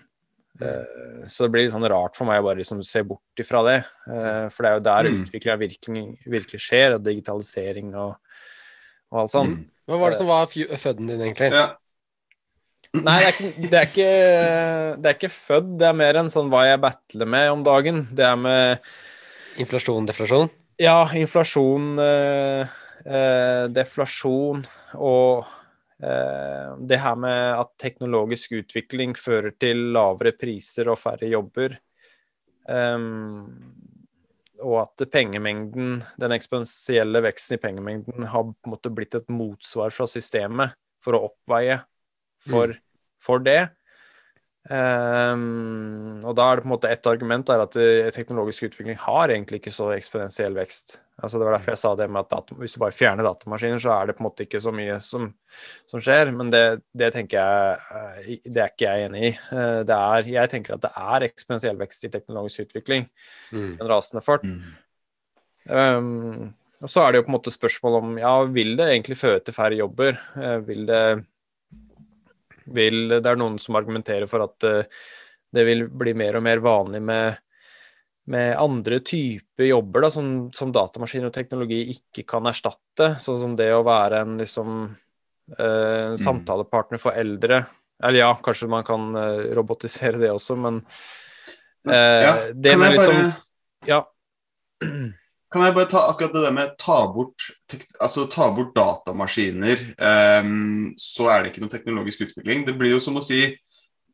Eh, 0.59 1.23
så 1.31 1.47
det 1.47 1.55
blir 1.55 1.69
litt 1.69 1.75
sånn 1.77 1.87
rart 1.87 2.19
for 2.19 2.27
meg 2.27 2.43
å 2.43 2.49
bare 2.49 2.59
liksom 2.65 2.83
se 2.83 3.05
bort 3.07 3.45
ifra 3.45 3.63
det. 3.69 3.77
For 4.09 4.59
det 4.59 4.73
er 4.73 4.75
jo 4.75 4.85
der 4.89 5.07
mm. 5.07 5.21
utviklinga 5.23 5.57
virkelig, 5.63 6.05
virkelig, 6.35 6.63
skjer, 6.67 6.97
og 6.97 7.07
digitalisering 7.07 7.95
og, 7.95 8.19
og 9.15 9.23
alt 9.23 9.37
sånt. 9.37 9.63
Mm. 9.63 9.71
Hva 9.87 10.03
var 10.03 10.11
det 10.11 10.19
som 10.25 10.33
var 10.33 10.51
føden 10.51 11.15
din, 11.15 11.23
egentlig? 11.23 11.53
Ja. 11.55 11.69
Nei, 12.95 13.19
det 13.21 13.27
er, 13.27 13.35
ikke, 13.35 13.49
det, 13.59 13.79
er 13.79 13.89
ikke, 13.89 14.11
det 15.03 15.09
er 15.11 15.17
ikke 15.17 15.33
født. 15.35 15.73
Det 15.81 15.89
er 15.89 15.97
mer 15.99 16.21
enn 16.21 16.31
sånn 16.31 16.51
hva 16.53 16.63
jeg 16.69 16.83
battler 16.83 17.31
med 17.31 17.51
om 17.51 17.65
dagen. 17.67 18.05
Det 18.15 18.27
er 18.29 18.39
med 18.39 18.87
Inflasjon, 19.61 20.07
deflasjon? 20.07 20.49
Ja, 20.83 21.05
inflasjon, 21.15 21.93
eh, 22.03 22.73
eh, 23.07 23.65
deflasjon 23.71 24.65
og 24.99 25.45
eh, 26.03 26.73
det 26.83 26.99
her 26.99 27.19
med 27.23 27.61
at 27.61 27.71
teknologisk 27.79 28.57
utvikling 28.59 29.15
fører 29.19 29.55
til 29.61 29.93
lavere 29.95 30.35
priser 30.35 30.91
og 30.91 30.99
færre 30.99 31.31
jobber. 31.31 31.77
Um, 32.67 33.45
og 34.65 34.79
at 34.81 35.05
pengemengden, 35.13 35.99
den 36.19 36.35
eksponentielle 36.35 37.21
veksten 37.27 37.59
i 37.59 37.63
pengemengden 37.63 38.27
har 38.33 38.47
på 38.49 38.71
en 38.71 38.75
måte 38.75 38.91
blitt 38.95 39.15
et 39.19 39.29
motsvar 39.31 39.93
fra 39.95 40.07
systemet 40.09 40.75
for 41.05 41.19
å 41.19 41.27
oppveie 41.29 41.83
for, 42.45 42.73
mm. 42.73 42.84
For 43.25 43.43
det. 43.45 43.63
Um, 44.65 46.23
og 46.25 46.33
da 46.39 46.45
er 46.49 46.57
det 46.57 46.63
på 46.65 46.71
en 46.71 46.73
måte 46.73 46.89
ett 46.89 47.05
argument 47.11 47.51
er 47.53 47.61
at 47.67 47.75
eh, 47.77 48.07
teknologisk 48.15 48.71
utvikling 48.71 48.97
har 48.97 49.29
egentlig 49.29 49.59
ikke 49.61 49.73
så 49.75 49.91
eksponentiell 49.93 50.57
vekst. 50.57 51.03
Altså 51.21 51.37
Det 51.37 51.45
var 51.45 51.59
derfor 51.59 51.75
jeg 51.75 51.81
sa 51.83 51.91
det 51.99 52.07
med 52.09 52.23
at 52.23 52.31
datum, 52.33 52.63
hvis 52.63 52.73
du 52.73 52.81
bare 52.81 52.97
fjerner 52.97 53.29
datamaskiner, 53.29 53.83
så 53.83 53.93
er 53.93 54.09
det 54.09 54.15
på 54.17 54.25
en 54.25 54.29
måte 54.31 54.47
ikke 54.47 54.63
så 54.65 54.73
mye 54.75 54.97
som, 55.05 55.29
som 55.91 56.01
skjer. 56.03 56.33
Men 56.33 56.49
det, 56.55 56.63
det, 56.97 57.11
tenker 57.13 57.37
jeg 57.43 57.77
eh, 58.01 58.41
Det 58.49 58.65
er 58.65 58.73
ikke 58.73 58.89
jeg 58.89 59.11
enig 59.11 59.27
i. 59.29 59.35
Eh, 59.53 59.83
det 59.85 60.01
er, 60.01 60.33
jeg 60.39 60.53
tenker 60.55 60.79
at 60.79 60.87
det 60.87 60.93
er 61.13 61.29
eksponentiell 61.29 61.79
vekst 61.85 62.09
i 62.09 62.13
teknologisk 62.17 62.65
utvikling. 62.65 63.07
Mm. 63.53 63.77
En 63.77 63.93
rasende 63.93 64.25
fart. 64.25 64.49
Mm. 64.49 64.81
Um, 65.69 66.51
og 66.85 66.91
så 66.93 67.05
er 67.05 67.13
det 67.13 67.21
jo 67.21 67.29
på 67.29 67.33
en 67.33 67.37
måte 67.37 67.53
spørsmål 67.53 68.01
om 68.01 68.19
ja, 68.21 68.33
vil 68.49 68.75
det 68.81 68.89
egentlig 68.91 69.21
føre 69.21 69.45
til 69.45 69.57
færre 69.57 69.77
jobber? 69.77 70.17
Uh, 70.41 70.59
vil 70.65 70.89
det 70.89 71.05
vil 72.67 73.09
Det 73.19 73.31
er 73.31 73.41
noen 73.41 73.59
som 73.63 73.77
argumenterer 73.79 74.29
for 74.31 74.47
at 74.47 74.67
uh, 74.69 75.01
det 75.55 75.65
vil 75.69 75.87
bli 75.89 76.15
mer 76.19 76.39
og 76.39 76.45
mer 76.47 76.63
vanlig 76.65 77.01
med, 77.05 77.39
med 78.33 78.57
andre 78.59 78.99
typer 79.07 79.69
jobber 79.69 80.07
da, 80.07 80.11
som, 80.11 80.31
som 80.55 80.73
datamaskiner 80.75 81.31
og 81.31 81.37
teknologi 81.37 81.81
ikke 81.95 82.25
kan 82.35 82.51
erstatte. 82.51 83.15
Sånn 83.23 83.41
som 83.41 83.57
det 83.59 83.71
å 83.75 83.85
være 83.87 84.25
en 84.25 84.39
liksom 84.41 84.79
uh, 84.91 86.15
samtalepartner 86.19 87.03
for 87.03 87.15
eldre. 87.15 87.63
Eller 88.03 88.25
ja, 88.25 88.33
kanskje 88.43 88.71
man 88.73 88.83
kan 88.87 89.13
robotisere 89.55 90.19
det 90.19 90.33
også, 90.35 90.57
men 90.59 90.83
Ja, 91.87 92.49
det 92.51 92.75
med 92.81 92.97
liksom 92.97 93.21
bare 93.21 93.35
Ja. 93.87 94.01
Kan 95.55 95.63
jeg 95.63 95.75
bare 95.77 95.87
ta 95.87 96.01
akkurat 96.11 96.33
det 96.35 96.41
der 96.43 96.55
med 96.55 96.73
ta 96.83 96.97
bort, 97.15 97.45
altså, 98.03 98.25
ta 98.27 98.49
bort 98.51 98.73
datamaskiner, 98.75 99.85
um, 100.43 100.89
så 100.99 101.29
er 101.31 101.45
det 101.45 101.53
ikke 101.53 101.63
noe 101.63 101.71
teknologisk 101.71 102.25
utvikling. 102.27 102.65
Det 102.67 102.75
blir 102.75 102.97
jo 102.97 103.03
som 103.03 103.21
å 103.21 103.23
si 103.23 103.45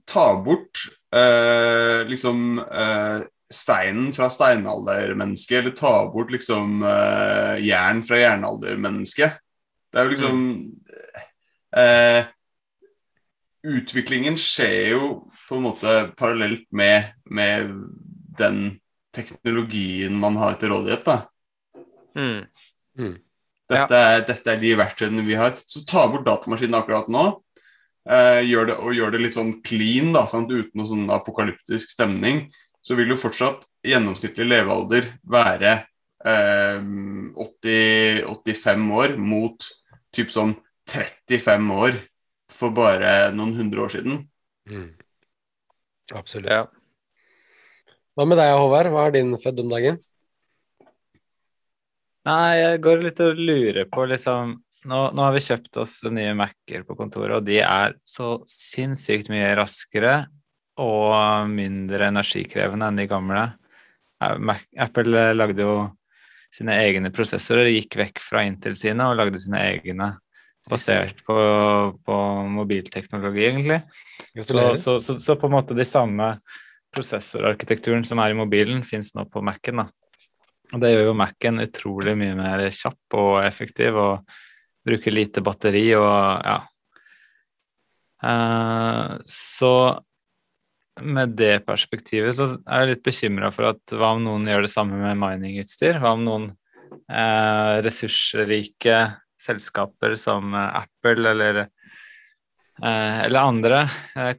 ta 0.04 0.34
bort 0.44 0.82
uh, 1.16 2.04
liksom 2.10 2.60
uh, 2.60 3.24
steinen 3.50 4.12
fra 4.12 4.28
steinaldermennesket, 4.30 5.62
eller 5.62 5.76
ta 5.80 5.94
bort 6.12 6.28
liksom 6.34 6.84
uh, 6.84 7.56
jern 7.64 8.04
fra 8.04 8.20
jernaldermennesket. 8.20 9.40
Det 9.90 9.98
er 9.98 10.06
jo 10.06 10.12
liksom 10.12 10.44
eh, 11.74 12.28
Utviklingen 13.66 14.36
skjer 14.38 14.92
jo 14.94 15.08
på 15.48 15.58
en 15.58 15.64
måte 15.66 15.94
parallelt 16.16 16.68
med, 16.72 17.10
med 17.26 17.72
den 18.38 18.60
teknologien 19.12 20.14
man 20.16 20.38
har 20.40 20.54
til 20.60 20.72
rådighet. 20.72 21.02
da. 21.04 21.16
Mm. 22.16 23.14
Dette, 23.70 23.98
er, 23.98 24.24
dette 24.26 24.50
er 24.52 24.58
de 24.62 24.72
verktøyene 24.78 25.24
vi 25.26 25.36
har. 25.38 25.54
Så 25.68 25.84
ta 25.88 26.06
bort 26.10 26.26
datamaskinen 26.26 26.78
akkurat 26.80 27.10
nå. 27.12 27.28
Eh, 28.10 28.40
gjør 28.48 28.70
det, 28.70 28.76
og 28.80 28.96
gjør 28.96 29.14
det 29.14 29.20
litt 29.22 29.36
sånn 29.36 29.52
clean, 29.66 30.10
da, 30.16 30.24
sant? 30.30 30.50
uten 30.50 30.80
noe 30.80 30.88
sånn 30.90 31.12
apokalyptisk 31.14 31.92
stemning. 31.94 32.48
Så 32.82 32.96
vil 32.98 33.12
jo 33.12 33.20
fortsatt 33.20 33.66
gjennomsnittlig 33.86 34.48
levealder 34.48 35.06
være 35.30 35.74
eh, 36.24 36.80
80, 37.36 38.24
85 38.32 38.88
år 38.96 39.16
mot 39.20 39.68
typ 40.16 40.32
sånn 40.34 40.56
35 40.90 41.70
år 41.76 42.00
for 42.50 42.74
bare 42.74 43.30
noen 43.36 43.54
hundre 43.60 43.84
år 43.86 43.94
siden. 43.94 44.24
Mm. 44.68 44.90
Absolutt. 46.16 46.50
Ja. 46.50 46.64
Hva 48.18 48.26
med 48.26 48.40
deg, 48.40 48.56
Håvard? 48.58 48.90
Hva 48.90 49.06
er 49.06 49.14
din 49.14 49.36
født 49.38 49.62
om 49.62 49.70
dagen? 49.70 50.00
Nei, 52.30 52.58
jeg 52.60 52.82
går 52.84 53.00
litt 53.02 53.20
og 53.24 53.38
lurer 53.38 53.86
på 53.90 54.04
liksom 54.06 54.58
nå, 54.88 54.98
nå 55.12 55.24
har 55.24 55.34
vi 55.34 55.42
kjøpt 55.44 55.76
oss 55.82 55.98
nye 56.08 56.32
Mac-er 56.36 56.84
på 56.88 56.96
kontoret, 56.96 57.40
og 57.40 57.46
de 57.46 57.58
er 57.64 57.96
så 58.06 58.38
sinnssykt 58.48 59.28
mye 59.32 59.50
raskere 59.58 60.14
og 60.80 61.50
mindre 61.52 62.08
energikrevende 62.08 62.88
enn 62.88 63.00
de 63.02 63.08
gamle. 63.10 63.42
Eh, 64.22 64.38
Mac, 64.40 64.64
Apple 64.80 65.26
lagde 65.36 65.66
jo 65.66 65.74
sine 66.54 66.78
egne 66.80 67.12
prosessorer, 67.14 67.68
gikk 67.74 67.98
vekk 68.00 68.22
fra 68.24 68.46
Intel 68.46 68.78
sine 68.78 69.10
og 69.10 69.18
lagde 69.20 69.42
sine 69.42 69.60
egne 69.74 70.14
basert 70.70 71.20
på, 71.26 71.36
på 72.04 72.16
mobilteknologi, 72.56 73.46
egentlig. 73.48 73.80
Så, 74.44 74.64
så, 74.80 74.98
så, 75.04 75.16
så 75.20 75.36
på 75.40 75.48
en 75.48 75.56
måte 75.56 75.76
de 75.76 75.86
samme 75.88 76.34
prosessorarkitekturen 76.94 78.04
som 78.06 78.20
er 78.22 78.32
i 78.32 78.38
mobilen, 78.38 78.82
fins 78.86 79.12
nå 79.16 79.26
på 79.30 79.42
Mac-en. 79.46 79.84
da. 79.84 79.99
Og 80.70 80.82
det 80.82 80.92
gjør 80.92 81.08
jo 81.08 81.16
Mac-en 81.18 81.62
utrolig 81.64 82.14
mye 82.18 82.36
mer 82.38 82.62
kjapp 82.74 83.16
og 83.18 83.40
effektiv 83.42 83.98
og 83.98 84.36
bruker 84.86 85.14
lite 85.14 85.42
batteri 85.44 85.88
og 85.98 86.46
ja. 86.46 86.60
Uh, 88.20 89.16
så 89.24 89.72
med 91.00 91.32
det 91.38 91.62
perspektivet 91.64 92.36
så 92.36 92.50
er 92.68 92.82
jeg 92.82 92.90
litt 92.90 93.06
bekymra 93.06 93.48
for 93.54 93.70
at 93.70 93.94
hva 93.96 94.12
om 94.12 94.26
noen 94.26 94.44
gjør 94.50 94.66
det 94.66 94.72
samme 94.72 94.98
med 95.00 95.16
miningutstyr? 95.20 95.96
Hva 96.02 96.12
om 96.18 96.26
noen 96.26 96.46
uh, 96.52 97.80
ressursrike 97.80 99.00
selskaper 99.40 100.18
som 100.20 100.52
eh, 100.52 100.82
Apple 100.82 101.30
eller 101.30 101.66
eller 102.80 103.40
andre 103.40 103.78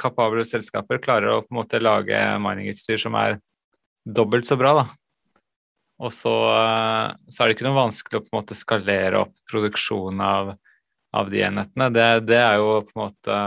kapable 0.01 0.41
selskaper 0.49 0.97
klarer 1.01 1.29
å 1.29 1.41
på 1.43 1.51
en 1.53 1.57
måte 1.59 1.81
lage 1.81 2.17
miningutstyr 2.41 2.97
som 3.01 3.13
er 3.17 3.35
dobbelt 4.01 4.47
så 4.49 4.57
bra, 4.57 4.71
da. 4.79 4.85
Og 6.01 6.13
så, 6.15 6.33
eh, 6.49 7.07
så 7.29 7.43
er 7.43 7.49
det 7.49 7.57
ikke 7.57 7.67
noe 7.67 7.77
vanskelig 7.77 8.19
å 8.19 8.23
på 8.25 8.31
en 8.31 8.39
måte 8.39 8.57
skalere 8.57 9.21
opp 9.21 9.35
produksjonen 9.51 10.23
av, 10.25 10.53
av 11.13 11.29
de 11.29 11.43
enhetene. 11.45 11.89
Det, 11.93 12.07
det 12.25 12.39
er 12.41 12.57
jo 12.61 12.79
på 12.87 12.95
en 12.95 13.03
måte 13.03 13.39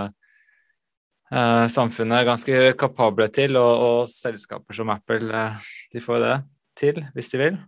eh, 1.35 1.67
samfunnet 1.75 2.27
ganske 2.29 2.65
kapable 2.79 3.29
til, 3.35 3.59
og, 3.59 3.85
og 3.89 4.13
selskaper 4.13 4.79
som 4.79 4.93
Apple 4.95 5.31
eh, 5.35 5.71
de 5.95 6.03
får 6.05 6.23
det 6.23 6.35
til 6.79 7.03
hvis 7.17 7.33
de 7.35 7.43
vil. 7.43 7.61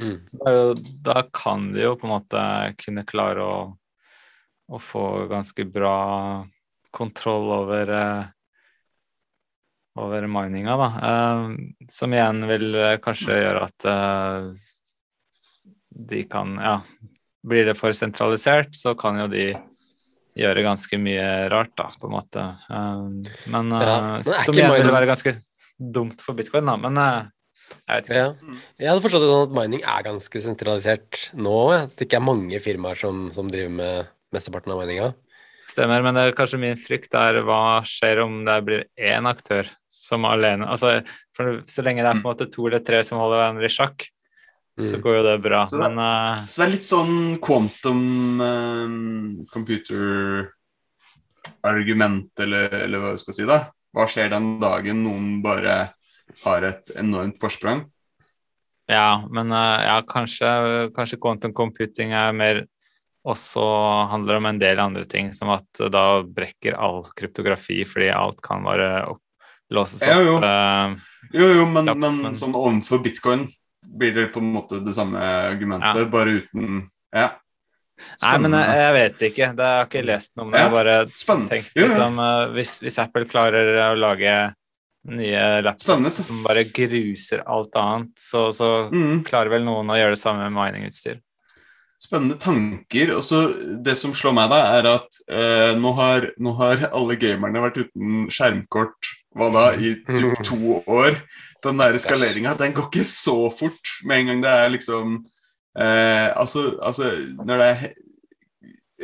Mm. 0.00 0.18
Så 0.26 0.40
da, 0.42 0.54
da 1.06 1.20
kan 1.34 1.68
de 1.74 1.84
jo 1.84 1.94
på 2.00 2.08
en 2.08 2.14
måte 2.16 2.44
kunne 2.80 3.06
klare 3.06 3.44
å, 3.44 3.58
å 4.72 4.80
få 4.82 5.26
ganske 5.30 5.68
bra 5.70 5.98
kontroll 6.94 7.52
over 7.60 7.92
eh, 7.94 8.32
over 10.00 10.26
mininga, 10.26 10.76
da. 10.80 10.88
Eh, 11.08 11.88
som 11.94 12.14
igjen 12.14 12.42
vil 12.50 12.74
eh, 12.74 12.96
kanskje 13.02 13.36
gjøre 13.38 13.66
at 13.68 13.86
eh, 13.90 14.48
de 15.94 16.24
kan 16.26 16.56
Ja, 16.58 16.80
blir 17.46 17.68
det 17.68 17.76
for 17.78 17.94
sentralisert, 17.94 18.74
så 18.74 18.96
kan 18.98 19.20
jo 19.22 19.28
de 19.30 19.52
gjøre 20.34 20.64
ganske 20.66 20.98
mye 20.98 21.26
rart, 21.52 21.74
da, 21.78 21.92
på 22.00 22.10
en 22.10 22.16
måte. 22.16 22.46
Eh, 22.70 23.36
men 23.54 23.70
eh, 23.76 23.86
Ja, 23.86 24.00
men 24.02 24.18
er 24.18 24.48
som 24.48 24.58
igjen 24.58 24.74
igjen 24.74 24.88
vil 24.88 24.96
være 24.96 25.10
ganske 25.12 25.36
dumt 25.78 26.24
for 26.24 26.38
bitcoin, 26.38 26.66
da. 26.66 26.76
Men 26.80 26.98
eh, 26.98 27.30
jeg 27.84 28.00
vet 28.00 28.10
ikke. 28.10 28.24
Ja. 28.24 28.58
Jeg 28.80 28.90
hadde 28.90 29.04
forstått 29.04 29.24
det 29.24 29.30
sånn 29.30 29.46
at 29.48 29.56
mining 29.60 29.84
er 29.94 30.06
ganske 30.06 30.42
sentralisert 30.42 31.22
nå. 31.38 31.58
At 31.76 31.94
det 31.94 32.08
ikke 32.08 32.18
er 32.20 32.26
mange 32.26 32.60
firmaer 32.64 32.98
som, 32.98 33.28
som 33.34 33.50
driver 33.52 33.72
med 33.78 34.12
mesteparten 34.34 34.74
av 34.74 34.82
mininga. 34.82 35.12
Stemmer, 35.74 36.04
men 36.06 36.14
det 36.14 36.22
er 36.28 36.36
kanskje 36.38 36.58
min 36.62 36.78
frykt 36.78 37.10
er 37.18 37.40
hva 37.42 37.80
skjer 37.88 38.20
om 38.22 38.44
det 38.46 38.58
blir 38.66 38.82
én 38.94 39.26
aktør 39.26 39.66
som 39.90 40.22
alene 40.28 40.68
altså, 40.70 41.00
for 41.34 41.62
Så 41.66 41.82
lenge 41.82 42.02
det 42.04 42.10
er 42.12 42.20
på 42.20 42.22
en 42.22 42.28
måte 42.30 42.46
to 42.52 42.66
eller 42.68 42.78
tre 42.86 43.00
som 43.06 43.18
holder 43.18 43.40
hverandre 43.42 43.66
i 43.66 43.74
sjakk, 43.74 44.06
så 44.78 44.94
Mm. 44.96 45.02
går 45.02 45.14
jo 45.16 45.22
det 45.26 45.42
bra. 45.42 45.64
Så 45.66 45.76
det- 45.78 45.82
Men 45.88 45.98
uh, 45.98 46.46
Så 46.46 46.56
det 46.62 46.66
er 46.66 46.70
litt 46.76 46.86
sånn 46.86 47.38
quantum 47.42 48.40
eh, 48.40 48.88
computer-argument, 49.52 52.30
eller, 52.40 52.68
eller 52.84 52.98
hva 53.02 53.10
du 53.14 53.18
skal 53.18 53.34
si, 53.34 53.44
da. 53.46 53.58
Hva 53.94 54.06
skjer 54.10 54.30
den 54.30 54.60
dagen 54.62 55.02
noen 55.04 55.42
bare 55.42 55.90
har 56.44 56.62
et 56.70 56.90
enormt 56.96 57.38
forsprang? 57.40 57.84
ja, 58.88 59.22
men 59.32 59.50
uh, 59.50 59.80
ja, 59.80 60.00
kanskje, 60.02 60.90
kanskje 60.94 61.16
quantum 61.18 61.52
computing 61.56 62.12
er 62.12 62.32
mer 62.36 62.66
også 63.26 63.64
handler 64.10 64.34
det 64.34 64.40
om 64.42 64.46
en 64.50 64.58
del 64.60 64.80
andre 64.82 65.04
ting, 65.08 65.32
som 65.32 65.48
at 65.54 65.66
da 65.90 66.22
brekker 66.22 66.74
all 66.76 67.02
kryptografi 67.16 67.82
fordi 67.88 68.10
alt 68.14 68.40
kan 68.44 68.62
bare 68.64 69.06
opp, 69.08 69.20
låses 69.72 70.02
Ja, 70.06 70.18
jo. 70.20 70.36
opp. 70.38 70.44
eh, 70.44 70.96
Jo, 71.32 71.46
jo, 71.60 71.66
men, 71.66 71.86
Kjapt, 71.86 71.98
men 71.98 72.22
men- 72.22 72.34
sånn 72.34 72.54
overfor 72.54 73.02
bitcoin 73.02 73.48
blir 73.96 74.14
det 74.14 74.32
på 74.32 74.38
en 74.40 74.52
måte 74.52 74.84
det 74.84 74.94
samme 74.94 75.16
argumentet, 75.18 76.10
bare 76.10 76.40
uten 76.42 76.88
Ja. 77.14 77.30
Nei, 78.22 78.38
men 78.38 78.50
jeg, 78.52 78.64
Spennende. 78.64 78.74
jeg 78.74 78.92
vet 78.94 79.18
ikke. 79.30 79.56
Det 79.56 79.64
har 79.64 79.76
jeg 79.78 79.88
ikke 79.88 80.06
lest 80.06 80.32
noe 80.36 80.46
om. 80.46 80.52
Jeg 80.52 80.60
Ja. 80.64 80.70
bare 80.70 81.06
Spennende. 81.14 81.48
tenkte 81.50 81.70
Jo, 81.76 81.82
jo. 81.82 81.88
liksom 81.88 82.18
eh, 82.18 82.52
hvis, 82.52 82.80
hvis 82.82 82.98
Apple 82.98 83.24
klarer 83.24 83.94
å 83.94 83.98
lage 83.98 84.54
nye 85.06 85.62
laptops 85.62 85.84
Spennende. 85.84 86.10
som 86.10 86.42
bare 86.42 86.64
gruser 86.64 87.42
alt 87.46 87.72
annet, 87.76 88.10
så, 88.18 88.48
så 88.52 88.90
Mm. 88.90 89.22
klarer 89.24 89.48
vel 89.50 89.62
noen 89.64 89.86
å 89.86 89.94
gjøre 89.96 90.10
det 90.10 90.18
samme 90.18 90.50
med 90.50 90.52
miningutstyr. 90.52 91.20
Spennende 92.04 92.36
tanker. 92.40 93.14
Og 93.16 93.24
så 93.24 93.40
Det 93.84 93.96
som 93.96 94.12
slår 94.16 94.34
meg, 94.36 94.50
da, 94.52 94.60
er 94.76 94.88
at 94.92 95.20
eh, 95.28 95.72
nå, 95.80 95.94
har, 95.96 96.30
nå 96.42 96.52
har 96.60 96.88
alle 96.92 97.16
gamerne 97.20 97.62
vært 97.64 97.80
uten 97.86 98.26
skjermkort 98.32 99.12
hva 99.34 99.48
da, 99.54 99.64
i 99.74 99.94
typ 100.06 100.42
to 100.46 100.78
år. 100.84 101.16
Den 101.64 101.80
der 101.80 101.96
skaleringa, 101.98 102.52
den 102.60 102.74
går 102.76 102.90
ikke 102.90 103.06
så 103.08 103.38
fort 103.56 103.94
med 104.04 104.20
en 104.20 104.28
gang 104.30 104.42
det 104.44 104.52
er 104.52 104.74
liksom 104.74 105.16
eh, 105.80 106.28
altså, 106.36 106.74
altså, 106.84 107.08
når 107.40 107.62
det 107.62 107.68
er 107.72 107.80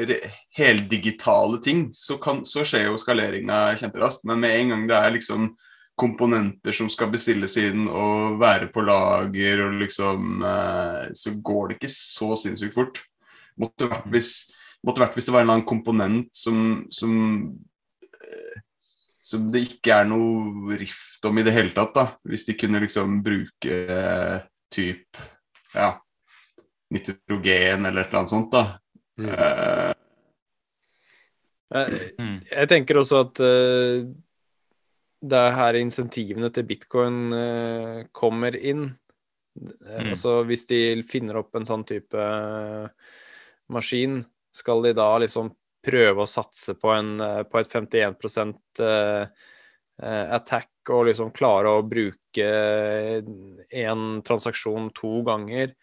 he- 0.06 0.30
heldigitale 0.60 1.58
ting, 1.64 1.88
så, 1.96 2.18
kan, 2.22 2.44
så 2.44 2.62
skjer 2.68 2.90
jo 2.90 3.00
skaleringa 3.00 3.78
kjemperaskt. 3.80 4.26
Men 4.28 4.44
med 4.44 4.54
en 4.58 4.74
gang 4.74 4.86
det 4.90 5.00
er 5.00 5.16
liksom 5.16 5.50
komponenter 6.00 6.74
som 6.76 6.88
skal 6.92 7.10
bestilles 7.12 7.54
inn 7.60 7.84
og 7.86 8.38
være 8.40 8.70
på 8.72 8.82
lager, 8.86 9.66
og 9.66 9.76
liksom 9.82 10.40
eh, 10.46 11.04
Så 11.16 11.34
går 11.44 11.68
det 11.68 11.78
ikke 11.78 11.92
så 11.92 12.32
sinnssykt 12.40 12.76
fort. 12.76 13.02
Måtte 13.60 13.90
vært 13.90 14.08
hvis, 14.14 14.32
måtte 14.86 15.04
vært 15.04 15.18
hvis 15.18 15.28
det 15.28 15.34
var 15.34 15.42
en 15.44 15.48
eller 15.48 15.60
annen 15.60 15.68
komponent 15.68 16.30
som, 16.36 16.64
som 16.90 17.12
eh, 18.24 18.60
som 19.30 19.50
det 19.52 19.60
ikke 19.66 19.94
er 20.00 20.08
noe 20.10 20.74
rift 20.80 21.26
om 21.28 21.38
i 21.38 21.44
det 21.46 21.52
hele 21.54 21.70
tatt, 21.76 21.92
da. 21.94 22.06
Hvis 22.26 22.46
de 22.48 22.56
kunne 22.58 22.80
liksom 22.82 23.20
bruke 23.22 23.76
eh, 23.94 24.38
typ 24.72 25.20
ja, 25.74 25.92
nitrogen 26.90 27.86
eller 27.86 28.00
et 28.02 28.08
eller 28.08 28.22
annet 28.24 28.32
sånt, 28.32 28.50
da. 28.56 28.64
Mm. 29.20 29.28
Uh, 29.30 29.92
Jeg, 31.70 32.10
Mm. 32.18 32.38
jeg 32.50 32.68
tenker 32.72 32.98
også 32.98 33.20
at 33.28 33.40
eh, 33.46 34.08
det 35.20 35.36
er 35.36 35.52
her 35.56 35.76
insentivene 35.80 36.48
til 36.54 36.64
bitcoin 36.68 37.18
uh, 37.34 38.04
kommer 38.16 38.56
inn. 38.56 38.86
Eh, 38.90 38.96
Mm. 40.00 40.12
Altså 40.14 40.44
hvis 40.46 40.62
de 40.70 41.02
finner 41.04 41.36
opp 41.40 41.56
en 41.58 41.66
sånn 41.68 41.82
type 41.84 42.14
eh, 42.16 42.86
maskin, 43.68 44.20
skal 44.54 44.82
de 44.86 44.92
da 44.96 45.08
liksom 45.20 45.50
prøve 45.84 46.22
å 46.22 46.28
satse 46.30 46.74
på, 46.78 46.92
en, 46.94 47.18
på 47.50 47.58
et 47.60 47.68
51 47.72 48.54
uh, 48.80 49.26
attack 50.36 50.70
og 50.94 51.06
liksom 51.10 51.30
klare 51.36 51.68
å 51.72 51.82
bruke 51.84 52.46
én 53.72 54.06
transaksjon 54.26 54.90
to 54.96 55.20
ganger? 55.26 55.74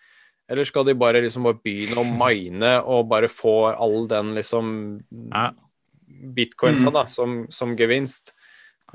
Eller 0.47 0.63
skal 0.63 0.85
de 0.87 0.95
bare 0.95 1.21
liksom 1.21 1.43
bare 1.49 1.59
begynne 1.63 1.99
å 2.01 2.07
mine 2.23 2.73
og 2.87 3.09
bare 3.11 3.29
få 3.31 3.55
all 3.75 4.07
den 4.09 4.33
liksom 4.37 4.73
Ja. 5.33 5.49
bitcoinsa 6.07 6.87
Mm. 6.87 6.93
da, 6.93 7.05
som, 7.05 7.45
som 7.49 7.75
gevinst? 7.75 8.33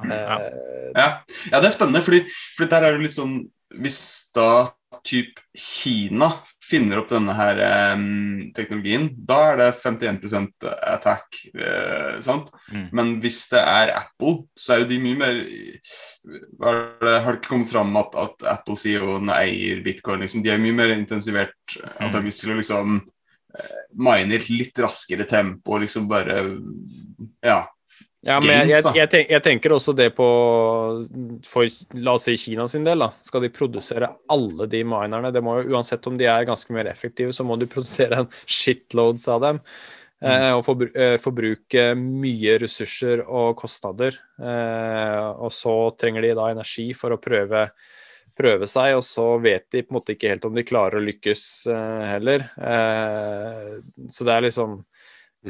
Ja. 0.08 0.38
Eh, 0.40 0.92
ja. 0.96 1.08
ja, 1.52 1.58
det 1.60 1.68
er 1.68 1.74
spennende, 1.74 2.04
fordi, 2.04 2.22
fordi 2.56 2.70
der 2.72 2.86
er 2.86 2.96
det 2.96 3.04
litt 3.04 3.16
sånn 3.16 3.42
Hvis 3.82 4.00
da 4.36 4.72
typ 5.04 5.38
Kina 5.56 6.28
finner 6.62 7.00
opp 7.00 7.10
denne 7.10 7.34
her 7.36 7.58
um, 7.96 8.52
teknologien, 8.56 9.08
da 9.28 9.38
er 9.50 9.58
det 9.60 9.68
51% 9.80 10.66
attack, 10.68 11.38
uh, 11.56 12.20
sant? 12.24 12.52
Mm. 12.72 12.84
Men 12.96 13.12
hvis 13.24 13.40
det 13.52 13.60
er 13.60 13.94
Apple, 13.96 14.46
så 14.56 14.74
er 14.74 14.82
jo 14.82 14.90
de 14.92 15.00
mye 15.02 15.18
mer 15.20 15.40
er 15.42 16.78
det, 17.02 17.16
Har 17.24 17.32
det 17.32 17.40
ikke 17.40 17.50
kommet 17.50 17.72
fram 17.72 17.96
at, 17.98 18.14
at 18.20 18.46
Apple 18.54 18.76
CEO-en 18.78 19.32
eier 19.34 19.82
bitcoin? 19.84 20.22
Liksom, 20.22 20.44
de 20.44 20.52
er 20.52 20.62
mye 20.62 20.76
mer 20.76 20.94
intensivert 20.94 21.76
antakeligvis 21.98 22.42
til 22.44 22.54
å 22.54 22.58
liksom 22.60 22.96
eh, 23.00 23.82
mine 23.98 24.36
i 24.36 24.38
et 24.38 24.50
litt 24.52 24.82
raskere 24.84 25.26
tempo 25.28 25.76
og 25.76 25.86
liksom 25.86 26.08
bare 26.10 26.44
Ja. 27.42 27.64
Ja, 28.22 28.36
men 28.38 28.68
jeg, 28.68 28.70
jeg, 28.70 28.84
jeg, 28.94 29.10
tenker, 29.10 29.34
jeg 29.34 29.42
tenker 29.42 29.72
også 29.74 29.92
det 29.98 30.12
på 30.14 30.26
For 31.42 31.66
la 31.98 32.12
oss 32.14 32.28
si 32.28 32.36
Kina 32.38 32.68
sin 32.70 32.84
del, 32.86 33.02
da. 33.02 33.08
Skal 33.18 33.42
de 33.42 33.50
produsere 33.50 34.12
alle 34.30 34.68
de 34.70 34.84
minerne? 34.86 35.32
Det 35.34 35.42
må 35.42 35.56
jo, 35.58 35.72
Uansett 35.74 36.06
om 36.06 36.20
de 36.20 36.28
er 36.30 36.46
ganske 36.46 36.74
mer 36.74 36.86
effektive, 36.90 37.34
så 37.34 37.46
må 37.46 37.58
du 37.58 37.66
produsere 37.72 38.22
en 38.22 38.30
shitloads 38.46 39.26
av 39.32 39.42
dem. 39.42 39.60
Eh, 40.22 40.52
og 40.54 40.62
forbru 40.62 40.86
eh, 40.94 41.16
forbruke 41.18 41.88
mye 41.98 42.54
ressurser 42.62 43.24
og 43.26 43.56
kostnader. 43.58 44.20
Eh, 44.38 45.26
og 45.42 45.50
så 45.54 45.74
trenger 45.98 46.22
de 46.22 46.36
da 46.38 46.52
energi 46.52 46.92
for 46.94 47.14
å 47.14 47.20
prøve, 47.22 47.66
prøve 48.38 48.68
seg, 48.70 48.94
og 49.00 49.02
så 49.06 49.26
vet 49.42 49.66
de 49.74 49.82
på 49.82 49.90
en 49.90 49.98
måte 49.98 50.14
ikke 50.14 50.30
helt 50.30 50.46
om 50.46 50.54
de 50.54 50.66
klarer 50.66 51.00
å 51.00 51.06
lykkes 51.08 51.42
heller. 52.12 52.46
Så 54.08 54.28
det 54.28 54.36
er 54.36 54.46
liksom 54.46 54.78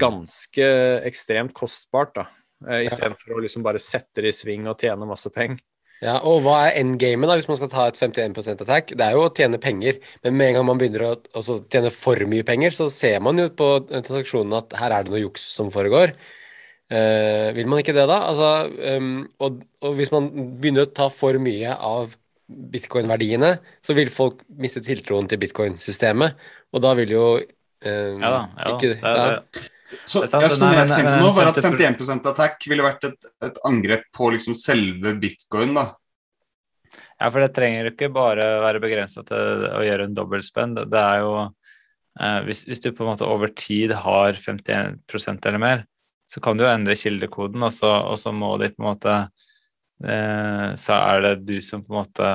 ganske 0.00 0.70
ekstremt 1.04 1.52
kostbart, 1.52 2.16
da. 2.16 2.30
Uh, 2.66 2.80
Istedenfor 2.86 3.36
å 3.36 3.42
liksom 3.44 3.64
bare 3.66 3.82
sette 3.82 4.24
det 4.24 4.32
i 4.32 4.36
sving 4.36 4.66
og 4.70 4.80
tjene 4.80 5.08
masse 5.08 5.30
penger. 5.34 5.60
Ja, 6.02 6.16
og 6.26 6.40
hva 6.42 6.56
er 6.66 6.80
endgamet 6.80 7.30
da, 7.30 7.36
hvis 7.38 7.46
man 7.46 7.58
skal 7.60 7.70
ta 7.70 7.84
et 7.86 7.98
51% 8.00 8.64
attack? 8.64 8.90
Det 8.98 9.04
er 9.06 9.14
jo 9.14 9.28
å 9.28 9.32
tjene 9.34 9.60
penger, 9.62 10.00
men 10.24 10.34
med 10.34 10.48
en 10.48 10.56
gang 10.56 10.64
man 10.72 10.80
begynner 10.80 11.04
å 11.06 11.10
også 11.38 11.60
tjene 11.70 11.92
for 11.94 12.18
mye 12.26 12.46
penger, 12.46 12.74
så 12.74 12.88
ser 12.90 13.20
man 13.22 13.38
jo 13.38 13.46
på 13.54 13.68
transaksjonen 13.86 14.56
at 14.58 14.74
her 14.80 14.96
er 14.96 15.06
det 15.06 15.14
noe 15.14 15.22
juks 15.22 15.44
som 15.54 15.70
foregår. 15.70 16.16
Eh, 16.92 17.52
vil 17.54 17.70
man 17.70 17.80
ikke 17.80 17.94
det, 17.94 18.08
da? 18.10 18.18
Altså, 18.32 18.48
um, 18.98 19.22
og, 19.46 19.62
og 19.86 19.94
hvis 20.00 20.10
man 20.12 20.26
begynner 20.60 20.88
å 20.88 20.92
ta 20.92 21.06
for 21.14 21.38
mye 21.40 21.76
av 21.78 22.16
bitcoin-verdiene, 22.74 23.52
så 23.86 23.94
vil 23.96 24.10
folk 24.12 24.42
miste 24.60 24.82
tiltroen 24.84 25.30
til 25.30 25.40
bitcoin-systemet, 25.40 26.42
og 26.74 26.82
da 26.84 26.96
vil 26.98 27.14
jo 27.14 27.26
ehm, 27.38 28.18
Ja 28.18 28.32
da. 28.34 28.42
Ja, 28.58 28.66
da. 28.66 28.74
ikke, 28.74 28.90
Det 28.98 29.12
er, 29.12 29.38
det. 29.38 29.62
Så, 30.04 30.22
ja, 30.24 30.48
så 30.48 30.58
nei, 30.62 30.74
jeg 30.76 30.88
tenkte 30.88 31.10
men 31.10 31.22
nå, 31.22 31.32
var 31.36 31.50
at 31.50 31.58
51% 31.62 32.28
attack 32.30 32.64
ville 32.70 32.84
vært 32.84 33.04
et, 33.10 33.32
et 33.44 33.58
angrep 33.68 34.06
på 34.16 34.30
liksom 34.34 34.56
selve 34.58 35.14
bitcoin, 35.20 35.74
da. 35.76 35.90
Ja, 37.22 37.28
for 37.30 37.38
det 37.42 37.52
trenger 37.54 37.92
ikke 37.92 38.10
bare 38.12 38.46
være 38.64 38.80
begrensa 38.82 39.22
til 39.26 39.66
å 39.68 39.82
gjøre 39.84 40.08
en 40.08 40.16
dobbeltspenn. 40.16 40.74
Det 40.78 40.88
det 40.90 41.02
er 41.02 41.22
jo 41.22 41.34
eh, 41.44 42.40
hvis, 42.48 42.64
hvis 42.66 42.82
du 42.82 42.90
på 42.90 43.04
en 43.04 43.12
måte 43.12 43.28
over 43.28 43.52
tid 43.54 43.94
har 43.94 44.38
51% 44.40 45.48
eller 45.50 45.62
mer, 45.62 45.84
så 46.26 46.40
kan 46.42 46.56
du 46.56 46.64
jo 46.64 46.72
endre 46.72 46.96
kildekoden, 46.98 47.62
og 47.62 47.74
så, 47.76 47.92
og 48.08 48.18
så 48.18 48.32
må 48.34 48.54
de 48.58 48.70
på 48.72 48.80
en 48.80 48.88
måte 48.88 49.16
eh, 49.20 50.68
Så 50.80 50.96
er 50.96 51.22
det 51.26 51.34
du 51.44 51.58
som 51.64 51.82
på 51.84 51.92
en 51.92 52.00
måte 52.00 52.30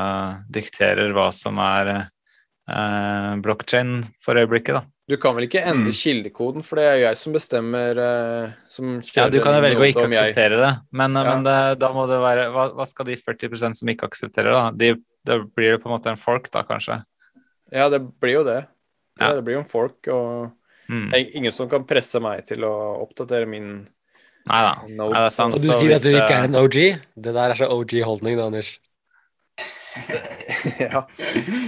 dikterer 0.53 1.15
hva 1.15 1.31
som 1.35 1.59
er 1.63 1.93
eh, 1.97 3.31
blokkjede 3.43 4.03
for 4.23 4.39
øyeblikket, 4.39 4.77
da. 4.77 4.85
Du 5.07 5.15
kan 5.17 5.35
vel 5.37 5.45
ikke 5.47 5.61
endre 5.63 5.87
Mm. 5.93 5.95
kildekoden, 5.95 6.63
for 6.63 6.75
det 6.75 6.83
er 6.85 6.95
jo 6.99 7.03
jeg 7.07 7.17
som 7.17 7.33
bestemmer 7.33 7.97
uh, 7.97 8.51
som 8.67 9.01
Ja, 9.15 9.29
du 9.29 9.39
kan 9.41 9.55
jo 9.55 9.61
velge 9.63 9.79
å 9.79 9.87
ikke 9.87 10.11
jeg- 10.11 10.35
akseptere 10.35 10.57
det, 10.59 10.71
men, 10.91 11.13
Ja. 11.15 11.23
men 11.23 11.43
det, 11.43 11.79
da 11.79 11.89
må 11.93 12.07
det 12.09 12.19
være 12.19 12.51
hva, 12.51 12.73
hva 12.75 12.85
skal 12.85 13.05
de 13.05 13.15
40% 13.15 13.75
som 13.77 13.87
ikke 13.87 14.03
aksepterer, 14.09 14.51
da? 14.51 14.71
De, 14.71 14.95
da 15.23 15.37
blir 15.39 15.77
det 15.77 15.81
på 15.83 15.87
en 15.89 15.97
måte 15.97 16.07
en 16.11 16.17
fork, 16.19 16.51
da, 16.51 16.63
kanskje? 16.63 17.03
Ja, 17.71 17.87
det 17.89 18.01
blir 18.19 18.33
jo 18.33 18.43
det. 18.43 18.67
Det, 19.17 19.21
Ja. 19.27 19.33
det 19.35 19.45
blir 19.45 19.53
jo 19.55 19.59
en 19.59 19.65
folk, 19.65 19.95
og 20.09 20.51
Mm. 20.89 21.11
det 21.11 21.15
er 21.19 21.37
ingen 21.37 21.51
som 21.53 21.69
kan 21.69 21.83
presse 21.85 22.19
meg 22.21 22.45
til 22.45 22.59
å 22.59 23.07
oppdatere 23.07 23.47
min 23.47 23.87
Nei 24.47 24.61
da. 24.61 24.75
Det 24.87 25.31
sant. 25.33 25.53
Og 25.55 25.59
du 25.61 25.67
sier 25.71 25.95
at 25.95 26.01
du 26.03 26.09
ikke 26.15 26.31
eh, 26.31 26.39
er 26.39 26.43
en 26.45 26.55
OG? 26.55 26.99
Det 27.19 27.33
der 27.33 27.51
er 27.51 27.55
så 27.55 27.67
OG-holdning, 27.69 28.37
da, 28.37 28.45
Anders. 28.45 28.79
ja. 30.85 31.03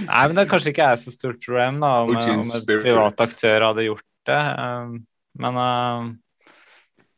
Nei, 0.06 0.24
men 0.26 0.36
det 0.38 0.48
kanskje 0.50 0.74
ikke 0.74 0.90
er 0.92 1.00
så 1.00 1.12
stort 1.14 1.40
problem 1.44 1.80
da, 1.82 1.92
om, 2.04 2.12
om 2.16 2.42
en 2.44 2.66
privat 2.68 3.24
aktør 3.24 3.70
hadde 3.70 3.86
gjort 3.86 4.06
det. 4.28 4.42
um, 4.60 4.98
Men 5.40 5.58
um, 5.62 6.12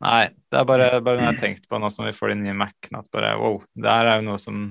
nei, 0.04 0.22
det 0.52 0.60
er 0.60 0.68
bare, 0.68 0.88
bare 1.00 1.20
noe 1.20 1.28
jeg 1.28 1.34
har 1.34 1.42
tenkt 1.42 1.68
på 1.70 1.80
nå 1.80 1.90
som 1.94 2.08
vi 2.08 2.16
får 2.16 2.34
de 2.34 2.40
nye 2.44 2.56
Mac-ene, 2.56 3.02
at 3.02 3.12
bare 3.14 3.36
wow, 3.40 3.60
det 3.74 3.92
her 3.92 4.10
er 4.10 4.20
jo 4.20 4.30
noe 4.30 4.40
som 4.42 4.64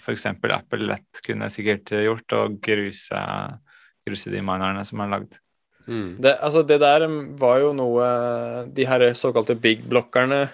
f.eks. 0.00 0.26
Apple 0.26 0.84
lett 0.88 1.22
kunne 1.24 1.48
sikkert 1.52 1.94
gjort, 1.96 2.36
og 2.36 2.58
gruse, 2.64 3.22
gruse 4.04 4.32
de 4.32 4.42
minerne 4.44 4.84
som 4.86 5.00
er 5.04 5.12
lagd. 5.14 5.38
Mm. 5.86 6.16
Det, 6.22 6.36
altså, 6.40 6.62
det 6.64 6.78
der 6.80 7.04
var 7.36 7.58
jo 7.60 7.74
noe 7.76 8.04
De 8.72 8.86
her 8.88 9.02
såkalte 9.12 9.52
big-blokkerne 9.60 10.38
eh, 10.46 10.52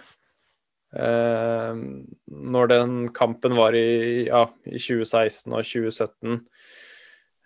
Når 0.91 2.71
den 2.73 2.95
kampen 3.15 3.55
var 3.55 3.77
i, 3.79 4.27
ja, 4.27 4.41
i 4.67 4.81
2016 4.81 5.53
og 5.55 5.63
2017 5.63 6.41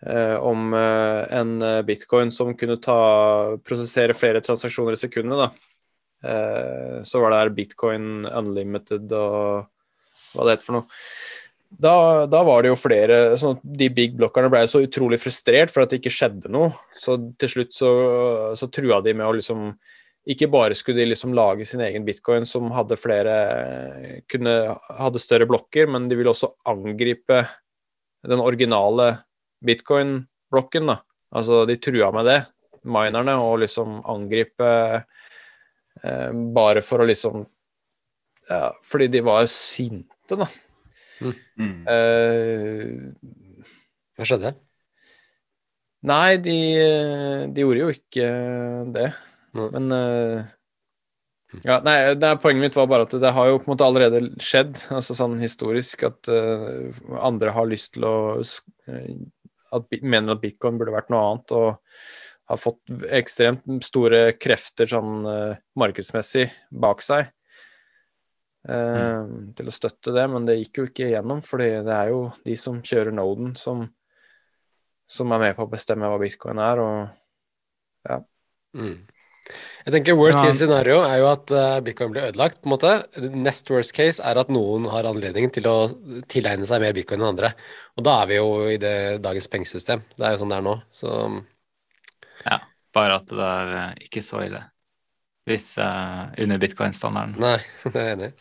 eh, 0.07 0.36
om 0.40 0.74
eh, 0.74 1.20
en 1.38 1.62
eh, 1.62 1.82
bitcoin 1.86 2.32
som 2.32 2.55
kunne 2.59 2.78
ta, 2.82 2.99
prosessere 3.64 4.16
flere 4.16 4.42
transaksjoner 4.45 4.97
i 4.97 5.01
sekundet, 5.01 5.45
da. 5.45 5.74
Eh, 6.24 6.99
så 7.05 7.20
var 7.20 7.32
det 7.32 7.40
her 7.42 7.55
bitcoin 7.57 8.26
unlimited 8.30 9.12
og 9.12 9.66
hva 10.34 10.47
det 10.47 10.57
heter 10.57 10.68
for 10.68 10.78
noe. 10.80 11.01
Da, 11.74 11.95
da 12.30 12.45
var 12.47 12.62
det 12.62 12.70
jo 12.70 12.76
flere 12.78 13.16
sånn 13.40 13.57
De 13.66 13.88
big 13.90 14.12
blockerne 14.14 14.47
ble 14.53 14.61
så 14.70 14.84
utrolig 14.84 15.16
frustrert 15.18 15.72
for 15.74 15.82
at 15.82 15.90
det 15.90 15.99
ikke 15.99 16.12
skjedde 16.14 16.53
noe. 16.53 16.70
Så 16.95 17.16
til 17.40 17.51
slutt 17.51 17.74
så, 17.74 17.90
så 18.55 18.68
trua 18.70 19.01
de 19.03 19.14
med 19.16 19.26
å 19.26 19.34
liksom 19.34 19.72
Ikke 20.25 20.49
bare 20.49 20.77
skulle 20.77 21.03
de 21.03 21.11
liksom 21.11 21.35
lage 21.37 21.66
sin 21.68 21.83
egen 21.85 22.05
bitcoin 22.07 22.47
som 22.49 22.70
hadde 22.72 22.97
flere 22.97 23.35
kunne, 24.33 24.55
hadde 24.97 25.20
større 25.20 25.49
blokker, 25.49 25.91
men 25.91 26.09
de 26.09 26.16
ville 26.16 26.33
også 26.33 26.55
angripe 26.70 27.43
den 28.25 28.41
originale 28.41 29.11
bitcoin-blokken. 29.64 30.89
da. 30.89 31.03
Altså, 31.35 31.64
de 31.68 31.77
trua 31.77 32.09
med 32.14 32.29
det, 32.31 32.39
minerne, 32.85 33.35
og 33.41 33.61
liksom 33.64 33.99
angripe 34.09 34.70
eh, 36.05 36.31
bare 36.57 36.85
for 36.85 37.05
å 37.05 37.09
liksom 37.09 37.45
ja, 38.45 38.75
Fordi 38.85 39.09
de 39.09 39.22
var 39.25 39.47
sinte, 39.49 40.37
da. 40.37 40.45
Mm. 41.57 41.85
Eh, 41.89 42.89
Hva 44.16 44.27
skjedde? 44.29 44.55
nei, 46.05 46.37
de, 46.37 46.57
de 47.57 47.64
gjorde 47.64 47.81
jo 47.81 47.93
ikke 47.95 48.27
det. 48.93 49.07
Nei. 49.55 49.68
Men 49.76 49.94
uh, 49.94 50.52
ja, 51.62 51.78
nei, 51.86 51.96
det 52.18 52.26
er, 52.26 52.40
Poenget 52.42 52.64
mitt 52.64 52.76
var 52.78 52.88
bare 52.90 53.07
at 53.07 53.14
det 53.22 53.32
har 53.36 53.48
jo 53.50 53.61
på 53.61 53.68
en 53.68 53.74
måte 53.74 53.86
allerede 53.86 54.22
skjedd, 54.42 54.80
altså 54.94 55.14
sånn 55.16 55.38
historisk, 55.42 56.02
at 56.09 56.30
uh, 56.32 56.90
andre 57.22 57.55
har 57.55 57.70
lyst 57.70 57.94
til 57.94 58.07
å 58.09 58.16
eh, 58.40 59.14
at, 59.74 59.96
mener 60.02 60.34
at 60.34 60.42
bitcoin 60.42 60.78
burde 60.80 60.94
vært 60.94 61.12
noe 61.14 61.24
annet. 61.28 61.55
Og, 61.55 61.98
har 62.44 62.59
fått 62.61 62.90
ekstremt 63.16 63.64
store 63.86 64.34
krefter 64.36 64.84
sånn 64.84 65.24
uh, 65.24 65.55
markedsmessig 65.80 66.42
bak 66.76 67.00
seg 67.00 67.30
eh, 68.68 69.30
til 69.57 69.70
å 69.70 69.72
støtte 69.72 70.12
det, 70.12 70.26
men 70.28 70.44
det 70.44 70.59
gikk 70.59 70.82
jo 70.82 70.84
ikke 70.90 71.07
igjennom, 71.07 71.40
fordi 71.40 71.70
det 71.86 71.94
er 71.96 72.11
jo 72.12 72.18
de 72.44 72.59
som 72.61 72.82
kjører 72.84 73.16
noden, 73.16 73.55
som, 73.57 73.86
som 75.09 75.32
er 75.32 75.40
med 75.46 75.57
på 75.57 75.64
å 75.64 75.72
bestemme 75.72 76.11
hva 76.12 76.20
bitcoin 76.20 76.61
er, 76.61 76.84
og 76.84 78.20
Mm. 78.74 79.07
Jeg 79.45 79.92
tenker 79.92 80.16
Worst 80.16 80.40
case 80.40 80.57
scenario 80.62 81.03
er 81.05 81.18
jo 81.20 81.26
at 81.28 81.53
eh, 81.53 81.80
bitcoin 81.84 82.14
blir 82.14 82.30
ødelagt. 82.30 82.62
på 82.62 82.68
en 82.70 82.72
måte. 82.72 82.92
Nest 83.36 83.68
worst 83.70 83.92
case 83.97 84.22
er 84.24 84.40
at 84.40 84.53
noen 84.53 84.88
har 84.92 85.05
anledning 85.09 85.51
til 85.53 85.68
å 85.68 85.76
tilegne 86.32 86.68
seg 86.68 86.80
mer 86.80 86.97
bitcoin 86.97 87.20
enn 87.20 87.32
andre. 87.34 87.53
Og 87.99 88.07
da 88.09 88.22
er 88.22 88.30
vi 88.30 88.38
jo 88.38 88.49
i 88.72 88.78
det 88.80 88.95
dagens 89.24 89.51
pengesystem. 89.53 90.07
Det 90.16 90.24
er 90.24 90.34
jo 90.34 90.45
sånn 90.45 90.55
det 90.55 90.62
er 90.62 90.68
nå. 90.70 90.78
Så 90.97 91.18
Bare 92.95 93.18
at 93.18 93.30
det 93.30 93.42
er 93.42 93.74
eh, 93.80 94.07
ikke 94.07 94.22
så 94.22 94.45
ille. 94.45 94.62
Hvis 95.49 95.74
uh, 95.76 96.30
under 96.40 96.61
bitcoin-standarden. 96.62 97.36
nei, 97.42 97.59
det 97.92 98.01
er 98.01 98.07
jeg 98.07 98.16
enig 98.16 98.28
i. 98.30 98.36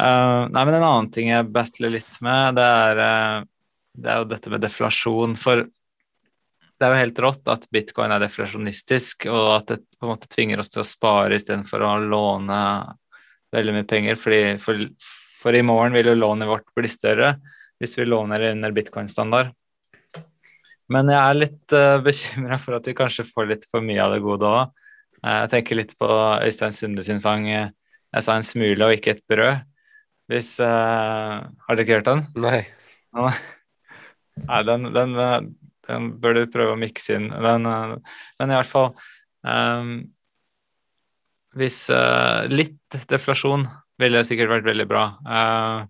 Uh, 0.00 0.48
nei, 0.52 0.64
men 0.64 0.74
en 0.74 0.84
annen 0.84 1.10
ting 1.14 1.30
jeg 1.30 1.48
battler 1.52 1.94
litt 1.94 2.18
med, 2.24 2.58
det 2.58 2.66
er, 2.66 3.00
uh, 3.00 3.46
det 4.00 4.10
er 4.10 4.20
jo 4.20 4.28
dette 4.28 4.52
med 4.52 4.64
deflasjon. 4.64 5.36
For 5.40 5.64
det 6.80 6.86
er 6.86 6.94
jo 6.94 7.00
helt 7.02 7.18
rått 7.20 7.48
at 7.52 7.66
bitcoin 7.68 8.12
er 8.14 8.22
deflasjonistisk, 8.22 9.26
og 9.28 9.46
at 9.58 9.66
det 9.68 9.82
på 10.00 10.06
en 10.06 10.14
måte 10.14 10.30
tvinger 10.32 10.62
oss 10.62 10.72
til 10.72 10.80
å 10.80 10.88
spare 10.88 11.36
istedenfor 11.36 11.84
å 11.84 11.90
låne 12.00 12.60
veldig 13.52 13.74
mye 13.76 13.88
penger. 13.88 14.16
Fordi, 14.16 14.40
for, 14.62 14.80
for 15.42 15.56
i 15.58 15.60
morgen 15.66 15.92
vil 15.98 16.08
jo 16.08 16.16
lånet 16.16 16.48
vårt 16.48 16.70
bli 16.76 16.88
større 16.88 17.34
hvis 17.80 17.98
vi 17.98 18.08
låner 18.08 18.46
under 18.54 18.72
bitcoin-standard. 18.76 19.52
Men 20.90 21.12
jeg 21.12 21.20
er 21.20 21.38
litt 21.38 21.76
uh, 21.76 22.00
bekymra 22.02 22.58
for 22.60 22.80
at 22.80 22.88
vi 22.88 22.96
kanskje 22.96 23.28
får 23.28 23.52
litt 23.52 23.68
for 23.68 23.84
mye 23.84 24.00
av 24.00 24.16
det 24.16 24.24
gode 24.24 24.48
òg. 24.48 24.72
jeg 25.20 25.52
tenker 25.52 25.78
litt 25.78 25.94
på 26.00 26.08
Øystein 26.08 26.72
Sunde 26.72 27.04
sin 27.04 27.20
sang 27.20 27.44
eh, 27.48 27.70
'Jeg 28.10 28.24
sa 28.24 28.34
en 28.34 28.42
smule 28.42 28.84
og 28.86 28.96
ikke 28.96 29.10
et 29.14 29.22
brød'. 29.28 29.62
Hvis 30.32 30.58
uh, 30.58 31.44
Har 31.44 31.76
dere 31.76 31.84
ikke 31.84 32.00
hørt 32.00 32.08
den? 32.08 32.26
Nei. 32.40 32.64
Nei, 34.46 34.62
den, 34.62 34.88
den, 34.94 35.14
eh, 35.18 35.40
den 35.90 36.10
bør 36.22 36.38
du 36.38 36.42
prøve 36.52 36.74
å 36.74 36.80
mikse 36.80 37.18
inn. 37.18 37.28
Den, 37.30 37.68
eh, 37.68 37.94
men 38.40 38.52
i 38.52 38.58
hvert 38.58 38.70
fall 38.70 38.90
um, 39.46 39.94
Hvis 41.58 41.82
uh, 41.90 42.46
litt 42.50 42.78
deflasjon 43.10 43.66
ville 44.00 44.22
sikkert 44.24 44.54
vært 44.54 44.68
veldig 44.68 44.86
bra. 44.88 45.06
Uh, 45.26 45.80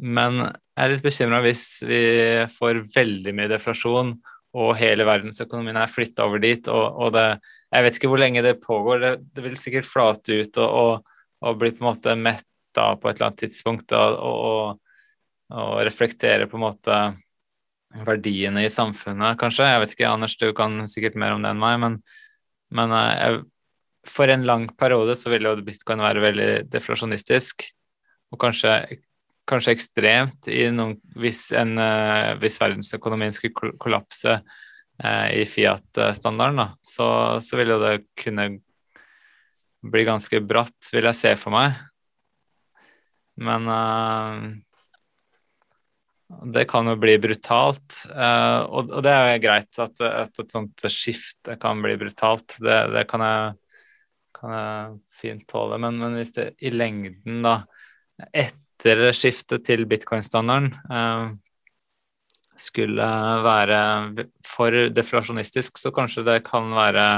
men 0.00 0.40
jeg 0.40 0.82
er 0.82 0.92
litt 0.92 1.04
bekymra 1.04 1.42
hvis 1.44 1.66
vi 1.86 2.00
får 2.56 2.82
veldig 2.94 3.34
mye 3.36 3.52
deflasjon 3.52 4.16
og 4.56 4.72
hele 4.80 5.04
verdensøkonomien 5.06 5.76
er 5.76 5.92
flytta 5.92 6.24
over 6.26 6.40
dit, 6.40 6.68
og, 6.72 6.86
og 6.96 7.12
det 7.16 7.26
Jeg 7.74 7.84
vet 7.84 7.96
ikke 7.98 8.08
hvor 8.08 8.20
lenge 8.22 8.42
det 8.44 8.54
pågår, 8.62 9.00
det, 9.02 9.12
det 9.36 9.44
vil 9.44 9.56
sikkert 9.60 9.88
flate 9.88 10.40
ut 10.40 10.58
og, 10.62 10.76
og, 10.80 11.16
og 11.44 11.58
bli 11.60 11.72
på 11.74 11.84
en 11.84 11.88
måte 11.90 12.16
metta 12.16 12.86
på 12.96 13.10
et 13.10 13.18
eller 13.18 13.28
annet 13.28 13.42
tidspunkt 13.42 13.92
og, 13.96 14.78
og 15.52 15.76
reflektere 15.86 16.48
på 16.48 16.56
en 16.58 16.64
måte 16.64 17.00
verdiene 18.04 18.64
i 18.66 18.72
samfunnet, 18.72 19.38
kanskje. 19.40 19.68
Jeg 19.70 19.82
vet 19.82 19.94
ikke, 19.94 20.10
Anders, 20.10 20.36
du 20.40 20.50
kan 20.56 20.78
sikkert 20.90 21.18
mer 21.18 21.36
om 21.36 21.44
det 21.44 21.52
enn 21.52 21.62
meg, 21.62 21.78
men, 21.82 21.98
men 22.76 22.94
eh, 22.96 23.12
jeg, 23.16 23.42
for 24.06 24.30
en 24.30 24.46
lang 24.46 24.68
periode 24.78 25.16
så 25.18 25.32
ville 25.32 25.50
jo 25.50 25.64
bitcoin 25.66 26.02
være 26.04 26.22
veldig 26.22 26.50
deflasjonistisk, 26.70 27.66
og 28.34 28.40
kanskje, 28.42 29.00
kanskje 29.48 29.74
ekstremt 29.76 30.48
noen, 30.74 30.96
hvis, 31.18 31.48
en, 31.56 31.76
eh, 31.82 32.34
hvis 32.42 32.60
verdensøkonomien 32.62 33.34
skulle 33.34 33.74
kollapse 33.82 34.38
eh, 34.38 35.26
i 35.42 35.44
Fiat-standarden, 35.48 36.62
da, 36.62 36.68
så, 36.84 37.08
så 37.42 37.58
ville 37.58 37.76
jo 37.76 37.82
det 37.82 37.96
kunne 38.18 38.50
bli 39.86 40.06
ganske 40.06 40.40
bratt, 40.42 40.90
vil 40.92 41.06
jeg 41.06 41.18
se 41.18 41.34
for 41.38 41.54
meg. 41.54 41.76
Men 43.36 43.68
eh, 43.70 44.46
det 46.44 46.66
kan 46.68 46.88
jo 46.90 46.96
bli 47.00 47.16
brutalt, 47.22 48.02
eh, 48.12 48.60
og, 48.66 48.90
det 49.04 49.12
er 49.12 49.30
jo 49.30 49.42
greit 49.46 49.80
at 49.82 50.02
et 50.04 50.52
sånt 50.52 50.86
skifte 50.92 51.56
kan 51.60 51.80
bli 51.84 51.96
brutalt. 52.00 52.56
Det, 52.58 52.76
det 52.92 53.06
kan, 53.10 53.24
jeg, 53.24 53.54
kan 54.36 54.54
jeg 54.56 54.98
fint 55.22 55.46
tåle. 55.50 55.80
Men, 55.82 55.98
men 56.02 56.18
hvis 56.18 56.34
det 56.36 56.50
i 56.60 56.72
lengden, 56.74 57.40
da, 57.46 57.60
etter 58.32 59.08
skiftet 59.16 59.64
til 59.66 59.86
bitcoin-standarden, 59.88 60.72
eh, 60.90 61.26
skulle 62.56 63.06
være 63.44 63.78
for 64.48 64.76
deflasjonistisk, 64.96 65.76
så 65.76 65.92
kanskje 65.92 66.24
det 66.24 66.38
kan 66.46 66.70
være 66.72 67.08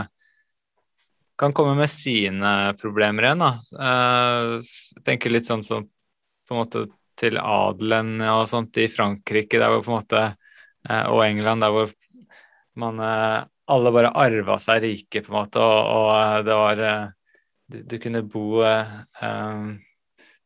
kan 1.38 1.52
komme 1.54 1.76
med 1.78 1.90
sine 1.90 2.74
problemer 2.80 3.28
igjen. 3.28 3.44
da. 3.44 3.52
Eh, 3.86 4.70
Jeg 4.96 5.04
tenker 5.06 5.30
litt 5.30 5.46
sånn 5.46 5.62
som 5.62 5.86
på 5.86 6.54
en 6.54 6.58
måte 6.64 6.88
til 7.18 7.38
adelen 7.42 8.22
og 8.28 8.46
sånt 8.50 8.78
i 8.80 8.88
Frankrike, 8.92 9.60
der 9.60 9.72
hvor 9.72 9.84
på 9.84 9.92
en 9.92 9.98
måte 9.98 10.24
eh, 10.88 11.04
og 11.10 11.24
England, 11.26 11.64
der 11.64 11.74
hvor 11.74 11.92
man 12.78 13.02
eh, 13.02 13.40
alle 13.68 13.92
bare 13.92 14.14
arva 14.16 14.56
seg 14.62 14.82
rike, 14.86 15.22
på 15.24 15.32
en 15.32 15.38
måte, 15.40 15.62
og, 15.62 15.92
og 15.98 16.10
eh, 16.16 16.38
det 16.46 16.58
var 16.62 16.82
du, 17.68 17.82
du 17.84 17.98
kunne 18.00 18.24
bo 18.24 18.62
eh, 18.64 19.76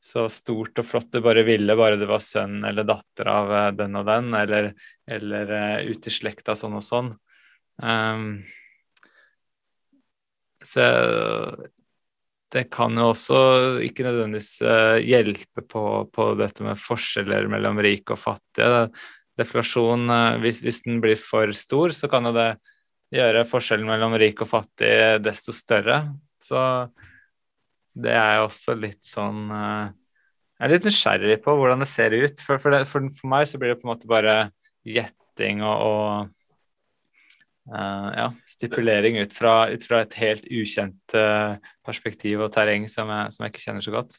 så 0.02 0.26
stort 0.34 0.80
og 0.82 0.86
flott 0.88 1.12
du 1.14 1.20
bare 1.22 1.44
ville, 1.46 1.76
bare 1.78 1.98
du 2.00 2.08
var 2.10 2.22
sønn 2.24 2.64
eller 2.66 2.86
datter 2.88 3.28
av 3.30 3.52
den 3.78 3.94
og 4.00 4.08
den, 4.08 4.32
eller, 4.34 4.72
eller 5.06 5.52
uh, 5.52 5.92
ute 5.92 6.10
i 6.10 6.14
slekta 6.14 6.56
sånn 6.58 6.74
og 6.74 6.82
sånn. 6.82 7.12
Um, 7.78 8.42
så 10.66 10.82
det 12.52 12.66
kan 12.72 12.96
jo 12.98 13.08
også 13.14 13.38
ikke 13.86 14.04
nødvendigvis 14.04 14.60
eh, 14.66 14.98
hjelpe 15.08 15.64
på, 15.64 15.84
på 16.12 16.26
dette 16.36 16.64
med 16.66 16.80
forskjeller 16.80 17.48
mellom 17.50 17.80
rike 17.82 18.12
og 18.12 18.20
fattige. 18.20 18.90
Deflasjon, 19.40 20.04
eh, 20.12 20.40
hvis, 20.42 20.60
hvis 20.64 20.82
den 20.84 21.00
blir 21.04 21.16
for 21.20 21.54
stor, 21.56 21.94
så 21.96 22.10
kan 22.12 22.28
jo 22.28 22.34
det 22.36 22.50
gjøre 23.12 23.46
forskjellen 23.48 23.88
mellom 23.88 24.16
rik 24.20 24.44
og 24.44 24.50
fattig 24.50 24.92
desto 25.24 25.54
større. 25.56 26.02
Så 26.44 26.60
det 27.92 28.12
er 28.16 28.38
jo 28.38 28.46
også 28.48 28.76
litt 28.80 29.02
sånn 29.04 29.48
eh, 29.52 29.88
Jeg 30.58 30.68
er 30.68 30.72
litt 30.76 30.86
nysgjerrig 30.86 31.40
på 31.44 31.56
hvordan 31.56 31.82
det 31.82 31.90
ser 31.90 32.12
ut. 32.12 32.44
For, 32.44 32.60
for, 32.60 32.76
det, 32.76 32.84
for, 32.90 33.08
for 33.16 33.32
meg 33.32 33.48
så 33.48 33.60
blir 33.60 33.72
det 33.72 33.80
på 33.80 33.88
en 33.88 33.94
måte 33.94 34.10
bare 34.10 34.36
gjetting 34.84 35.64
og, 35.64 35.88
og 35.88 36.41
Eh, 37.70 38.10
ja, 38.16 38.34
stipulering 38.46 39.18
ut 39.18 39.34
fra, 39.34 39.70
ut 39.70 39.84
fra 39.86 40.02
et 40.02 40.14
helt 40.18 40.46
ukjent 40.50 41.14
uh, 41.14 41.54
perspektiv 41.86 42.42
og 42.42 42.50
terreng 42.54 42.88
som 42.90 43.10
jeg, 43.12 43.34
som 43.34 43.44
jeg 43.44 43.52
ikke 43.52 43.62
kjenner 43.62 43.84
så 43.86 43.94
godt. 43.94 44.16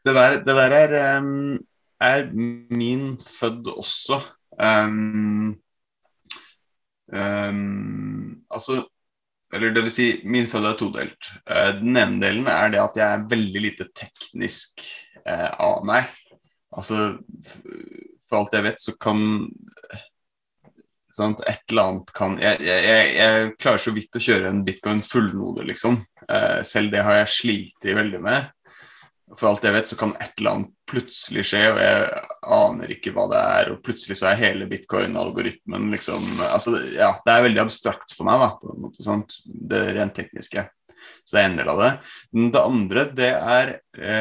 Det 0.00 0.14
der, 0.16 0.38
det 0.46 0.54
der 0.56 0.76
er, 0.78 0.94
um, 1.18 1.58
er 2.00 2.30
min 2.32 3.12
fødd 3.20 3.68
også. 3.74 4.22
Um, 4.56 5.60
um, 7.12 8.40
altså 8.50 8.82
Eller 9.52 9.72
det 9.74 9.82
vil 9.82 9.92
si, 9.92 10.08
min 10.24 10.48
fødd 10.48 10.70
er 10.70 10.80
todelt. 10.80 11.30
Uh, 11.44 11.74
den 11.82 12.00
ene 12.00 12.20
delen 12.22 12.48
er 12.48 12.72
det 12.72 12.80
at 12.80 12.96
jeg 12.96 13.06
er 13.12 13.28
veldig 13.28 13.64
lite 13.66 13.90
teknisk 13.92 14.86
av 15.30 15.82
meg. 15.84 16.06
Altså, 16.72 17.18
for 18.24 18.38
alt 18.38 18.54
jeg 18.56 18.64
vet, 18.64 18.80
så 18.80 18.94
kan 18.96 19.50
sant, 21.16 21.42
et 21.48 21.62
eller 21.70 21.90
annet 21.90 22.14
kan 22.16 22.36
jeg, 22.40 22.60
jeg, 22.66 23.10
jeg, 23.16 23.50
klarer 23.60 23.82
så 23.82 23.92
vidt 23.96 24.16
å 24.16 24.22
kjøre 24.22 24.50
en 24.50 24.64
bitcoin 24.66 25.02
fullnode, 25.04 25.66
liksom. 25.68 26.00
Eh, 26.28 26.62
selv 26.66 26.94
det 26.94 27.04
har 27.06 27.20
jeg 27.22 27.34
slitt 27.34 27.90
veldig 28.00 28.22
med. 28.24 28.50
For 29.38 29.52
alt 29.52 29.62
jeg 29.62 29.74
vet, 29.76 29.86
så 29.86 29.96
kan 29.98 30.12
et 30.18 30.40
eller 30.40 30.56
annet 30.56 30.70
plutselig 30.90 31.44
skje, 31.46 31.60
og 31.70 31.78
jeg 31.78 32.06
aner 32.56 32.92
ikke 32.96 33.12
hva 33.14 33.28
det 33.30 33.40
er. 33.40 33.70
Og 33.70 33.82
plutselig 33.86 34.18
så 34.18 34.30
er 34.30 34.40
hele 34.40 34.66
bitcoin-algoritmen 34.70 35.86
liksom 35.94 36.42
altså, 36.48 36.74
Ja, 36.96 37.12
det 37.26 37.34
er 37.34 37.46
veldig 37.46 37.62
abstrakt 37.62 38.16
for 38.16 38.26
meg, 38.26 38.42
da, 38.42 38.50
på 38.58 38.74
en 38.74 38.84
måte. 38.88 39.04
sant? 39.06 39.38
Det 39.46 39.84
rent 39.94 40.16
tekniske. 40.18 40.66
Så 41.24 41.36
det 41.36 41.42
er 41.42 41.50
en 41.50 41.58
del 41.60 41.70
av 41.70 41.82
det. 41.84 41.90
Men 42.34 42.50
det 42.54 42.64
andre, 42.72 43.04
det 43.16 43.30
er 43.38 43.74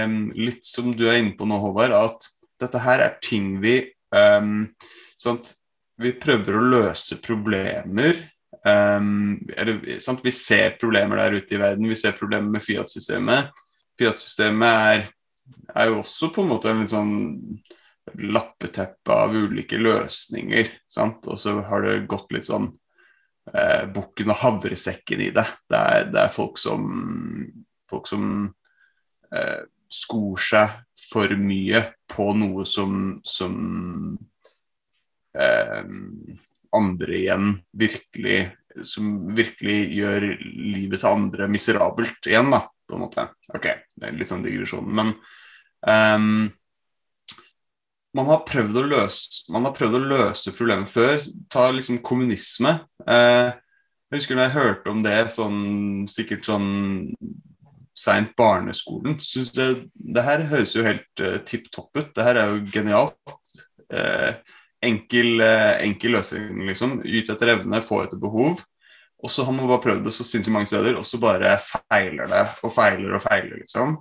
um, 0.05 0.19
litt 0.37 0.67
som 0.67 0.93
du 0.93 1.07
er 1.09 1.21
inne 1.23 1.33
på 1.39 1.47
nå, 1.49 1.57
Håvard, 1.63 1.95
at 1.97 2.29
dette 2.61 2.83
her 2.83 3.01
er 3.07 3.17
ting 3.25 3.55
vi 3.63 3.79
um, 4.13 4.67
sant? 5.19 5.55
Vi 5.99 6.13
prøver 6.21 6.55
å 6.55 6.65
løse 6.65 7.17
problemer. 7.23 8.21
Um, 8.63 9.39
eller? 9.55 9.79
Vi 10.23 10.33
ser 10.35 10.77
problemer 10.79 11.19
der 11.19 11.39
ute 11.39 11.55
i 11.55 11.61
verden. 11.61 11.89
Vi 11.91 11.97
ser 11.99 12.15
problemer 12.19 12.47
med 12.55 12.63
Fiat-systemet. 12.63 13.51
Fiat-systemet 13.99 14.85
er, 14.93 15.03
er 15.75 15.91
jo 15.91 15.99
også 16.03 16.31
på 16.35 16.43
en 16.43 16.53
måte 16.53 16.71
en 16.71 16.83
litt 16.83 16.93
sånn 16.93 17.17
lappeteppe 18.15 19.13
av 19.13 19.35
ulike 19.35 19.79
løsninger. 19.79 20.71
Sant? 20.89 21.27
Og 21.27 21.39
så 21.41 21.57
har 21.67 21.83
det 21.85 22.07
gått 22.09 22.31
litt 22.33 22.47
sånn 22.47 22.71
eh, 23.53 23.83
bukken 23.91 24.31
og 24.31 24.39
havresekken 24.43 25.25
i 25.27 25.31
det. 25.35 25.45
Det 25.69 25.83
er, 25.83 26.07
det 26.13 26.23
er 26.23 26.33
folk 26.33 26.61
som, 26.61 26.87
folk 27.91 28.07
som 28.09 28.25
eh, 29.35 29.67
skor 29.91 30.41
seg 30.47 30.79
for 31.09 31.35
mye 31.37 31.83
på 32.09 32.31
noe 32.37 32.65
som, 32.69 33.19
som 33.25 33.55
andre 35.37 37.13
igjen 37.15 37.51
virkelig 37.77 38.39
som 38.85 39.35
virkelig 39.35 39.77
gjør 39.97 40.25
livet 40.43 41.01
til 41.01 41.09
andre 41.09 41.47
miserabelt 41.51 42.29
igjen, 42.29 42.51
da, 42.53 42.63
på 42.87 42.97
en 42.97 43.03
måte. 43.05 43.25
Ok, 43.55 43.67
det 43.95 44.09
er 44.09 44.17
litt 44.17 44.31
sånn 44.31 44.45
digresjon, 44.45 44.89
men 44.99 45.13
ehm, 45.89 46.49
man 48.17 48.29
har 48.31 48.45
prøvd 48.47 48.79
å 48.81 48.85
løse 48.89 49.53
Man 49.53 49.67
har 49.67 49.75
prøvd 49.77 49.99
å 49.99 50.05
løse 50.09 50.53
problemet 50.57 50.89
før. 50.89 51.19
Ta 51.51 51.67
liksom 51.73 51.99
kommunisme. 52.05 52.79
Eh, 53.05 53.51
jeg 54.09 54.21
husker 54.21 54.37
når 54.37 54.47
jeg 54.47 54.55
hørte 54.57 54.93
om 54.93 55.03
det 55.05 55.17
sånn 55.35 55.59
sikkert 56.09 56.47
sånn 56.47 56.69
seint 57.99 58.31
barneskolen. 58.39 59.19
Synes 59.21 59.51
det, 59.53 59.67
det 59.93 60.23
her 60.25 60.47
høres 60.49 60.73
jo 60.73 60.85
helt 60.85 61.21
uh, 61.21 61.37
tipp 61.45 61.67
topp 61.75 61.99
ut. 61.99 62.09
Det 62.15 62.25
her 62.25 62.39
er 62.41 62.53
jo 62.55 62.63
genialt. 62.73 63.35
Eh, 63.93 64.39
enkel, 64.85 65.41
eh, 65.43 65.81
enkel 65.85 66.15
løsning, 66.17 66.63
liksom. 66.69 66.99
Yte 67.05 67.35
etter 67.35 67.55
evne, 67.55 67.81
få 67.85 68.03
etter 68.05 68.21
behov. 68.21 68.61
Og 69.19 69.31
så 69.31 69.43
har 69.43 69.55
man 69.55 69.67
bare 69.67 69.83
prøvd 69.83 70.05
det 70.07 70.13
så 70.15 70.23
sinnssykt 70.23 70.55
mange 70.55 70.69
steder, 70.69 70.95
og 70.95 71.05
så 71.07 71.19
bare 71.19 71.57
feiler 71.59 72.29
det 72.31 72.45
og 72.63 72.71
feiler 72.71 73.17
og 73.17 73.23
feiler, 73.25 73.59
liksom. 73.59 73.97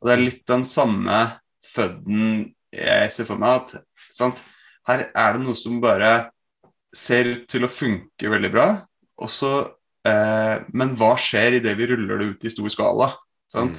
Og 0.00 0.08
det 0.08 0.14
er 0.14 0.24
litt 0.24 0.42
den 0.48 0.64
samme 0.66 1.18
fødden 1.74 2.48
jeg 2.72 3.12
ser 3.12 3.28
for 3.28 3.40
meg 3.40 3.60
at 3.60 3.82
sant? 4.12 4.40
her 4.88 5.04
er 5.14 5.36
det 5.36 5.44
noe 5.44 5.58
som 5.58 5.76
bare 5.82 6.12
ser 6.96 7.28
ut 7.30 7.44
til 7.50 7.66
å 7.66 7.70
funke 7.70 8.30
veldig 8.32 8.50
bra, 8.52 8.66
og 9.22 9.30
så 9.30 9.52
eh, 10.08 10.64
Men 10.74 10.96
hva 10.98 11.14
skjer 11.20 11.60
idet 11.60 11.76
vi 11.78 11.86
ruller 11.92 12.18
det 12.18 12.30
ut 12.32 12.46
i 12.48 12.52
stor 12.52 12.72
skala? 12.72 13.12
Sant? 13.52 13.78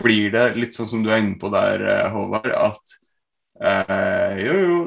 Blir 0.00 0.32
det 0.32 0.46
litt 0.56 0.78
sånn 0.78 0.88
som 0.88 1.02
du 1.04 1.10
er 1.12 1.20
inne 1.20 1.36
på 1.40 1.50
der, 1.52 1.84
eh, 1.84 2.08
Håvard, 2.14 2.48
at 2.54 2.96
eh, 3.60 4.38
jo, 4.44 4.54
jo 4.60 4.78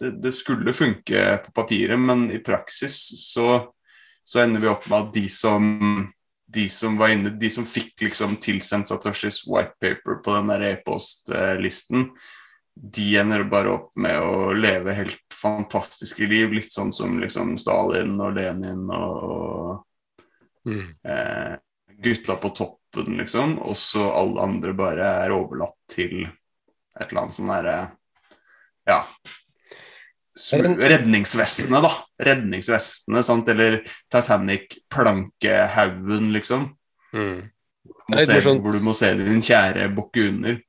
det, 0.00 0.10
det, 0.10 0.32
skulle 0.36 0.76
funke 0.76 1.22
på 1.46 1.52
papiret, 1.56 1.98
men 1.98 2.28
i 2.30 2.38
praksis 2.38 2.98
så, 3.32 3.72
så 4.24 4.42
ender 4.42 4.60
vi 4.60 4.68
opp 4.68 4.88
med 4.90 4.98
at 5.06 5.14
de 5.14 5.28
som 5.32 6.12
de 6.46 6.68
som 6.70 6.94
var 6.96 7.10
inne, 7.10 7.30
de 7.30 7.48
som 7.50 7.66
fikk 7.66 8.04
liksom 8.06 8.36
tilsendt 8.40 8.88
Satoshis 8.88 9.42
white 9.50 9.74
paper 9.82 10.20
på 10.22 10.34
den 10.36 10.52
der 10.52 10.62
e-postlisten, 10.68 12.10
de 12.76 13.06
ender 13.18 13.44
bare 13.50 13.72
opp 13.72 13.90
med 13.98 14.20
å 14.20 14.52
leve 14.54 14.94
helt 14.94 15.34
fantastiske 15.34 16.28
liv. 16.28 16.52
Litt 16.54 16.72
sånn 16.72 16.92
som 16.94 17.18
liksom 17.20 17.56
Stalin 17.58 18.14
og 18.20 18.36
Lenin 18.38 18.86
og, 18.90 19.82
Mm. 20.66 20.96
eh, 21.04 21.58
gutta 22.02 22.36
på 22.36 22.48
toppen, 22.50 23.16
liksom. 23.16 23.58
Og 23.58 23.76
så 23.76 24.02
alle 24.10 24.40
andre 24.42 24.72
bare 24.74 25.04
er 25.24 25.30
overlatt 25.30 25.76
til 25.88 26.26
et 27.00 27.08
eller 27.10 27.20
annet 27.22 27.34
sånn 27.36 27.52
derre 27.52 27.76
Ja. 28.86 29.00
Redningsvestene, 30.36 31.80
da. 31.82 31.90
Redningsvestene, 32.22 33.22
sant. 33.24 33.48
Eller 33.48 33.78
Titanic-plankehaugen, 34.12 36.32
liksom. 36.34 36.76
Mm. 37.14 37.40
Se, 38.12 38.26
morsomt. 38.32 38.62
hvor 38.62 38.72
du 38.76 38.80
må 38.84 38.94
se 38.94 39.14
din 39.18 39.40
kjære 39.42 39.88
bukke 39.96 40.28
under 40.28 40.60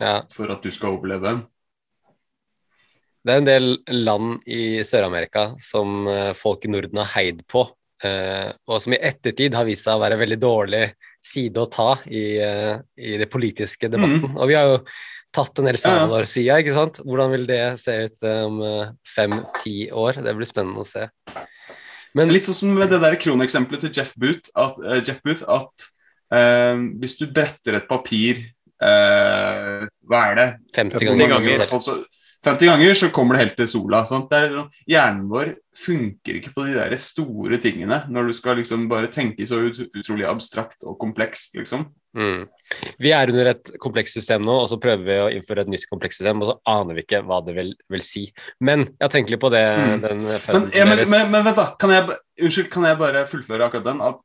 Ja. 0.00 0.22
for 0.32 0.48
at 0.50 0.62
du 0.62 0.70
skal 0.70 0.88
overleve. 0.96 1.46
Det 3.24 3.32
er 3.34 3.38
en 3.38 3.44
del 3.44 3.78
land 3.88 4.40
i 4.48 4.80
Sør-Amerika 4.80 5.54
som 5.60 6.06
eh, 6.08 6.32
folk 6.32 6.64
i 6.64 6.68
Norden 6.72 6.96
har 6.96 7.04
heid 7.20 7.44
på, 7.46 7.66
eh, 7.68 7.74
og 8.08 8.80
som 8.80 8.94
i 8.96 9.00
ettertid 9.10 9.54
har 9.54 9.66
vist 9.68 9.84
seg 9.84 9.98
å 9.98 10.02
være 10.02 10.16
en 10.16 10.22
veldig 10.22 10.38
dårlig 10.40 10.84
side 11.20 11.60
å 11.60 11.68
ta 11.70 11.90
i, 12.08 12.24
eh, 12.40 12.78
i 12.96 13.16
det 13.20 13.28
politiske 13.30 13.90
debatten. 13.92 14.36
Og 14.36 14.48
vi 14.48 14.56
har 14.56 14.68
jo 14.70 14.78
tatt 15.34 15.60
en 15.60 15.68
ja. 15.68 15.76
Salvador-sida, 15.78 16.58
ikke 16.62 16.74
sant? 16.74 17.00
Hvordan 17.04 17.34
vil 17.36 17.46
det 17.50 17.62
se 17.82 17.96
ut 18.06 18.24
eh, 18.26 18.42
om 18.48 18.62
fem-ti 19.06 19.76
år? 19.92 20.22
Det 20.24 20.36
blir 20.38 20.48
spennende 20.48 20.84
å 20.84 20.88
se. 20.88 21.06
Men 22.16 22.32
Litt 22.34 22.46
sånn 22.48 22.56
som 22.58 22.72
med 22.74 22.90
det 22.90 23.00
der 23.02 23.18
kroneksempelet 23.20 23.84
til 23.86 23.92
Jeff 24.00 24.14
Booth, 24.18 24.50
at, 24.58 24.78
uh, 24.82 24.98
Jeff 24.98 25.20
Booth, 25.22 25.44
at 25.46 25.84
uh, 26.34 26.80
hvis 26.98 27.14
du 27.20 27.28
bretter 27.30 27.78
et 27.78 27.86
papir 27.90 28.40
uh, 28.82 29.86
Hva 30.10 30.24
er 30.32 30.40
det? 30.40 30.48
50 30.74 30.96
Hvor 30.96 31.06
ganger. 31.06 31.36
mange- 31.36 31.52
i 31.52 31.60
hvert 31.60 31.70
fall 31.70 31.84
så- 31.84 32.00
50 32.46 32.66
ganger 32.70 32.94
så 32.96 33.10
kommer 33.12 33.36
det 33.36 33.42
helt 33.44 33.56
til 33.58 33.68
sola. 33.68 33.98
Er, 34.00 34.06
sånn- 34.08 34.70
hjernen 34.88 35.26
vår 35.28 35.54
funker 35.76 36.38
ikke 36.38 36.52
på 36.54 36.64
de 36.66 36.74
der 36.78 36.94
store 37.00 37.58
tingene 37.60 37.98
når 38.08 38.30
du 38.30 38.32
skal 38.36 38.56
liksom 38.56 38.86
bare 38.88 39.10
tenke 39.12 39.44
så 39.48 39.58
ut, 39.68 39.76
utrolig 39.96 40.24
abstrakt 40.28 40.82
og 40.88 40.96
komplekst, 41.00 41.52
liksom. 41.58 41.86
Mm. 42.16 42.48
Vi 42.98 43.12
er 43.14 43.30
under 43.30 43.52
et 43.52 43.70
komplekst 43.78 44.16
system 44.18 44.42
nå, 44.42 44.56
og 44.64 44.68
så 44.72 44.80
prøver 44.82 45.04
vi 45.06 45.18
å 45.22 45.28
innføre 45.36 45.62
et 45.62 45.68
nytt 45.70 45.84
komplekst 45.90 46.18
system, 46.22 46.40
og 46.42 46.48
så 46.48 46.56
aner 46.72 46.96
vi 46.96 47.04
ikke 47.04 47.20
hva 47.28 47.38
det 47.46 47.54
vil, 47.54 47.70
vil 47.92 48.02
si. 48.02 48.24
Men 48.60 48.86
jeg 48.88 49.04
har 49.04 49.12
tenkt 49.14 49.30
litt 49.30 49.40
på 49.44 49.52
det, 49.52 49.62
Mm. 49.76 50.00
den 50.02 50.24
Men, 50.24 50.66
ja, 50.74 50.84
men, 50.88 51.04
men, 51.10 51.30
men 51.30 51.44
vent, 51.44 51.56
da. 51.60 51.68
Kan 51.78 51.90
jeg, 51.94 52.16
unnskyld, 52.40 52.70
kan 52.72 52.88
jeg 52.88 52.98
bare 52.98 53.26
fullføre 53.30 53.68
akkurat 53.68 53.84
den? 53.92 54.00
At, 54.00 54.18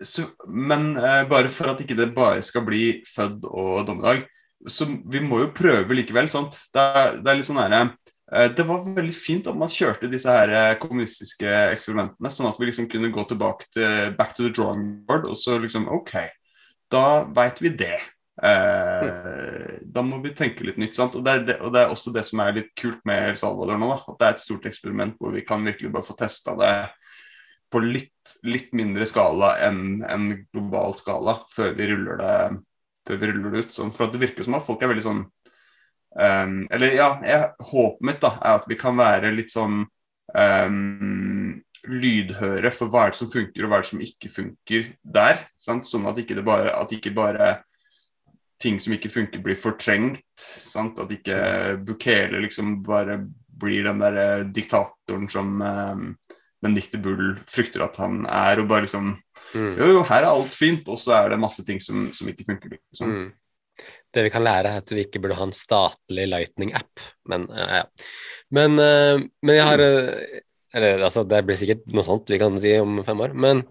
så, 0.00 0.24
men 0.48 0.96
eh, 0.96 1.24
bare 1.28 1.50
for 1.52 1.68
at 1.74 1.82
ikke 1.84 1.98
det 1.98 2.14
bare 2.16 2.40
skal 2.42 2.64
bli 2.64 3.02
fødd 3.04 3.44
og 3.44 3.84
dommedag, 3.90 4.24
så 4.64 4.88
vi 4.88 5.20
må 5.22 5.42
jo 5.44 5.52
prøve 5.54 5.96
likevel, 5.98 6.30
sant? 6.32 6.56
Det 6.74 6.86
det 7.20 7.30
er 7.30 7.38
litt 7.38 7.48
sånn 7.48 7.60
herre 7.60 7.82
eh, 8.32 8.48
Det 8.56 8.64
var 8.66 8.86
veldig 8.86 9.14
fint 9.14 9.46
at 9.50 9.58
man 9.58 9.72
kjørte 9.72 10.10
disse 10.12 10.32
her 10.32 10.52
eh, 10.54 10.78
kommunistiske 10.80 11.52
eksperimentene, 11.74 12.32
sånn 12.32 12.50
at 12.50 12.58
vi 12.60 12.70
liksom 12.70 12.88
kunne 12.90 13.12
gå 13.14 13.26
tilbake 13.30 13.68
til 13.76 14.16
back 14.18 14.34
to 14.34 14.46
the 14.46 14.52
drawing 14.56 14.88
board, 15.06 15.28
og 15.28 15.38
så 15.38 15.60
liksom 15.62 15.88
OK, 15.92 16.16
da 16.92 17.06
veit 17.36 17.62
vi 17.62 17.74
det. 17.76 17.98
Eh, 18.42 19.80
da 19.80 20.02
må 20.04 20.20
vi 20.24 20.34
tenke 20.36 20.66
litt 20.66 20.80
nytt. 20.80 20.96
sant? 20.96 21.16
Og 21.16 21.24
det, 21.24 21.38
det, 21.48 21.58
og 21.64 21.72
det 21.74 21.84
er 21.84 21.92
også 21.92 22.12
det 22.14 22.26
som 22.28 22.42
er 22.44 22.56
litt 22.58 22.72
kult 22.78 23.00
med 23.08 23.30
El 23.30 23.40
Salvador 23.40 23.80
nå. 23.80 23.88
da, 23.92 24.00
At 24.12 24.20
det 24.20 24.28
er 24.28 24.36
et 24.36 24.44
stort 24.44 24.68
eksperiment 24.68 25.16
hvor 25.20 25.32
vi 25.36 25.44
kan 25.46 25.64
virkelig 25.64 25.92
bare 25.94 26.08
få 26.08 26.16
testa 26.18 26.56
det 26.60 26.76
på 27.72 27.82
litt, 27.82 28.36
litt 28.46 28.70
mindre 28.76 29.06
skala 29.08 29.56
enn 29.66 30.04
en 30.06 30.28
global 30.54 30.94
skala 30.98 31.40
før 31.50 31.74
vi 31.78 31.88
ruller 31.90 32.20
det, 32.20 32.34
ruller 33.10 33.52
det 33.52 33.66
ut. 33.66 33.74
Sånn, 33.74 33.92
for 33.94 34.12
det 34.12 34.22
virker 34.22 34.46
som 34.46 34.58
at 34.58 34.66
folk 34.66 34.82
er 34.82 34.90
veldig 34.92 35.04
sånn 35.04 35.22
um, 35.24 36.56
Eller 36.74 36.96
ja, 36.96 37.10
jeg, 37.24 37.52
håpet 37.70 38.08
mitt 38.08 38.20
da, 38.24 38.32
er 38.40 38.58
at 38.60 38.66
vi 38.70 38.78
kan 38.80 38.98
være 38.98 39.34
litt 39.34 39.54
sånn 39.54 39.84
um, 40.34 41.54
lydhøre 41.86 42.72
for 42.74 42.90
hva 42.90 43.06
er 43.06 43.14
det 43.14 43.20
som 43.20 43.30
funker 43.30 43.64
og 43.64 43.70
hva 43.70 43.78
er 43.78 43.86
det 43.86 43.90
som 43.92 44.02
ikke 44.02 44.32
funker 44.32 44.90
der. 45.18 45.44
Sant? 45.60 45.88
Sånn 45.88 46.08
at 46.10 46.18
ikke 46.20 46.42
bare, 46.46 46.74
at 46.74 46.94
ikke 46.94 47.14
bare 47.16 47.52
ting 48.62 48.78
som 48.80 48.94
ikke 48.96 49.12
funker, 49.12 49.42
blir 49.44 49.58
fortrengt. 49.60 50.24
Sant? 50.40 50.98
At 51.02 51.12
ikke 51.14 51.76
Bukele 51.86 52.40
liksom 52.44 52.80
bare 52.86 53.20
blir 53.56 53.86
den 53.86 54.02
der 54.02 54.44
diktatoren 54.52 55.30
som 55.32 55.62
eh, 55.64 56.34
Benedicte 56.64 56.98
Bull 57.02 57.36
frykter 57.50 57.84
at 57.84 57.98
han 58.00 58.24
er, 58.24 58.62
og 58.62 58.70
bare 58.70 58.86
liksom 58.86 59.14
Mm. 59.54 59.76
Jo, 59.78 59.90
jo, 59.96 60.00
her 60.08 60.24
er 60.24 60.30
alt 60.30 60.56
fint, 60.56 60.88
og 60.90 60.98
så 61.00 61.14
er 61.16 61.32
det 61.32 61.40
masse 61.40 61.64
ting 61.66 61.78
som, 61.82 62.08
som 62.16 62.28
ikke 62.30 62.46
funker. 62.48 62.76
Liksom. 62.76 63.12
Mm. 63.12 63.86
Det 64.14 64.24
vi 64.24 64.32
kan 64.32 64.44
lære, 64.44 64.72
er 64.72 64.82
at 64.82 64.92
vi 64.92 65.04
ikke 65.04 65.20
burde 65.22 65.36
ha 65.38 65.46
en 65.46 65.54
statlig 65.54 66.26
Lightning-app, 66.32 67.06
men 67.30 67.46
eh, 67.52 67.78
ja. 67.80 67.86
Men, 68.56 68.78
eh, 68.80 69.22
men 69.44 69.58
jeg 69.58 69.66
har 69.66 69.82
eh, 69.84 70.42
Eller 70.76 71.02
altså, 71.06 71.24
det 71.28 71.42
blir 71.46 71.58
sikkert 71.58 71.84
noe 71.94 72.04
sånt 72.04 72.28
vi 72.30 72.38
kan 72.40 72.56
si 72.60 72.74
om 72.80 73.00
fem 73.06 73.20
år, 73.24 73.34
men 73.36 73.66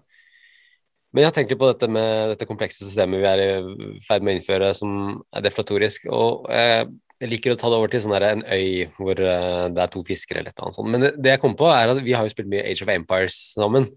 men 1.14 1.22
jeg 1.24 1.32
tenker 1.32 1.56
på 1.56 1.68
dette 1.70 1.86
med 1.88 2.32
dette 2.32 2.44
komplekse 2.44 2.84
systemet 2.84 3.22
vi 3.22 3.28
er 3.30 3.40
i 3.40 4.00
ferd 4.04 4.24
med 4.26 4.34
å 4.34 4.36
innføre, 4.36 4.66
som 4.76 4.90
er 5.32 5.44
deflatorisk. 5.46 6.04
Og 6.12 6.50
eh, 6.52 6.82
jeg 7.22 7.30
liker 7.32 7.54
å 7.54 7.58
ta 7.60 7.70
det 7.72 7.78
over 7.78 7.92
til 7.92 8.02
sånn 8.04 8.14
der 8.16 8.26
en 8.28 8.42
øy 8.44 8.88
hvor 8.98 9.20
eh, 9.20 9.66
det 9.72 9.84
er 9.84 9.92
to 9.92 10.02
fiskere 10.06 10.42
eller 10.42 10.52
et 10.52 10.58
eller 10.58 10.68
annet 10.68 10.78
sånt. 10.78 10.90
Men 10.92 11.04
det, 11.04 11.12
det 11.22 11.32
jeg 11.34 11.42
kom 11.42 11.56
på, 11.58 11.68
er 11.72 11.92
at 11.92 12.02
vi 12.04 12.16
har 12.16 12.26
jo 12.26 12.34
spilt 12.34 12.50
mye 12.52 12.64
Age 12.66 12.84
of 12.84 12.92
Empires 12.92 13.38
sammen. 13.56 13.88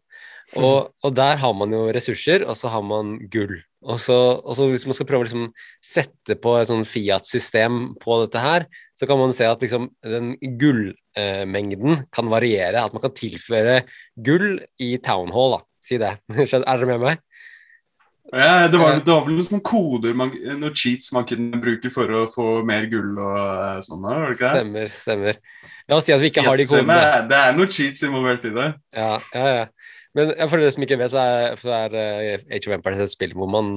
Og, 0.58 0.90
og 1.06 1.12
der 1.14 1.38
har 1.38 1.54
man 1.54 1.74
jo 1.76 1.84
ressurser, 1.94 2.46
og 2.48 2.58
så 2.58 2.72
har 2.74 2.82
man 2.86 3.18
gull. 3.30 3.60
Og 3.86 4.00
så, 4.02 4.16
og 4.42 4.58
så 4.58 4.66
hvis 4.72 4.88
man 4.90 4.98
skal 4.98 5.08
prøve 5.08 5.24
å 5.24 5.28
liksom 5.28 5.46
sette 5.86 6.36
på 6.42 6.56
et 6.58 6.72
sånn 6.72 6.88
Fiat-system 6.88 7.80
på 8.02 8.18
dette 8.24 8.42
her, 8.44 8.66
så 8.98 9.08
kan 9.08 9.20
man 9.22 9.36
se 9.36 9.48
at 9.48 9.62
liksom 9.64 9.88
den 10.04 10.34
gullmengden 10.60 12.04
kan 12.16 12.32
variere. 12.32 12.82
At 12.82 12.96
man 12.96 13.04
kan 13.06 13.16
tilføre 13.16 13.82
gull 14.26 14.58
i 14.82 14.96
Town 15.06 15.32
Hall, 15.36 15.60
da. 15.60 15.66
Si 15.86 16.00
det. 16.02 16.16
Er 16.40 16.66
dere 16.66 16.90
med 16.90 17.06
meg? 17.06 17.24
Ja, 18.30 18.68
det, 18.70 18.78
var, 18.78 19.00
det 19.02 19.10
var 19.10 19.24
vel 19.26 19.34
noen 19.40 19.48
sånne 19.48 19.64
koder, 19.66 20.14
man, 20.14 20.30
noen 20.60 20.76
cheats 20.78 21.10
man 21.16 21.26
kunne 21.30 21.58
bruke 21.64 21.90
for 21.94 22.12
å 22.14 22.26
få 22.30 22.48
mer 22.68 22.86
gull 22.92 23.16
og 23.18 23.40
eh, 23.40 23.80
sånn, 23.88 24.04
var 24.06 24.28
det 24.28 24.36
ikke 24.38 24.44
det? 24.44 24.60
Stemmer, 24.60 24.92
stemmer. 24.94 25.40
La 25.90 25.98
oss 25.98 26.06
si 26.06 26.14
at 26.14 26.22
vi 26.22 26.30
ikke 26.30 26.46
har 26.46 26.60
de 26.62 26.68
kodene. 26.70 27.00
er- 27.16 27.26
Det 27.32 27.40
er 27.48 27.58
noen 27.58 27.72
cheats 27.74 28.06
involvert 28.06 28.46
i 28.46 28.54
det. 28.54 28.68
Ja, 28.94 29.16
ja, 29.34 29.48
ja. 29.62 29.66
Men 30.18 30.32
for 30.50 30.58
dere 30.58 30.72
som 30.74 30.82
ikke 30.82 30.96
vet, 30.98 31.12
så 31.14 31.22
er, 31.22 31.52
så 31.62 31.70
er 31.70 31.94
eh, 31.96 32.42
Age 32.58 32.66
of 32.68 32.74
Empires 32.74 32.98
et 33.04 33.12
spill 33.12 33.34
hvor 33.38 33.46
man 33.54 33.68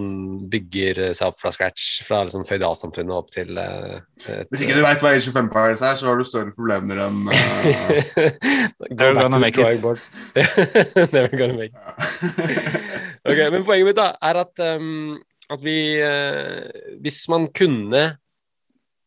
bygger 0.52 1.00
eh, 1.04 1.10
seg 1.16 1.28
opp 1.28 1.36
fra 1.42 1.50
scratch, 1.52 1.98
fra 2.08 2.22
liksom 2.24 2.46
føydalsamfunnet 2.48 3.12
opp 3.12 3.28
til 3.34 3.52
et, 3.60 4.46
Hvis 4.48 4.64
ikke 4.64 4.78
du 4.78 4.80
veit 4.84 5.04
hva 5.04 5.12
Age 5.12 5.28
of 5.28 5.36
Empires 5.36 5.84
er, 5.84 5.98
så 6.00 6.08
har 6.08 6.16
du 6.16 6.24
større 6.24 6.54
problemer 6.56 7.02
enn 7.04 7.28
uh, 7.28 7.34
Go 8.96 9.12
Never 9.12 9.12
back 9.12 9.20
gonna 9.20 9.28
to 9.28 9.34
the 9.36 9.44
make 9.44 9.56
it. 9.56 9.60
drawing 9.60 9.80
board. 9.84 10.00
Never 11.12 11.36
gonna 11.36 11.58
make 11.60 11.72
it. 11.76 12.88
Ok, 13.22 13.38
men 13.54 13.62
poenget 13.66 13.86
mitt 13.86 13.98
da 13.98 14.08
er 14.18 14.40
at, 14.40 14.62
um, 14.80 15.14
at 15.52 15.62
vi 15.62 15.76
uh, 16.02 16.66
Hvis 17.02 17.22
man 17.30 17.46
kunne 17.54 18.02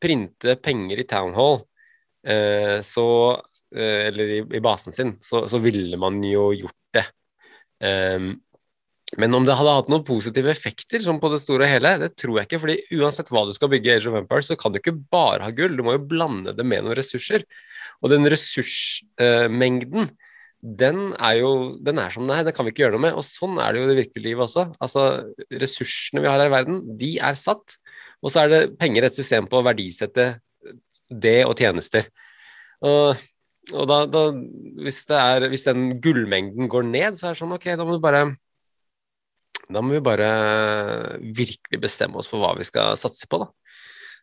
printe 0.02 0.56
penger 0.64 1.02
i 1.02 1.08
Town 1.10 1.36
Hall 1.36 1.60
uh, 1.60 2.80
så 2.86 3.08
uh, 3.36 4.00
Eller 4.08 4.38
i, 4.38 4.40
i 4.60 4.64
basen 4.64 4.96
sin, 4.96 5.16
så, 5.24 5.46
så 5.52 5.60
ville 5.64 6.00
man 6.00 6.24
jo 6.24 6.50
gjort 6.56 6.80
det. 6.96 7.06
Um, 7.84 8.34
men 9.20 9.36
om 9.38 9.46
det 9.48 9.56
hadde 9.56 9.74
hatt 9.78 9.90
noen 9.92 10.04
positive 10.08 10.50
effekter 10.52 11.04
sånn 11.04 11.22
på 11.22 11.30
det 11.32 11.40
store 11.44 11.68
og 11.68 11.72
hele, 11.72 11.92
det 12.02 12.16
tror 12.20 12.40
jeg 12.40 12.50
ikke. 12.50 12.60
fordi 12.64 12.78
uansett 12.98 13.30
hva 13.32 13.46
du 13.48 13.54
skal 13.56 13.70
bygge 13.72 13.92
i 13.92 13.94
Age 14.00 14.10
of 14.10 14.18
Empires, 14.18 14.50
så 14.50 14.58
kan 14.60 14.74
du 14.74 14.80
ikke 14.80 14.96
bare 15.14 15.46
ha 15.46 15.54
gull. 15.56 15.78
Du 15.78 15.84
må 15.86 15.96
jo 15.96 16.08
blande 16.10 16.56
det 16.58 16.66
med 16.68 16.84
noen 16.84 16.98
ressurser. 16.98 17.46
Og 18.02 18.12
den 18.12 18.28
ressursmengden, 18.32 20.10
den 20.62 21.14
er 21.22 21.40
jo 21.40 21.52
den 21.84 22.00
er 22.02 22.14
som 22.14 22.26
den 22.26 22.36
er. 22.38 22.46
Det 22.48 22.56
kan 22.56 22.66
vi 22.66 22.74
ikke 22.74 22.86
gjøre 22.86 22.96
noe 22.96 23.06
med. 23.08 23.18
Og 23.20 23.26
sånn 23.28 23.60
er 23.62 23.74
det 23.74 23.82
jo 23.82 23.88
i 23.88 23.92
det 23.92 24.00
virkelige 24.00 24.28
livet 24.30 24.48
også. 24.48 24.68
Altså, 24.82 25.06
ressursene 25.52 26.24
vi 26.24 26.32
har 26.32 26.40
her 26.42 26.50
i 26.50 26.56
verden, 26.56 26.82
de 27.00 27.12
er 27.20 27.38
satt. 27.40 27.78
Og 28.24 28.34
så 28.34 28.46
er 28.46 28.52
det 28.52 28.62
penger 28.80 29.08
et 29.08 29.18
system 29.18 29.50
på 29.52 29.60
å 29.60 29.66
verdisette 29.66 30.30
det 31.10 31.38
og 31.46 31.54
tjenester. 31.60 32.08
Og, 32.86 33.22
og 33.74 33.86
da, 33.90 34.00
da 34.10 34.24
hvis, 34.86 35.04
er, 35.14 35.46
hvis 35.52 35.68
den 35.68 35.92
gullmengden 36.02 36.72
går 36.72 36.90
ned, 36.90 37.20
så 37.20 37.30
er 37.30 37.36
det 37.36 37.44
sånn 37.44 37.56
OK, 37.56 37.70
da 37.78 37.86
må 37.86 37.98
du 37.98 38.04
bare 38.04 38.26
da 39.66 39.82
må 39.82 39.96
vi 39.96 40.02
bare 40.06 40.28
virkelig 41.34 41.80
bestemme 41.82 42.20
oss 42.22 42.30
for 42.30 42.42
hva 42.42 42.52
vi 42.58 42.66
skal 42.68 42.94
satse 43.02 43.26
på, 43.30 43.40
da. 43.42 43.50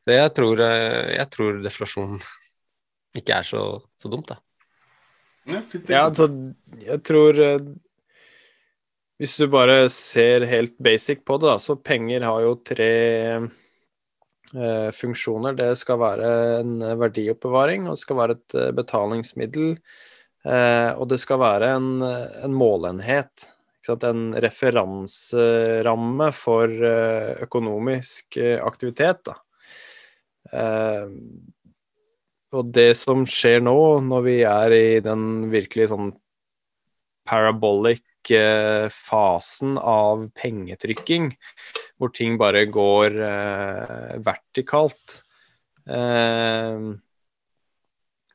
Så 0.02 0.14
jeg 0.14 0.30
tror, 0.36 0.62
eh, 0.62 1.16
jeg 1.16 1.28
tror 1.34 1.58
deflasjon 1.62 2.16
ikke 3.18 3.38
er 3.38 3.46
så, 3.46 3.62
så 3.98 4.10
dumt, 4.10 4.30
da. 4.30 4.38
Ja, 5.46 6.04
altså, 6.06 6.28
jeg 6.78 7.02
tror 7.02 7.38
eh, 7.42 7.64
Hvis 9.18 9.36
du 9.40 9.46
bare 9.50 9.88
ser 9.92 10.46
helt 10.50 10.76
basic 10.82 11.24
på 11.26 11.38
det, 11.40 11.48
da, 11.50 11.58
så 11.62 11.76
penger 11.78 12.26
har 12.26 12.44
jo 12.44 12.54
tre 12.66 12.92
eh, 14.54 14.88
funksjoner. 14.96 15.58
Det 15.58 15.72
skal 15.78 16.00
være 16.02 16.30
en 16.60 16.76
verdioppbevaring, 17.00 17.86
og 17.86 17.96
det 17.96 18.02
skal 18.04 18.20
være 18.22 18.38
et 18.38 18.58
eh, 18.58 18.72
betalingsmiddel. 18.78 19.76
Eh, 20.42 20.90
og 20.96 21.06
det 21.12 21.20
skal 21.22 21.38
være 21.42 21.74
en, 21.78 21.90
en 22.02 22.54
målenhet 22.54 23.50
en 23.88 24.34
referanseramme 24.34 26.28
for 26.32 26.70
eh, 26.70 27.42
økonomisk 27.42 28.38
aktivitet. 28.62 29.24
Da. 29.26 29.34
Eh, 30.52 31.08
og 32.52 32.72
det 32.76 32.92
som 33.00 33.24
skjer 33.28 33.62
nå, 33.64 33.76
når 34.04 34.24
vi 34.26 34.38
er 34.48 34.76
i 34.76 35.00
den 35.04 35.50
virkelig 35.52 35.90
sånn 35.92 36.12
parabolic 37.28 38.04
fasen 38.92 39.78
av 39.78 40.28
pengetrykking, 40.38 41.32
hvor 41.98 42.12
ting 42.14 42.36
bare 42.38 42.66
går 42.70 43.16
vertikalt, 44.22 45.16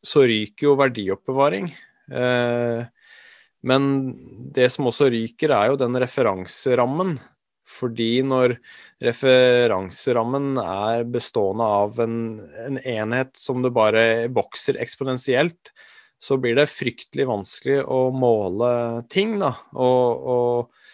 så 0.07 0.23
ryker 0.27 0.69
jo 0.69 0.75
verdioppbevaring. 0.79 1.69
Eh, 2.11 2.83
men 3.67 3.87
det 4.53 4.69
som 4.73 4.87
også 4.89 5.09
ryker, 5.11 5.51
er 5.51 5.71
jo 5.71 5.79
den 5.81 5.97
referanserammen. 5.99 7.17
Fordi 7.67 8.21
når 8.23 8.55
referanserammen 9.03 10.55
er 10.61 11.03
bestående 11.11 11.67
av 11.81 11.99
en, 11.99 12.17
en 12.63 12.79
enhet 12.79 13.35
som 13.37 13.59
det 13.65 13.73
bare 13.75 14.03
vokser 14.31 14.79
eksponentielt, 14.79 15.73
så 16.19 16.37
blir 16.41 16.57
det 16.57 16.69
fryktelig 16.71 17.27
vanskelig 17.29 17.81
å 17.85 18.07
måle 18.15 18.69
ting, 19.11 19.37
da. 19.41 19.51
Og, 19.77 20.29
og, 20.33 20.85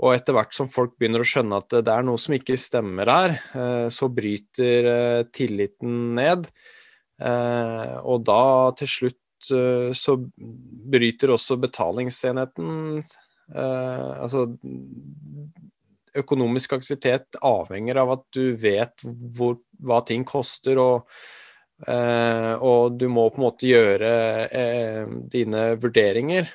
og, 0.00 0.12
etter 0.14 0.36
hvert 0.36 0.56
som 0.56 0.70
folk 0.72 0.94
begynner 0.96 1.24
å 1.24 1.28
skjønne 1.28 1.60
at 1.60 1.74
det 1.84 1.92
er 1.92 2.06
noe 2.06 2.20
som 2.20 2.36
ikke 2.36 2.56
stemmer 2.60 3.10
her, 3.12 3.36
eh, 3.52 3.88
så 3.92 4.08
bryter 4.08 4.90
eh, 4.94 5.24
tilliten 5.36 6.14
ned. 6.16 6.48
Eh, 7.20 7.96
og 8.00 8.24
da 8.28 8.44
til 8.80 8.94
slutt 8.98 9.18
så 9.40 10.14
bryter 10.92 11.30
også 11.32 11.56
betalingsenheten 11.62 12.98
Altså 13.56 14.42
økonomisk 16.18 16.74
aktivitet 16.78 17.38
avhenger 17.44 18.00
av 18.02 18.14
at 18.16 18.24
du 18.34 18.54
vet 18.58 19.04
hvor, 19.36 19.60
hva 19.78 20.00
ting 20.06 20.24
koster, 20.28 20.80
og, 20.80 21.10
eh, 21.86 22.52
og, 22.56 22.98
du 22.98 23.06
må 23.12 23.28
på 23.30 23.40
en 23.40 23.46
måte 23.46 23.70
gjøre 23.70 24.12
eh, 24.48 25.16
dine 25.32 25.70
vurderinger. 25.80 26.50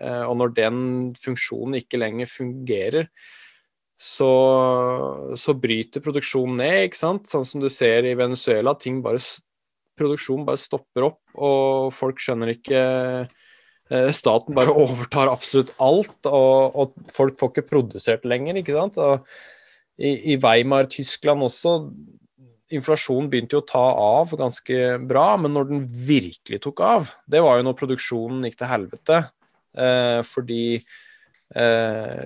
Eh, 0.00 0.22
og 0.26 0.36
når 0.42 0.54
den 0.58 0.78
funksjonen 1.20 1.80
ikke 1.80 2.00
lenger 2.02 2.30
fungerer, 2.30 3.10
så, 3.96 4.28
så, 5.40 5.54
bryter 5.56 6.02
produksjonen 6.04 6.58
ned, 6.60 6.82
ikke 6.90 7.00
sant? 7.00 7.30
Sånn 7.30 7.46
som 7.48 7.62
du 7.62 7.70
ser 7.72 8.04
i 8.04 8.16
Venezuela, 8.18 8.74
ting 8.76 9.00
bare 9.04 9.22
produksjonen 9.96 10.44
bare 10.44 10.60
stopper 10.60 11.06
opp, 11.08 11.22
og 11.32 11.94
folk 11.96 12.20
skjønner 12.20 12.52
ikke 12.52 12.82
Staten 13.86 14.56
bare 14.56 14.74
overtar 14.82 15.30
absolutt 15.30 15.74
alt, 15.82 16.18
og, 16.26 16.74
og, 16.74 16.96
folk 17.14 17.38
får 17.38 17.52
ikke 17.52 17.68
produsert 17.68 18.26
lenger, 18.26 18.58
ikke 18.58 18.74
sant. 18.74 18.98
I, 19.96 20.34
i 20.34 20.38
Weimar-Tyskland 20.42 21.44
også, 21.46 21.76
inflasjonen 22.74 23.28
begynte 23.30 23.56
jo 23.56 23.62
å 23.62 23.68
ta 23.68 23.84
av 24.02 24.34
ganske 24.38 24.96
bra, 25.06 25.26
men 25.38 25.54
når 25.54 25.68
den 25.70 25.84
virkelig 25.86 26.60
tok 26.64 26.82
av, 26.82 27.10
det 27.30 27.42
var 27.44 27.60
jo 27.60 27.66
når 27.68 27.78
produksjonen 27.78 28.46
gikk 28.48 28.58
til 28.60 28.70
helvete. 28.72 29.20
Eh, 29.76 30.20
fordi 30.26 30.64
eh, 31.54 32.24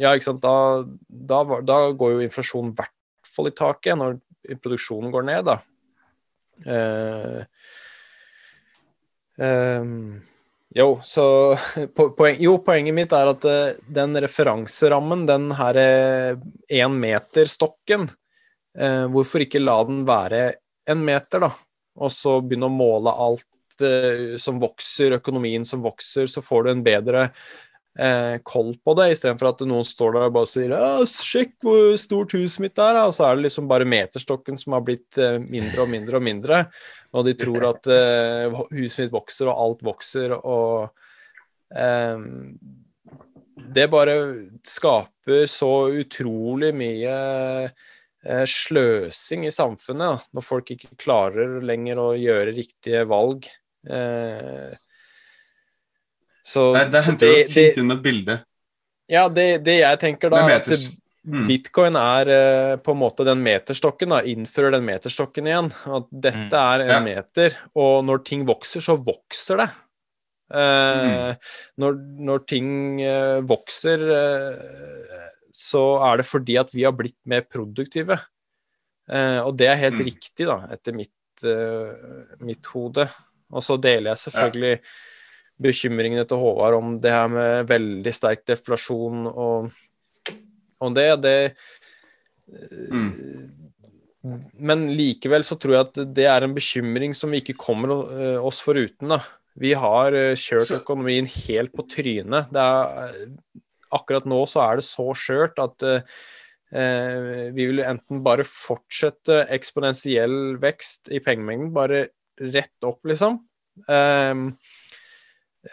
Ja, 0.00 0.12
ikke 0.12 0.28
sant. 0.28 0.44
Da, 0.44 0.84
da, 1.08 1.60
da 1.66 1.78
går 1.96 2.16
jo 2.16 2.24
inflasjonen 2.26 2.74
i 2.74 2.78
hvert 2.78 3.30
fall 3.34 3.50
i 3.50 3.56
taket, 3.56 3.98
når 3.98 4.20
produksjonen 4.62 5.14
går 5.14 5.26
ned, 5.26 5.50
da. 5.50 5.58
Eh, 6.70 7.40
um, 9.40 10.20
jo, 10.76 10.88
så 11.04 11.24
poen, 11.96 12.40
jo, 12.42 12.56
poenget 12.64 12.96
mitt 12.96 13.14
er 13.16 13.32
at 13.32 13.46
uh, 13.48 13.78
den 14.00 14.18
referanserammen, 14.22 15.26
den 15.28 15.50
her 15.58 15.80
én-meter-stokken, 16.70 18.08
uh, 18.80 19.06
hvorfor 19.12 19.46
ikke 19.46 19.62
la 19.62 19.78
den 19.88 20.04
være 20.08 20.44
en 20.90 21.02
meter, 21.06 21.46
da? 21.46 21.50
Og 22.00 22.12
så 22.14 22.38
begynne 22.42 22.70
å 22.70 22.74
måle 22.74 23.12
alt 23.12 23.46
som 24.36 24.58
vokser, 24.60 25.14
økonomien 25.16 25.62
som 25.64 25.80
vokser, 25.80 26.26
så 26.28 26.42
får 26.44 26.66
du 26.66 26.68
en 26.74 26.82
bedre 26.84 27.22
eh, 27.98 28.36
koll 28.46 28.74
på 28.84 28.94
det, 28.98 29.10
istedenfor 29.14 29.50
at 29.50 29.62
noen 29.68 29.86
står 29.86 30.14
der 30.16 30.26
og 30.28 30.34
bare 30.36 30.50
sier 30.50 30.74
'sjekk 31.08 31.54
hvor 31.64 31.96
stort 32.00 32.34
huset 32.36 32.62
mitt 32.64 32.78
er', 32.78 33.00
og 33.06 33.14
så 33.14 33.26
er 33.26 33.36
det 33.36 33.48
liksom 33.48 33.68
bare 33.68 33.88
meterstokken 33.88 34.58
som 34.58 34.76
har 34.76 34.84
blitt 34.86 35.18
eh, 35.18 35.38
mindre 35.38 35.82
og 35.82 35.90
mindre 35.90 36.16
og 36.20 36.22
mindre. 36.22 36.64
Og 37.12 37.26
de 37.26 37.34
tror 37.34 37.70
at 37.72 37.86
eh, 37.90 38.60
huset 38.76 39.04
mitt 39.04 39.14
vokser, 39.14 39.50
og 39.50 39.64
alt 39.64 39.82
vokser, 39.82 40.36
og 40.38 40.90
eh, 41.74 42.18
Det 43.70 43.90
bare 43.92 44.14
skaper 44.64 45.46
så 45.46 45.92
utrolig 45.92 46.72
mye 46.74 47.16
eh, 47.68 48.44
sløsing 48.48 49.44
i 49.46 49.52
samfunnet, 49.52 50.24
når 50.32 50.42
folk 50.42 50.70
ikke 50.70 50.96
klarer 50.96 51.60
lenger 51.62 52.00
å 52.00 52.14
gjøre 52.16 52.56
riktige 52.56 53.04
valg. 53.06 53.46
Eh, 53.86 54.72
så, 56.50 56.70
Der, 56.74 56.88
der 56.90 57.04
henter 57.06 57.30
du 57.30 57.52
fint 57.52 57.78
inn 57.78 57.90
med 57.90 58.00
et 58.00 58.06
bilde. 58.06 58.40
Ja, 59.10 59.26
det, 59.30 59.46
det 59.66 59.80
jeg 59.80 59.98
tenker 60.02 60.32
da, 60.32 60.40
er 60.46 60.60
at 60.60 60.70
mm. 60.70 61.44
bitcoin 61.48 61.98
er 61.98 62.30
uh, 62.30 62.72
på 62.82 62.94
en 62.94 63.00
måte 63.02 63.26
den 63.26 63.42
meterstokken. 63.44 64.14
da, 64.14 64.22
Innfører 64.26 64.76
den 64.76 64.86
meterstokken 64.86 65.50
igjen. 65.50 65.70
At 65.70 66.08
dette 66.10 66.48
mm. 66.48 66.58
er 66.62 66.84
en 66.86 66.92
ja. 66.94 67.00
meter, 67.06 67.56
og 67.78 68.02
når 68.06 68.24
ting 68.26 68.44
vokser, 68.48 68.84
så 68.86 68.98
vokser 68.98 69.64
det. 69.64 69.68
Uh, 70.50 71.06
mm. 71.06 71.46
når, 71.82 72.00
når, 72.30 72.42
ting 72.50 72.72
uh, 73.04 73.38
vokser, 73.46 74.02
så 75.54 75.84
er 76.06 76.20
det 76.20 76.26
fordi 76.26 76.58
at 76.58 76.74
vi 76.74 76.86
har 76.86 76.94
blitt 76.98 77.18
mer 77.30 77.46
produktive. 77.46 78.18
og 79.10 79.56
det 79.58 79.66
er 79.66 79.80
helt 79.80 79.98
mm. 79.98 80.04
riktig, 80.06 80.46
da, 80.46 80.60
etter 80.70 80.94
mitt, 80.94 81.42
mitt 82.46 82.68
hode. 82.70 83.08
Og 83.50 83.64
så 83.66 83.74
deler 83.82 84.12
jeg 84.12 84.22
selvfølgelig 84.28 84.76
ja 84.76 84.84
bekymringene 85.60 86.24
til 86.28 86.40
Håvard 86.40 86.78
om 86.78 86.96
det 87.02 87.12
her 87.14 87.30
med 87.32 87.68
veldig 87.70 88.12
sterk 88.16 88.44
deflasjon 88.48 89.26
og, 89.30 89.70
og 90.80 90.94
det. 90.96 91.08
det 91.24 91.36
mm. 92.90 93.10
Men 94.60 94.88
likevel 94.96 95.44
så 95.46 95.56
tror 95.60 95.76
jeg 95.76 95.88
at 95.88 96.00
det 96.16 96.26
er 96.28 96.44
en 96.44 96.56
bekymring 96.56 97.14
som 97.16 97.32
vi 97.32 97.40
ikke 97.44 97.58
kommer 97.60 97.94
eh, 98.12 98.40
oss 98.40 98.60
foruten. 98.64 99.12
da. 99.14 99.20
Vi 99.60 99.72
har 99.76 100.16
eh, 100.16 100.36
kjørt 100.38 100.72
økonomien 100.80 101.28
helt 101.28 101.72
på 101.76 101.86
trynet. 101.90 102.52
Er, 102.56 103.16
akkurat 103.90 104.28
nå 104.28 104.42
så 104.48 104.62
er 104.66 104.80
det 104.80 104.86
så 104.86 105.08
skjørt 105.16 105.58
at 105.62 105.86
eh, 105.86 107.50
vi 107.56 107.66
vil 107.72 107.82
enten 107.82 108.22
bare 108.26 108.46
fortsette 108.46 109.42
eksponentiell 109.50 110.56
vekst 110.62 111.10
i 111.10 111.22
pengemengden, 111.24 111.72
bare 111.74 112.06
rett 112.40 112.86
opp, 112.86 113.02
liksom. 113.08 113.40
Eh, 113.88 114.34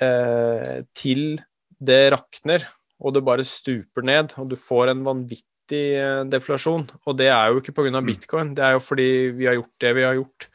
eh, 0.01 0.81
til 0.97 1.39
det 1.77 2.01
rakner 2.15 2.65
og 2.97 3.13
det 3.13 3.21
bare 3.25 3.45
stuper 3.45 4.05
ned, 4.05 4.33
og 4.41 4.49
du 4.49 4.57
får 4.57 4.91
en 4.91 5.03
vanvittig 5.05 5.85
eh, 5.99 6.23
deflasjon. 6.29 6.87
Og 7.05 7.17
det 7.19 7.29
er 7.29 7.51
jo 7.51 7.61
ikke 7.61 7.75
pga. 7.77 7.99
Mm. 7.99 8.05
bitcoin, 8.07 8.53
det 8.57 8.65
er 8.65 8.77
jo 8.77 8.83
fordi 8.83 9.09
vi 9.37 9.49
har 9.49 9.59
gjort 9.59 9.75
det 9.83 9.95
vi 9.97 10.07
har 10.07 10.17
gjort 10.17 10.49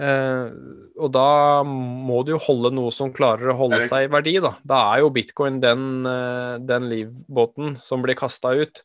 Eh, 0.00 0.46
og 0.96 1.10
da 1.12 1.60
må 1.68 2.22
du 2.24 2.32
jo 2.32 2.40
holde 2.40 2.70
noe 2.72 2.92
som 2.94 3.12
klarer 3.12 3.52
å 3.52 3.58
holde 3.58 3.82
seg 3.84 4.06
i 4.06 4.12
verdi, 4.12 4.38
da. 4.40 4.54
Da 4.64 4.80
er 4.94 5.02
jo 5.02 5.12
bitcoin 5.12 5.60
den, 5.60 6.06
eh, 6.08 6.56
den 6.64 6.88
livbåten 6.88 7.76
som 7.76 8.04
blir 8.04 8.16
kasta 8.16 8.54
ut. 8.56 8.82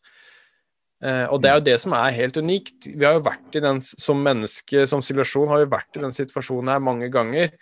Eh, 1.01 1.25
og 1.29 1.41
det 1.41 1.49
er 1.49 1.55
jo 1.59 1.67
det 1.69 1.79
som 1.79 1.93
er 1.93 2.11
helt 2.11 2.37
unikt. 2.37 2.89
Vi 2.89 3.05
har 3.05 3.13
jo 3.13 3.25
vært 3.29 3.55
i 3.55 3.63
den 3.63 3.79
som 3.79 4.19
menneske, 4.19 4.85
som 4.87 4.99
sivilisasjon, 4.99 5.47
har 5.47 5.59
jo 5.63 5.71
vært 5.71 5.95
i 5.95 6.03
den 6.03 6.11
situasjonen 6.11 6.73
her 6.73 6.79
mange 6.79 7.09
ganger. 7.13 7.53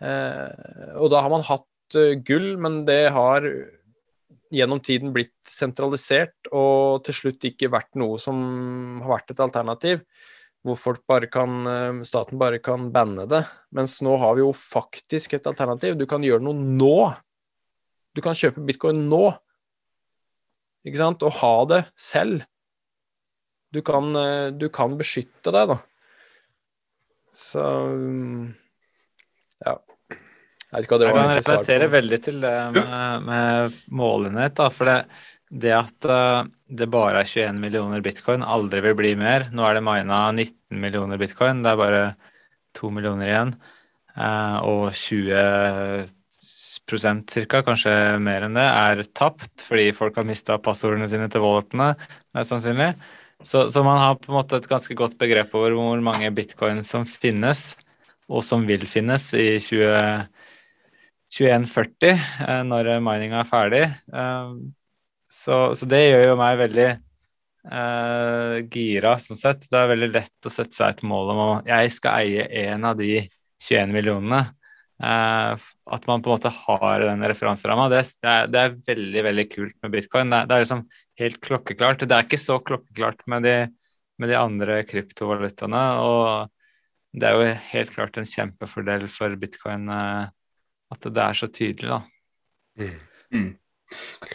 Eh, 0.00 0.96
og 0.96 1.10
da 1.12 1.20
har 1.20 1.32
man 1.32 1.44
hatt 1.44 1.98
eh, 1.98 2.16
gull, 2.24 2.54
men 2.60 2.82
det 2.88 3.10
har 3.12 3.46
gjennom 4.50 4.80
tiden 4.82 5.12
blitt 5.14 5.36
sentralisert, 5.46 6.34
og 6.50 7.04
til 7.06 7.16
slutt 7.16 7.46
ikke 7.50 7.70
vært 7.70 7.92
noe 8.00 8.18
som 8.18 8.38
har 9.04 9.18
vært 9.18 9.34
et 9.34 9.42
alternativ 9.44 10.04
hvor 10.66 10.76
folk 10.76 11.00
bare 11.08 11.24
kan, 11.32 11.54
eh, 11.64 12.02
staten 12.04 12.40
bare 12.40 12.58
kan 12.60 12.90
banne 12.92 13.24
det. 13.28 13.44
Mens 13.72 14.00
nå 14.04 14.16
har 14.20 14.34
vi 14.36 14.42
jo 14.42 14.50
faktisk 14.52 15.32
et 15.38 15.46
alternativ. 15.48 15.96
Du 15.96 16.04
kan 16.08 16.20
gjøre 16.20 16.44
noe 16.44 16.52
nå. 16.52 16.96
Du 18.12 18.20
kan 18.20 18.36
kjøpe 18.36 18.64
bitcoin 18.68 19.06
nå. 19.08 19.30
Ikke 20.84 21.00
sant? 21.00 21.24
Og 21.24 21.32
ha 21.40 21.54
det 21.70 21.80
selv. 21.96 22.44
Du 23.72 23.80
kan, 23.86 24.10
du 24.58 24.66
kan 24.68 24.98
beskytte 24.98 25.52
deg, 25.54 25.70
da. 25.70 25.78
Så 27.32 27.62
mm, 27.62 28.54
Ja. 29.64 29.78
Jeg 30.70 30.76
vet 30.76 30.86
ikke 30.86 30.94
hva 30.94 31.00
det 31.02 31.06
Jeg 31.10 31.16
kan 31.18 31.30
relatere 31.34 31.86
veldig 31.90 32.18
til 32.22 32.36
det 32.44 32.54
med, 32.76 33.24
med 33.26 33.78
målenhet. 33.90 34.54
da, 34.60 34.68
for 34.70 34.86
det, 34.86 34.98
det 35.50 35.72
at 35.74 36.06
eh, 36.06 36.44
det 36.78 36.86
bare 36.94 37.24
er 37.24 37.26
21 37.26 37.58
millioner 37.58 38.00
bitcoin, 38.04 38.42
aldri 38.46 38.80
vil 38.84 38.94
bli 39.00 39.16
mer. 39.18 39.48
Nå 39.50 39.66
er 39.66 39.74
det 39.76 39.82
mina 39.82 40.20
19 40.30 40.78
millioner 40.78 41.18
bitcoin, 41.18 41.64
det 41.64 41.72
er 41.72 41.80
bare 41.80 42.02
2 42.78 42.90
millioner 42.94 43.26
igjen. 43.26 43.52
eh, 44.14 44.58
og 44.62 44.94
20% 44.94 46.06
cirka, 47.34 47.64
kanskje 47.66 48.18
mer 48.22 48.46
enn 48.46 48.54
det, 48.54 48.62
er 48.62 49.02
tapt 49.10 49.66
fordi 49.66 49.90
folk 49.96 50.14
har 50.22 50.28
mista 50.28 50.54
passordene 50.62 51.08
sine 51.10 51.26
til 51.32 51.42
walletene, 51.42 51.96
mest 52.36 52.50
sannsynlig. 52.54 52.94
Så, 53.42 53.66
så 53.72 53.82
man 53.82 53.98
har 53.98 54.18
på 54.20 54.30
en 54.30 54.38
måte 54.38 54.54
et 54.60 54.70
ganske 54.70 54.94
godt 54.94 55.18
begrep 55.18 55.54
over 55.56 55.74
hvor 55.74 55.98
mange 56.04 56.30
bitcoin 56.36 56.84
som 56.86 57.02
finnes, 57.08 57.74
og 58.30 58.44
som 58.46 58.62
vil 58.68 58.86
finnes 58.86 59.32
i 59.34 59.58
20 59.58 60.30
2140 61.30 62.10
eh, 62.12 62.62
når 62.66 62.92
mininga 63.04 63.40
er 63.42 63.48
ferdig. 63.48 63.84
Eh, 64.12 64.54
så, 65.30 65.60
så 65.78 65.88
det 65.88 66.02
gjør 66.02 66.24
jo 66.32 66.38
meg 66.40 66.58
veldig 66.58 66.88
eh, 66.90 68.56
gira, 68.72 69.16
sånn 69.22 69.38
sett. 69.38 69.66
Det 69.70 69.78
er 69.78 69.92
veldig 69.92 70.10
lett 70.14 70.48
å 70.48 70.52
sette 70.52 70.76
seg 70.76 70.96
et 70.96 71.04
mål 71.06 71.34
om 71.34 71.42
å 71.44 71.50
jeg 71.68 71.92
skal 71.94 72.24
eie 72.24 72.48
en 72.66 72.88
av 72.90 72.98
de 72.98 73.20
21 73.62 73.94
millionene. 73.94 74.42
Eh, 75.00 75.68
at 75.96 76.08
man 76.10 76.20
på 76.20 76.30
en 76.30 76.36
måte 76.36 76.52
har 76.52 77.06
den 77.06 77.24
referanseramma, 77.30 77.88
det, 77.92 78.02
det, 78.20 78.36
det 78.52 78.62
er 78.62 78.78
veldig 78.90 79.26
veldig 79.30 79.46
kult 79.52 79.76
med 79.84 79.94
bitcoin. 79.94 80.32
Det, 80.32 80.42
det 80.48 80.56
er 80.56 80.64
liksom 80.66 80.86
helt 81.22 81.38
klokkeklart. 81.46 82.04
Det 82.04 82.16
er 82.16 82.26
ikke 82.26 82.42
så 82.42 82.58
klokkeklart 82.64 83.22
med 83.30 83.46
de, 83.46 83.54
med 84.20 84.32
de 84.32 84.40
andre 84.40 84.82
kryptovalutaene. 84.88 85.84
og 86.04 86.50
det 87.10 87.26
er 87.26 87.34
jo 87.34 87.54
helt 87.72 87.90
klart 87.94 88.18
en 88.20 88.28
kjempefordel 88.28 89.08
for 89.10 89.34
bitcoin 89.38 89.88
eh, 89.90 90.28
at 90.90 91.06
det 91.06 91.24
er 91.24 91.38
så 91.38 91.48
tydelig, 91.50 91.90
da. 91.90 92.00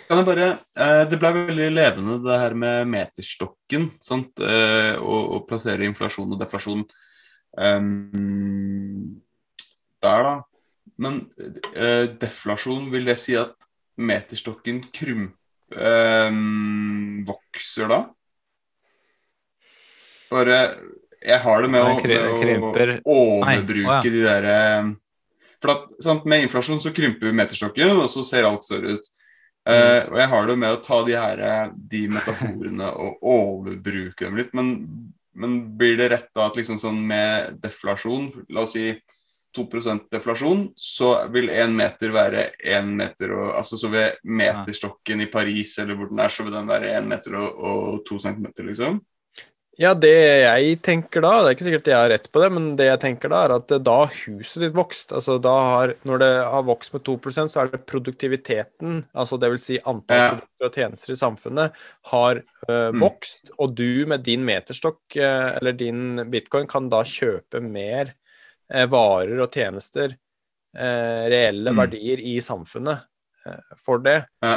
Kan 0.08 0.20
jeg 0.20 0.28
bare, 0.28 0.48
eh, 0.76 1.04
Det 1.10 1.20
ble 1.20 1.32
veldig 1.36 1.70
levende 1.72 2.18
det 2.24 2.40
her 2.40 2.56
med 2.60 2.90
meterstokken 2.92 3.90
sant? 4.04 4.40
Eh, 4.40 4.96
og, 5.00 5.22
og 5.36 5.46
plassere 5.50 5.88
inflasjon 5.88 6.34
og 6.36 6.42
deflasjon 6.42 6.84
um, 7.58 9.22
der, 10.04 10.28
da. 10.28 10.36
Men 11.02 11.22
eh, 11.76 12.12
deflasjon, 12.20 12.92
vil 12.92 13.08
det 13.08 13.18
si 13.20 13.36
at 13.40 13.56
meterstokken 13.96 14.84
krymper 14.96 15.34
ehm, 15.80 17.24
vokser 17.28 17.90
da? 17.90 18.02
Bare 20.30 20.60
Jeg 21.26 21.40
har 21.42 21.64
det 21.64 21.70
med 21.72 21.82
å, 21.82 21.96
med 21.96 22.20
å 22.22 23.16
overbruke 23.16 23.80
Nei, 23.80 23.88
å 23.88 23.96
ja. 23.96 24.02
de 24.04 24.22
derre 24.26 24.60
For 25.66 25.74
at, 25.74 25.86
sant, 26.04 26.26
Med 26.30 26.46
inflasjon 26.46 26.82
så 26.84 26.94
krymper 26.94 27.34
meterstokken, 27.34 27.98
og 27.98 28.10
så 28.14 28.22
ser 28.28 28.46
alt 28.46 28.66
større 28.66 29.00
ut. 29.00 29.12
Uh, 29.66 30.06
og 30.12 30.20
jeg 30.22 30.30
har 30.30 30.46
det 30.46 30.56
med 30.62 30.76
å 30.76 30.82
ta 30.86 31.00
de 31.08 31.16
her 31.18 31.40
eh, 31.42 31.70
de 31.90 32.04
metaforene 32.14 32.86
og 33.02 33.24
overbruke 33.26 34.28
dem 34.28 34.38
litt. 34.38 34.52
Men, 34.54 34.76
men 35.34 35.56
blir 35.80 35.98
det 35.98 36.12
rett 36.14 36.30
da 36.38 36.46
at 36.52 36.60
liksom 36.60 36.78
sånn 36.78 37.00
med 37.10 37.58
deflasjon, 37.64 38.28
la 38.54 38.68
oss 38.68 38.76
si 38.78 38.92
2% 39.58 40.06
deflasjon, 40.14 40.68
så 40.78 41.16
vil 41.34 41.50
én 41.50 41.74
meter 41.74 42.14
være 42.14 42.46
én 42.62 42.92
meter 43.00 43.34
og 43.34 43.56
Altså 43.56 43.80
så 43.80 43.90
ved 43.90 44.20
meterstokken 44.28 45.24
i 45.26 45.30
Paris 45.34 45.78
eller 45.82 45.98
hvor 45.98 46.12
den 46.12 46.22
er, 46.22 46.30
så 46.30 46.46
vil 46.46 46.54
den 46.54 46.70
være 46.70 46.94
én 47.00 47.10
meter 47.10 47.40
og, 47.40 47.58
og 47.58 48.02
to 48.06 48.20
centimeter, 48.22 48.68
liksom? 48.70 49.00
Ja, 49.78 49.90
det 49.94 50.12
jeg 50.16 50.78
tenker 50.86 51.20
da, 51.26 51.32
det 51.44 51.50
er 51.50 51.56
ikke 51.58 51.66
sikkert 51.68 51.88
jeg 51.92 51.98
har 52.00 52.10
rett 52.14 52.28
på 52.32 52.40
det, 52.40 52.48
men 52.56 52.68
det 52.80 52.86
jeg 52.88 53.00
tenker 53.02 53.32
da, 53.34 53.42
er 53.44 53.54
at 53.58 53.74
da 53.84 53.96
har 54.06 54.14
huset 54.24 54.62
ditt 54.64 54.76
vokst. 54.78 55.12
Altså 55.12 55.36
da 55.44 55.52
har, 55.68 55.94
når 56.08 56.22
det 56.22 56.30
har 56.54 56.64
vokst 56.64 56.94
med 56.96 57.04
2% 57.04 57.52
så 57.52 57.60
er 57.66 57.72
det 57.74 57.82
produktiviteten, 57.90 59.02
altså 59.12 59.36
det 59.42 59.50
vil 59.52 59.60
si 59.60 59.80
antall 59.84 60.22
Ja. 60.22 60.30
produkter 60.32 60.66
og 60.70 60.78
tjenester 60.80 61.12
i 61.12 61.20
samfunnet, 61.20 61.82
har 62.12 62.40
øh, 62.70 62.94
Mm. 62.94 63.02
vokst. 63.04 63.52
Og 63.60 63.76
du 63.76 64.06
med 64.08 64.24
din 64.24 64.46
meterstokk, 64.48 65.02
øh, 65.18 65.58
eller 65.60 65.72
din 65.76 66.24
bitcoin, 66.32 66.68
kan 66.72 66.88
da 66.90 67.04
kjøpe 67.04 67.60
mer 67.62 68.14
øh, 68.74 68.88
varer 68.92 69.42
og 69.44 69.52
tjenester, 69.52 70.16
øh, 70.76 71.24
reelle 71.36 71.72
Mm. 71.72 71.78
verdier 71.78 72.18
i 72.24 72.40
samfunnet 72.40 73.04
øh, 73.46 73.60
for 73.78 73.98
det. 73.98 74.24
Ja. 74.42 74.56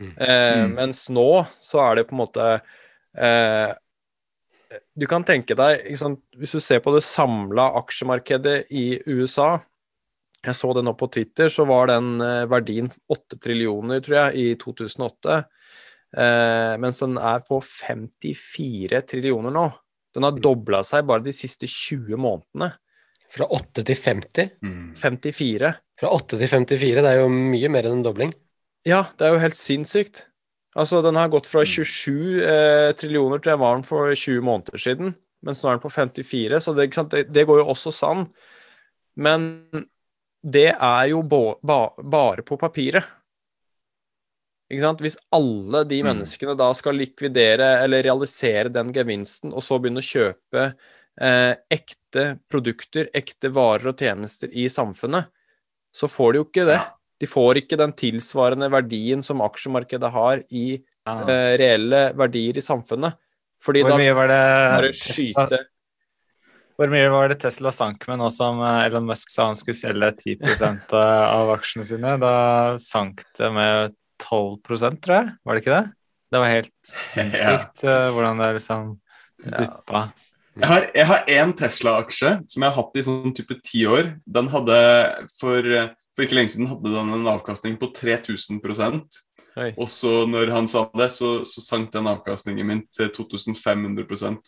Eh, 0.00 0.64
Mm. 0.64 0.74
Mens 0.74 1.08
nå 1.10 1.44
så 1.60 1.78
er 1.84 1.94
det 1.96 2.08
på 2.08 2.14
en 2.16 2.18
måte 2.24 2.60
eh, 3.16 3.74
Du 4.94 5.06
kan 5.10 5.24
tenke 5.26 5.56
deg, 5.58 5.80
ikke 5.88 6.00
sant, 6.00 6.20
hvis 6.38 6.54
du 6.54 6.60
ser 6.62 6.82
på 6.82 6.92
det 6.94 7.02
samla 7.02 7.72
aksjemarkedet 7.80 8.68
i 8.70 8.86
USA 9.10 9.56
Jeg 10.44 10.54
så 10.54 10.70
det 10.76 10.84
nå 10.86 10.92
på 10.98 11.08
Twitter, 11.10 11.48
så 11.50 11.64
var 11.66 11.88
den 11.90 12.20
eh, 12.22 12.44
verdien 12.50 12.90
8 13.10 13.38
trillioner, 13.42 14.02
tror 14.04 14.18
jeg, 14.18 14.34
i 14.36 14.58
2008. 14.60 15.38
Eh, 16.20 16.74
mens 16.82 17.00
den 17.00 17.16
er 17.16 17.40
på 17.46 17.62
54 17.64 19.00
trillioner 19.08 19.54
nå. 19.54 19.64
Den 20.14 20.28
har 20.28 20.36
dobla 20.36 20.82
seg 20.86 21.08
bare 21.08 21.24
de 21.24 21.32
siste 21.34 21.66
20 21.66 22.20
månedene. 22.20 22.74
Fra 23.34 23.48
8 23.56 23.82
til 23.88 23.98
50. 23.98 24.52
Mm. 24.62 24.92
54. 25.00 25.72
Fra 25.98 26.12
8 26.14 26.38
til 26.38 26.52
54, 26.52 27.02
det 27.02 27.10
er 27.10 27.22
jo 27.22 27.32
mye 27.32 27.72
mer 27.72 27.88
enn 27.88 27.98
en 27.98 28.06
dobling. 28.06 28.36
Ja, 28.86 29.02
det 29.16 29.26
er 29.26 29.34
jo 29.34 29.42
helt 29.42 29.58
sinnssykt. 29.58 30.26
Altså, 30.74 31.00
den 31.04 31.14
har 31.16 31.30
gått 31.30 31.46
fra 31.46 31.62
27 31.62 32.42
eh, 32.42 32.90
trillioner 32.98 33.38
til 33.42 33.52
jeg 33.54 33.60
var 33.62 33.76
den 33.78 33.86
for 33.86 34.10
20 34.10 34.40
måneder 34.42 34.80
siden, 34.80 35.12
mens 35.46 35.60
nå 35.62 35.70
er 35.70 35.76
den 35.76 35.84
på 35.84 35.92
54, 35.92 36.60
så 36.64 36.74
det, 36.74 36.88
det, 37.12 37.26
det 37.30 37.44
går 37.46 37.60
jo 37.62 37.68
også 37.70 37.92
sann. 37.94 38.24
Men 39.14 39.44
det 40.42 40.72
er 40.74 41.04
jo 41.12 41.22
bo, 41.22 41.54
ba, 41.62 41.92
bare 42.02 42.42
på 42.46 42.58
papiret. 42.60 43.06
Ikke 44.72 44.82
sant? 44.82 45.02
Hvis 45.04 45.16
alle 45.32 45.84
de 45.86 46.00
Mm. 46.02 46.08
menneskene 46.10 46.56
da 46.58 46.70
skal 46.74 46.96
likvidere 46.98 47.84
eller 47.84 48.02
realisere 48.02 48.72
den 48.72 48.90
gevinsten, 48.92 49.52
og 49.52 49.62
så 49.62 49.78
begynne 49.78 50.02
å 50.02 50.08
kjøpe 50.08 50.66
eh, 51.20 51.54
ekte 51.70 52.40
produkter, 52.50 53.10
ekte 53.14 53.52
varer 53.54 53.92
og 53.92 54.00
tjenester 54.00 54.50
i 54.50 54.66
samfunnet, 54.72 55.30
så 55.94 56.08
får 56.10 56.32
de 56.32 56.40
jo 56.40 56.46
ikke 56.48 56.66
det. 56.66 56.80
Ja. 56.80 56.93
De 57.22 57.26
får 57.30 57.60
ikke 57.62 57.78
den 57.78 57.92
tilsvarende 57.96 58.68
verdien 58.72 59.22
som 59.22 59.42
aksjemarkedet 59.44 60.10
har 60.14 60.42
i 60.50 60.82
Ja. 61.06 61.20
eh, 61.28 61.54
reelle 61.60 62.14
verdier 62.16 62.56
i 62.56 62.64
samfunnet. 62.64 63.14
Fordi 63.62 63.82
Hvor 63.84 63.90
da 63.90 63.96
mye 64.00 64.14
var 64.16 64.28
det 64.28 64.92
Tesla, 64.92 65.14
skyte 65.14 65.58
hvor 66.74 66.90
mye 66.90 67.10
var 67.12 67.28
det 67.30 67.36
Tesla 67.38 67.70
sank 67.70 68.02
med 68.08 68.18
nå 68.18 68.30
som 68.34 68.58
eh, 68.60 68.86
Elon 68.88 69.06
Musk 69.06 69.30
sa 69.30 69.46
han 69.46 69.54
skulle 69.58 69.78
selge 69.78 70.08
10% 70.40 70.92
av 70.98 71.52
aksjene 71.54 71.86
sine? 71.86 72.16
Da 72.18 72.32
sank 72.82 73.22
det 73.38 73.52
med 73.54 73.94
12 74.18 74.58
tror 74.66 75.14
jeg. 75.14 75.30
Var 75.44 75.54
det 75.54 75.62
ikke 75.62 75.76
det? 75.76 75.92
Det 76.34 76.40
var 76.42 76.50
helt 76.50 76.72
sinnssykt 76.88 77.84
eh, 77.86 78.08
hvordan 78.10 78.38
det 78.42 78.52
liksom 78.58 78.94
Ja. 79.44 79.58
duppa. 79.60 80.12
Jeg 80.56 80.68
har, 80.70 80.84
jeg 80.94 81.06
har 81.06 81.24
én 81.26 81.52
Tesla-aksje 81.58 82.28
som 82.48 82.62
jeg 82.62 82.70
har 82.70 82.76
hatt 82.82 82.96
i 82.96 83.02
sånn 83.02 83.34
type 83.34 83.56
ti 83.66 83.84
år. 83.90 84.12
Den 84.26 84.46
hadde 84.48 84.76
for, 85.40 85.66
for 86.14 86.24
ikke 86.26 86.36
lenge 86.38 86.54
siden 86.54 86.70
hadde 86.70 86.92
den 86.94 87.12
en 87.16 87.30
avkastning 87.30 87.78
på 87.80 87.90
3000 87.96 88.60
Oi. 89.54 89.70
Og 89.78 89.86
så 89.90 90.24
når 90.26 90.50
han 90.50 90.66
sa 90.70 90.88
det, 90.98 91.12
så, 91.14 91.44
så 91.46 91.62
sank 91.62 91.92
den 91.94 92.08
avkastningen 92.10 92.66
min 92.66 92.82
til 92.94 93.10
2500% 93.14 94.40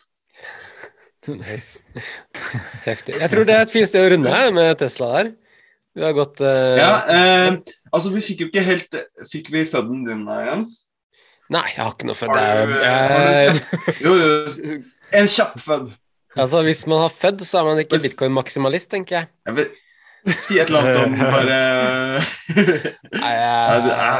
Heftig. 2.87 3.15
Jeg 3.19 3.29
tror 3.31 3.47
det 3.47 3.55
er 3.55 3.65
et 3.65 3.71
fint 3.73 3.89
sted 3.89 4.05
å 4.05 4.11
runde 4.13 4.31
her 4.31 4.51
med 4.55 4.77
Tesla 4.79 5.09
her. 5.17 5.31
Vi 5.97 6.05
har 6.05 6.13
gått 6.15 6.43
uh... 6.45 6.77
Ja, 6.77 6.91
eh, 7.09 7.55
altså 7.89 8.11
vi 8.13 8.21
fikk 8.23 8.43
jo 8.45 8.47
ikke 8.51 8.63
helt 8.63 8.99
Fikk 9.31 9.49
vi 9.51 9.63
fødden 9.67 10.03
din 10.05 10.21
da, 10.27 10.37
Jens? 10.51 10.75
Nei, 11.51 11.63
jeg 11.73 11.79
har 11.81 11.95
ikke 11.95 12.09
noe 12.09 12.37
er- 12.37 12.73
eh, 12.77 13.47
jeg- 13.47 13.95
jo, 14.03 14.13
jo, 14.19 14.77
en 15.15 15.29
kjapp 15.31 15.55
fødd. 15.63 15.91
Altså, 16.37 16.61
hvis 16.67 16.83
man 16.91 16.99
har 17.05 17.13
fødd, 17.15 17.41
så 17.47 17.59
er 17.59 17.67
man 17.69 17.79
ikke 17.81 17.99
bitcoin-maksimalist, 18.03 18.91
tenker 18.91 19.15
jeg. 19.17 19.29
Jeg 19.47 19.57
vet, 19.57 19.77
si 20.35 20.57
et 20.59 20.67
eller 20.67 20.83
annet 20.83 20.97
om 21.03 21.13
bare 21.35 21.59
Nei, 23.17 23.35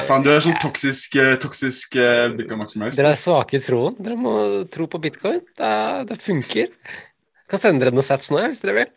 faen, 0.07 0.23
du 0.23 0.29
er 0.31 0.43
sånn 0.43 0.59
toksisk, 0.61 1.17
eh, 1.19 1.35
toksisk 1.41 1.97
eh, 1.99 2.27
bitcoin-maksimalist. 2.37 2.99
Dere 2.99 3.13
er 3.15 3.19
svake 3.19 3.57
i 3.57 3.63
troen. 3.63 3.97
Dere 3.99 4.17
må 4.19 4.33
tro 4.71 4.87
på 4.91 5.01
bitcoin. 5.03 5.41
Det, 5.57 5.73
det 6.11 6.19
funker. 6.23 6.71
Jeg 6.71 7.51
kan 7.51 7.63
sende 7.63 7.85
dere 7.85 7.95
noen 7.95 8.07
sats 8.07 8.31
nå, 8.33 8.41
hvis 8.45 8.63
dere 8.63 8.77
vil. 8.81 8.93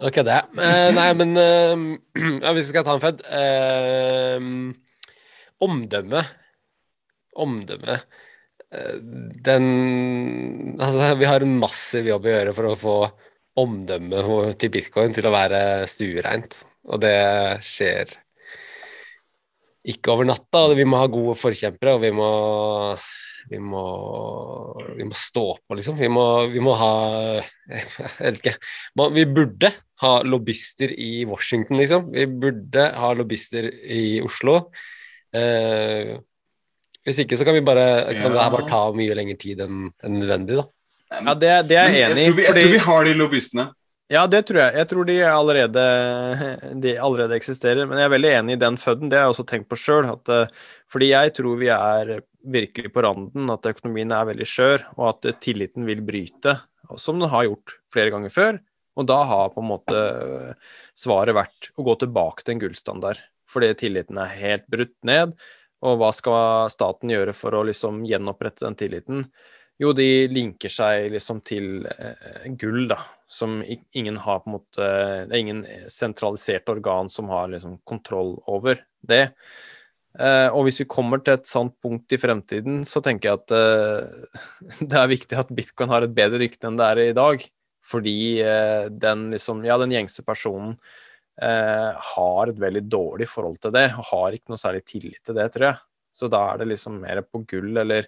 Ok, 0.00 0.22
det. 0.24 0.38
Eh, 0.56 0.88
nei, 0.96 1.08
men 1.18 1.36
eh, 1.40 1.84
ja, 2.44 2.52
Hvis 2.54 2.68
vi 2.68 2.70
skal 2.72 2.86
ta 2.88 2.96
en 2.96 3.02
fed 3.02 3.20
eh, 3.28 4.48
Omdømme. 5.62 6.22
Omdømme. 7.44 7.98
Eh, 8.72 8.96
den 9.48 9.66
Altså, 10.80 11.12
vi 11.20 11.28
har 11.28 11.44
en 11.44 11.58
massiv 11.60 12.08
jobb 12.08 12.26
å 12.26 12.32
gjøre 12.32 12.56
for 12.56 12.70
å 12.70 12.78
få 12.78 12.96
omdømmet 13.58 14.58
til 14.60 14.72
bitcoin 14.72 15.14
til 15.14 15.28
å 15.28 15.34
være 15.34 15.62
stuereint. 15.90 16.62
Og 16.88 17.02
det 17.02 17.16
skjer 17.66 18.14
ikke 19.92 20.14
over 20.14 20.28
natta. 20.28 20.66
og 20.68 20.76
Vi 20.78 20.86
må 20.88 21.00
ha 21.02 21.10
gode 21.10 21.36
forkjempere, 21.38 21.96
og 21.96 22.04
vi 22.06 22.12
må 22.16 22.30
vi 23.50 23.58
må, 23.58 23.82
vi 24.96 25.04
må 25.06 25.16
stå 25.18 25.44
på, 25.66 25.76
liksom. 25.78 25.96
Vi 25.98 26.08
må, 26.12 26.24
vi 26.52 26.62
må 26.62 26.74
ha 26.78 26.92
Jeg 27.72 27.86
vet 28.20 28.38
ikke. 28.38 28.54
Vi 29.16 29.24
burde 29.26 29.72
ha 30.02 30.12
lobbyister 30.26 30.92
i 30.94 31.24
Washington, 31.28 31.80
liksom. 31.82 32.10
Vi 32.14 32.26
burde 32.26 32.88
ha 32.98 33.12
lobbyister 33.18 33.66
i 33.66 34.20
Oslo. 34.24 34.60
Eh, 35.34 36.14
hvis 37.02 37.18
ikke 37.24 37.38
så 37.38 37.46
kan 37.46 37.56
vi 37.56 37.64
bare 37.66 38.14
kan 38.14 38.30
det 38.30 38.44
her 38.44 38.54
bare 38.54 38.70
ta 38.70 38.84
mye 38.94 39.14
lengre 39.18 39.38
tid 39.40 39.62
enn 39.64 39.88
enn 39.90 40.20
nødvendig, 40.20 40.60
da. 40.60 40.68
Ja, 41.12 41.34
det, 41.34 41.52
det 41.70 41.78
er 41.78 41.94
jeg 41.94 42.10
enig 42.10 42.26
i. 42.26 42.34
vi, 42.36 42.48
jeg 42.48 42.56
tror 42.56 42.74
vi 42.74 42.82
har 42.88 43.08
de 43.08 43.14
lobbyistene. 43.20 43.68
Ja, 44.12 44.26
det 44.28 44.42
tror 44.48 44.58
jeg. 44.60 44.74
Jeg 44.76 44.88
tror 44.90 45.06
de 45.08 45.14
allerede, 45.24 45.84
de 46.84 46.92
allerede 47.00 47.36
eksisterer. 47.38 47.86
Men 47.88 48.00
jeg 48.00 48.08
er 48.08 48.12
veldig 48.12 48.32
enig 48.40 48.56
i 48.56 48.60
den 48.60 48.76
fødden. 48.80 49.08
Det 49.08 49.16
har 49.16 49.24
jeg 49.24 49.36
også 49.36 49.46
tenkt 49.48 49.70
på 49.70 49.78
sjøl. 49.80 50.10
Fordi 50.92 51.08
jeg 51.12 51.32
tror 51.38 51.56
vi 51.60 51.70
er 51.72 52.18
virkelig 52.42 52.92
på 52.92 53.04
randen, 53.06 53.48
at 53.54 53.70
økonomien 53.70 54.12
er 54.12 54.28
veldig 54.28 54.48
skjør, 54.48 54.84
og 54.98 55.06
at 55.12 55.30
eh, 55.30 55.38
tilliten 55.40 55.86
vil 55.86 56.02
bryte, 56.04 56.56
som 56.98 57.22
den 57.22 57.30
har 57.32 57.46
gjort 57.46 57.76
flere 57.94 58.12
ganger 58.12 58.34
før. 58.34 58.60
Og 58.98 59.08
da 59.08 59.22
har 59.30 59.52
på 59.54 59.62
en 59.62 59.70
måte 59.70 59.96
eh, 59.96 60.76
svaret 60.98 61.38
vært 61.38 61.70
å 61.78 61.86
gå 61.86 61.96
tilbake 62.02 62.44
til 62.44 62.56
en 62.56 62.62
gullstandard. 62.66 63.22
Fordi 63.48 63.72
tilliten 63.78 64.20
er 64.20 64.36
helt 64.42 64.68
brutt 64.72 64.96
ned. 65.06 65.32
Og 65.82 65.98
hva 65.98 66.12
skal 66.14 66.70
staten 66.72 67.10
gjøre 67.10 67.34
for 67.36 67.56
å 67.56 67.64
liksom 67.68 68.04
gjenopprette 68.08 68.66
den 68.66 68.78
tilliten? 68.78 69.24
Jo, 69.82 69.90
de 69.96 70.28
linker 70.30 70.70
seg 70.70 71.08
liksom 71.10 71.40
til 71.46 71.86
eh, 71.90 72.48
gull, 72.60 72.84
da, 72.92 73.00
som 73.26 73.58
ingen 73.66 74.20
har 74.22 74.42
på 74.42 74.50
en 74.50 74.54
måte 74.54 74.88
Det 75.26 75.34
er 75.34 75.40
ingen 75.40 75.62
sentralisert 75.90 76.70
organ 76.70 77.10
som 77.10 77.30
har 77.32 77.50
liksom 77.50 77.80
kontroll 77.88 78.36
over 78.46 78.84
det. 79.02 79.24
Eh, 80.20 80.48
og 80.52 80.66
hvis 80.66 80.82
vi 80.82 80.90
kommer 80.92 81.22
til 81.24 81.38
et 81.38 81.48
sånt 81.48 81.74
punkt 81.82 82.12
i 82.12 82.20
fremtiden, 82.20 82.82
så 82.86 83.00
tenker 83.02 83.30
jeg 83.30 83.40
at 83.40 83.54
eh, 83.56 84.84
det 84.92 85.00
er 85.00 85.10
viktig 85.10 85.40
at 85.40 85.52
bitcoin 85.56 85.90
har 85.90 86.06
et 86.06 86.14
bedre 86.14 86.42
rykte 86.44 86.68
enn 86.68 86.78
det 86.78 86.90
er 86.90 87.02
i 87.08 87.16
dag. 87.16 87.46
Fordi 87.82 88.18
eh, 88.44 88.86
den 88.92 89.30
liksom 89.32 89.64
Ja, 89.66 89.80
den 89.80 89.94
gjengse 89.94 90.22
personen 90.22 90.76
eh, 91.42 91.90
har 92.14 92.52
et 92.52 92.60
veldig 92.60 92.84
dårlig 92.86 93.26
forhold 93.32 93.58
til 93.64 93.74
det, 93.74 93.88
og 93.96 94.06
har 94.12 94.36
ikke 94.36 94.54
noe 94.54 94.62
særlig 94.62 94.84
tillit 94.86 95.22
til 95.26 95.38
det, 95.40 95.48
tror 95.56 95.72
jeg. 95.72 95.82
Så 96.12 96.28
da 96.30 96.44
er 96.52 96.60
det 96.60 96.70
liksom 96.74 97.00
mer 97.02 97.24
på 97.24 97.42
gull, 97.48 97.72
eller 97.80 98.06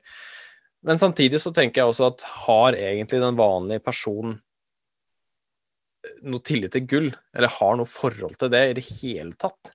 Men 0.84 1.00
samtidig 1.00 1.40
så 1.40 1.52
tenker 1.54 1.80
jeg 1.80 1.92
også 1.92 2.10
at 2.10 2.24
har 2.44 2.76
egentlig 2.76 3.22
den 3.22 3.38
vanlige 3.38 3.82
personen 3.84 4.38
noe 6.24 6.44
tillit 6.44 6.74
til 6.74 6.84
gull, 6.88 7.06
eller 7.36 7.52
har 7.58 7.78
noe 7.78 7.88
forhold 7.88 8.36
til 8.40 8.52
det 8.52 8.66
i 8.68 8.74
det 8.76 8.84
hele 9.00 9.32
tatt? 9.40 9.72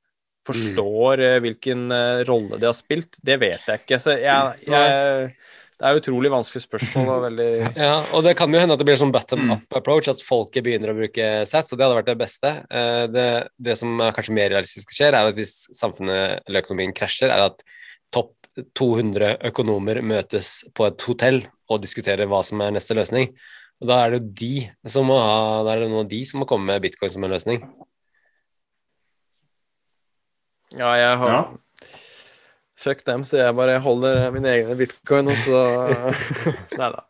Forstår 0.47 1.22
mm. 1.22 1.39
hvilken 1.43 1.89
eh, 1.93 2.20
rolle 2.30 2.60
de 2.62 2.70
har 2.70 2.78
spilt? 2.78 3.20
Det 3.26 3.39
vet 3.41 3.66
jeg 3.68 3.82
ikke. 3.84 3.99
Så 4.01 4.16
jeg, 4.18 4.62
jeg 4.66 5.34
Det 5.80 5.89
er 5.89 5.99
utrolig 5.99 6.32
vanskelig 6.32 6.64
spørsmål 6.64 7.12
og 7.16 7.26
veldig 7.28 7.49
Ja, 7.88 7.97
og 8.16 8.24
det 8.26 8.36
kan 8.39 8.53
jo 8.53 8.62
hende 8.62 8.78
at 8.78 8.82
det 8.82 8.88
blir 8.88 8.99
sånn 8.99 9.14
bottom 9.14 9.53
up 9.55 9.78
approach, 9.82 10.10
at 10.12 10.24
folket 10.26 10.66
begynner 10.66 10.93
å 10.93 10.97
bruke 10.97 11.30
sats, 11.49 11.74
og 11.74 11.80
det 11.80 11.88
hadde 11.88 11.99
vært 11.99 12.12
det 12.14 12.20
beste. 12.22 12.55
Eh, 12.70 13.03
Det, 13.14 13.30
det 13.57 13.78
som 13.82 13.99
er 14.05 14.16
kanskje 14.16 14.38
mer 14.38 14.53
realistisk 14.53 14.95
skjer, 14.95 15.18
er 15.18 15.30
at 15.34 15.38
hvis 15.38 15.62
samfunnet 15.76 16.45
eller 16.45 16.66
økonomien 16.66 16.95
krasjer, 16.95 17.34
er 17.34 17.49
at 17.49 17.66
topp 18.14 18.36
200 18.58 19.38
økonomer 19.50 20.02
møtes 20.02 20.60
på 20.76 20.88
et 20.89 21.06
hotell 21.08 21.43
og 21.70 21.82
diskuterer 21.84 22.30
hva 22.30 22.41
som 22.45 22.62
er 22.66 22.74
neste 22.76 22.97
løsning. 22.97 23.32
Og 23.80 23.88
da 23.88 24.02
er 24.02 24.12
det 24.12 24.20
jo 24.20 24.34
de 24.41 24.89
som 24.91 25.08
må 25.08 25.20
ha, 25.22 25.62
da 25.64 25.74
er 25.74 25.84
det 25.84 25.91
noen 25.91 26.04
av 26.04 26.12
de 26.12 26.20
som 26.28 26.41
må 26.41 26.47
komme 26.50 26.68
med 26.68 26.84
bitcoin 26.84 27.14
som 27.14 27.24
en 27.24 27.34
løsning. 27.36 27.64
Ja, 30.76 30.93
jeg 31.00 31.18
har 31.24 31.36
Ja. 31.36 31.41
Fuck 32.80 33.02
dem, 33.04 33.26
så 33.28 33.41
jeg 33.41 33.56
bare 33.56 33.80
holder 33.84 34.30
mine 34.32 34.54
egne 34.54 34.76
bitcoin, 34.80 35.28
og 35.28 35.36
så 35.36 35.64
Nei 36.80 36.91
da. 36.93 37.09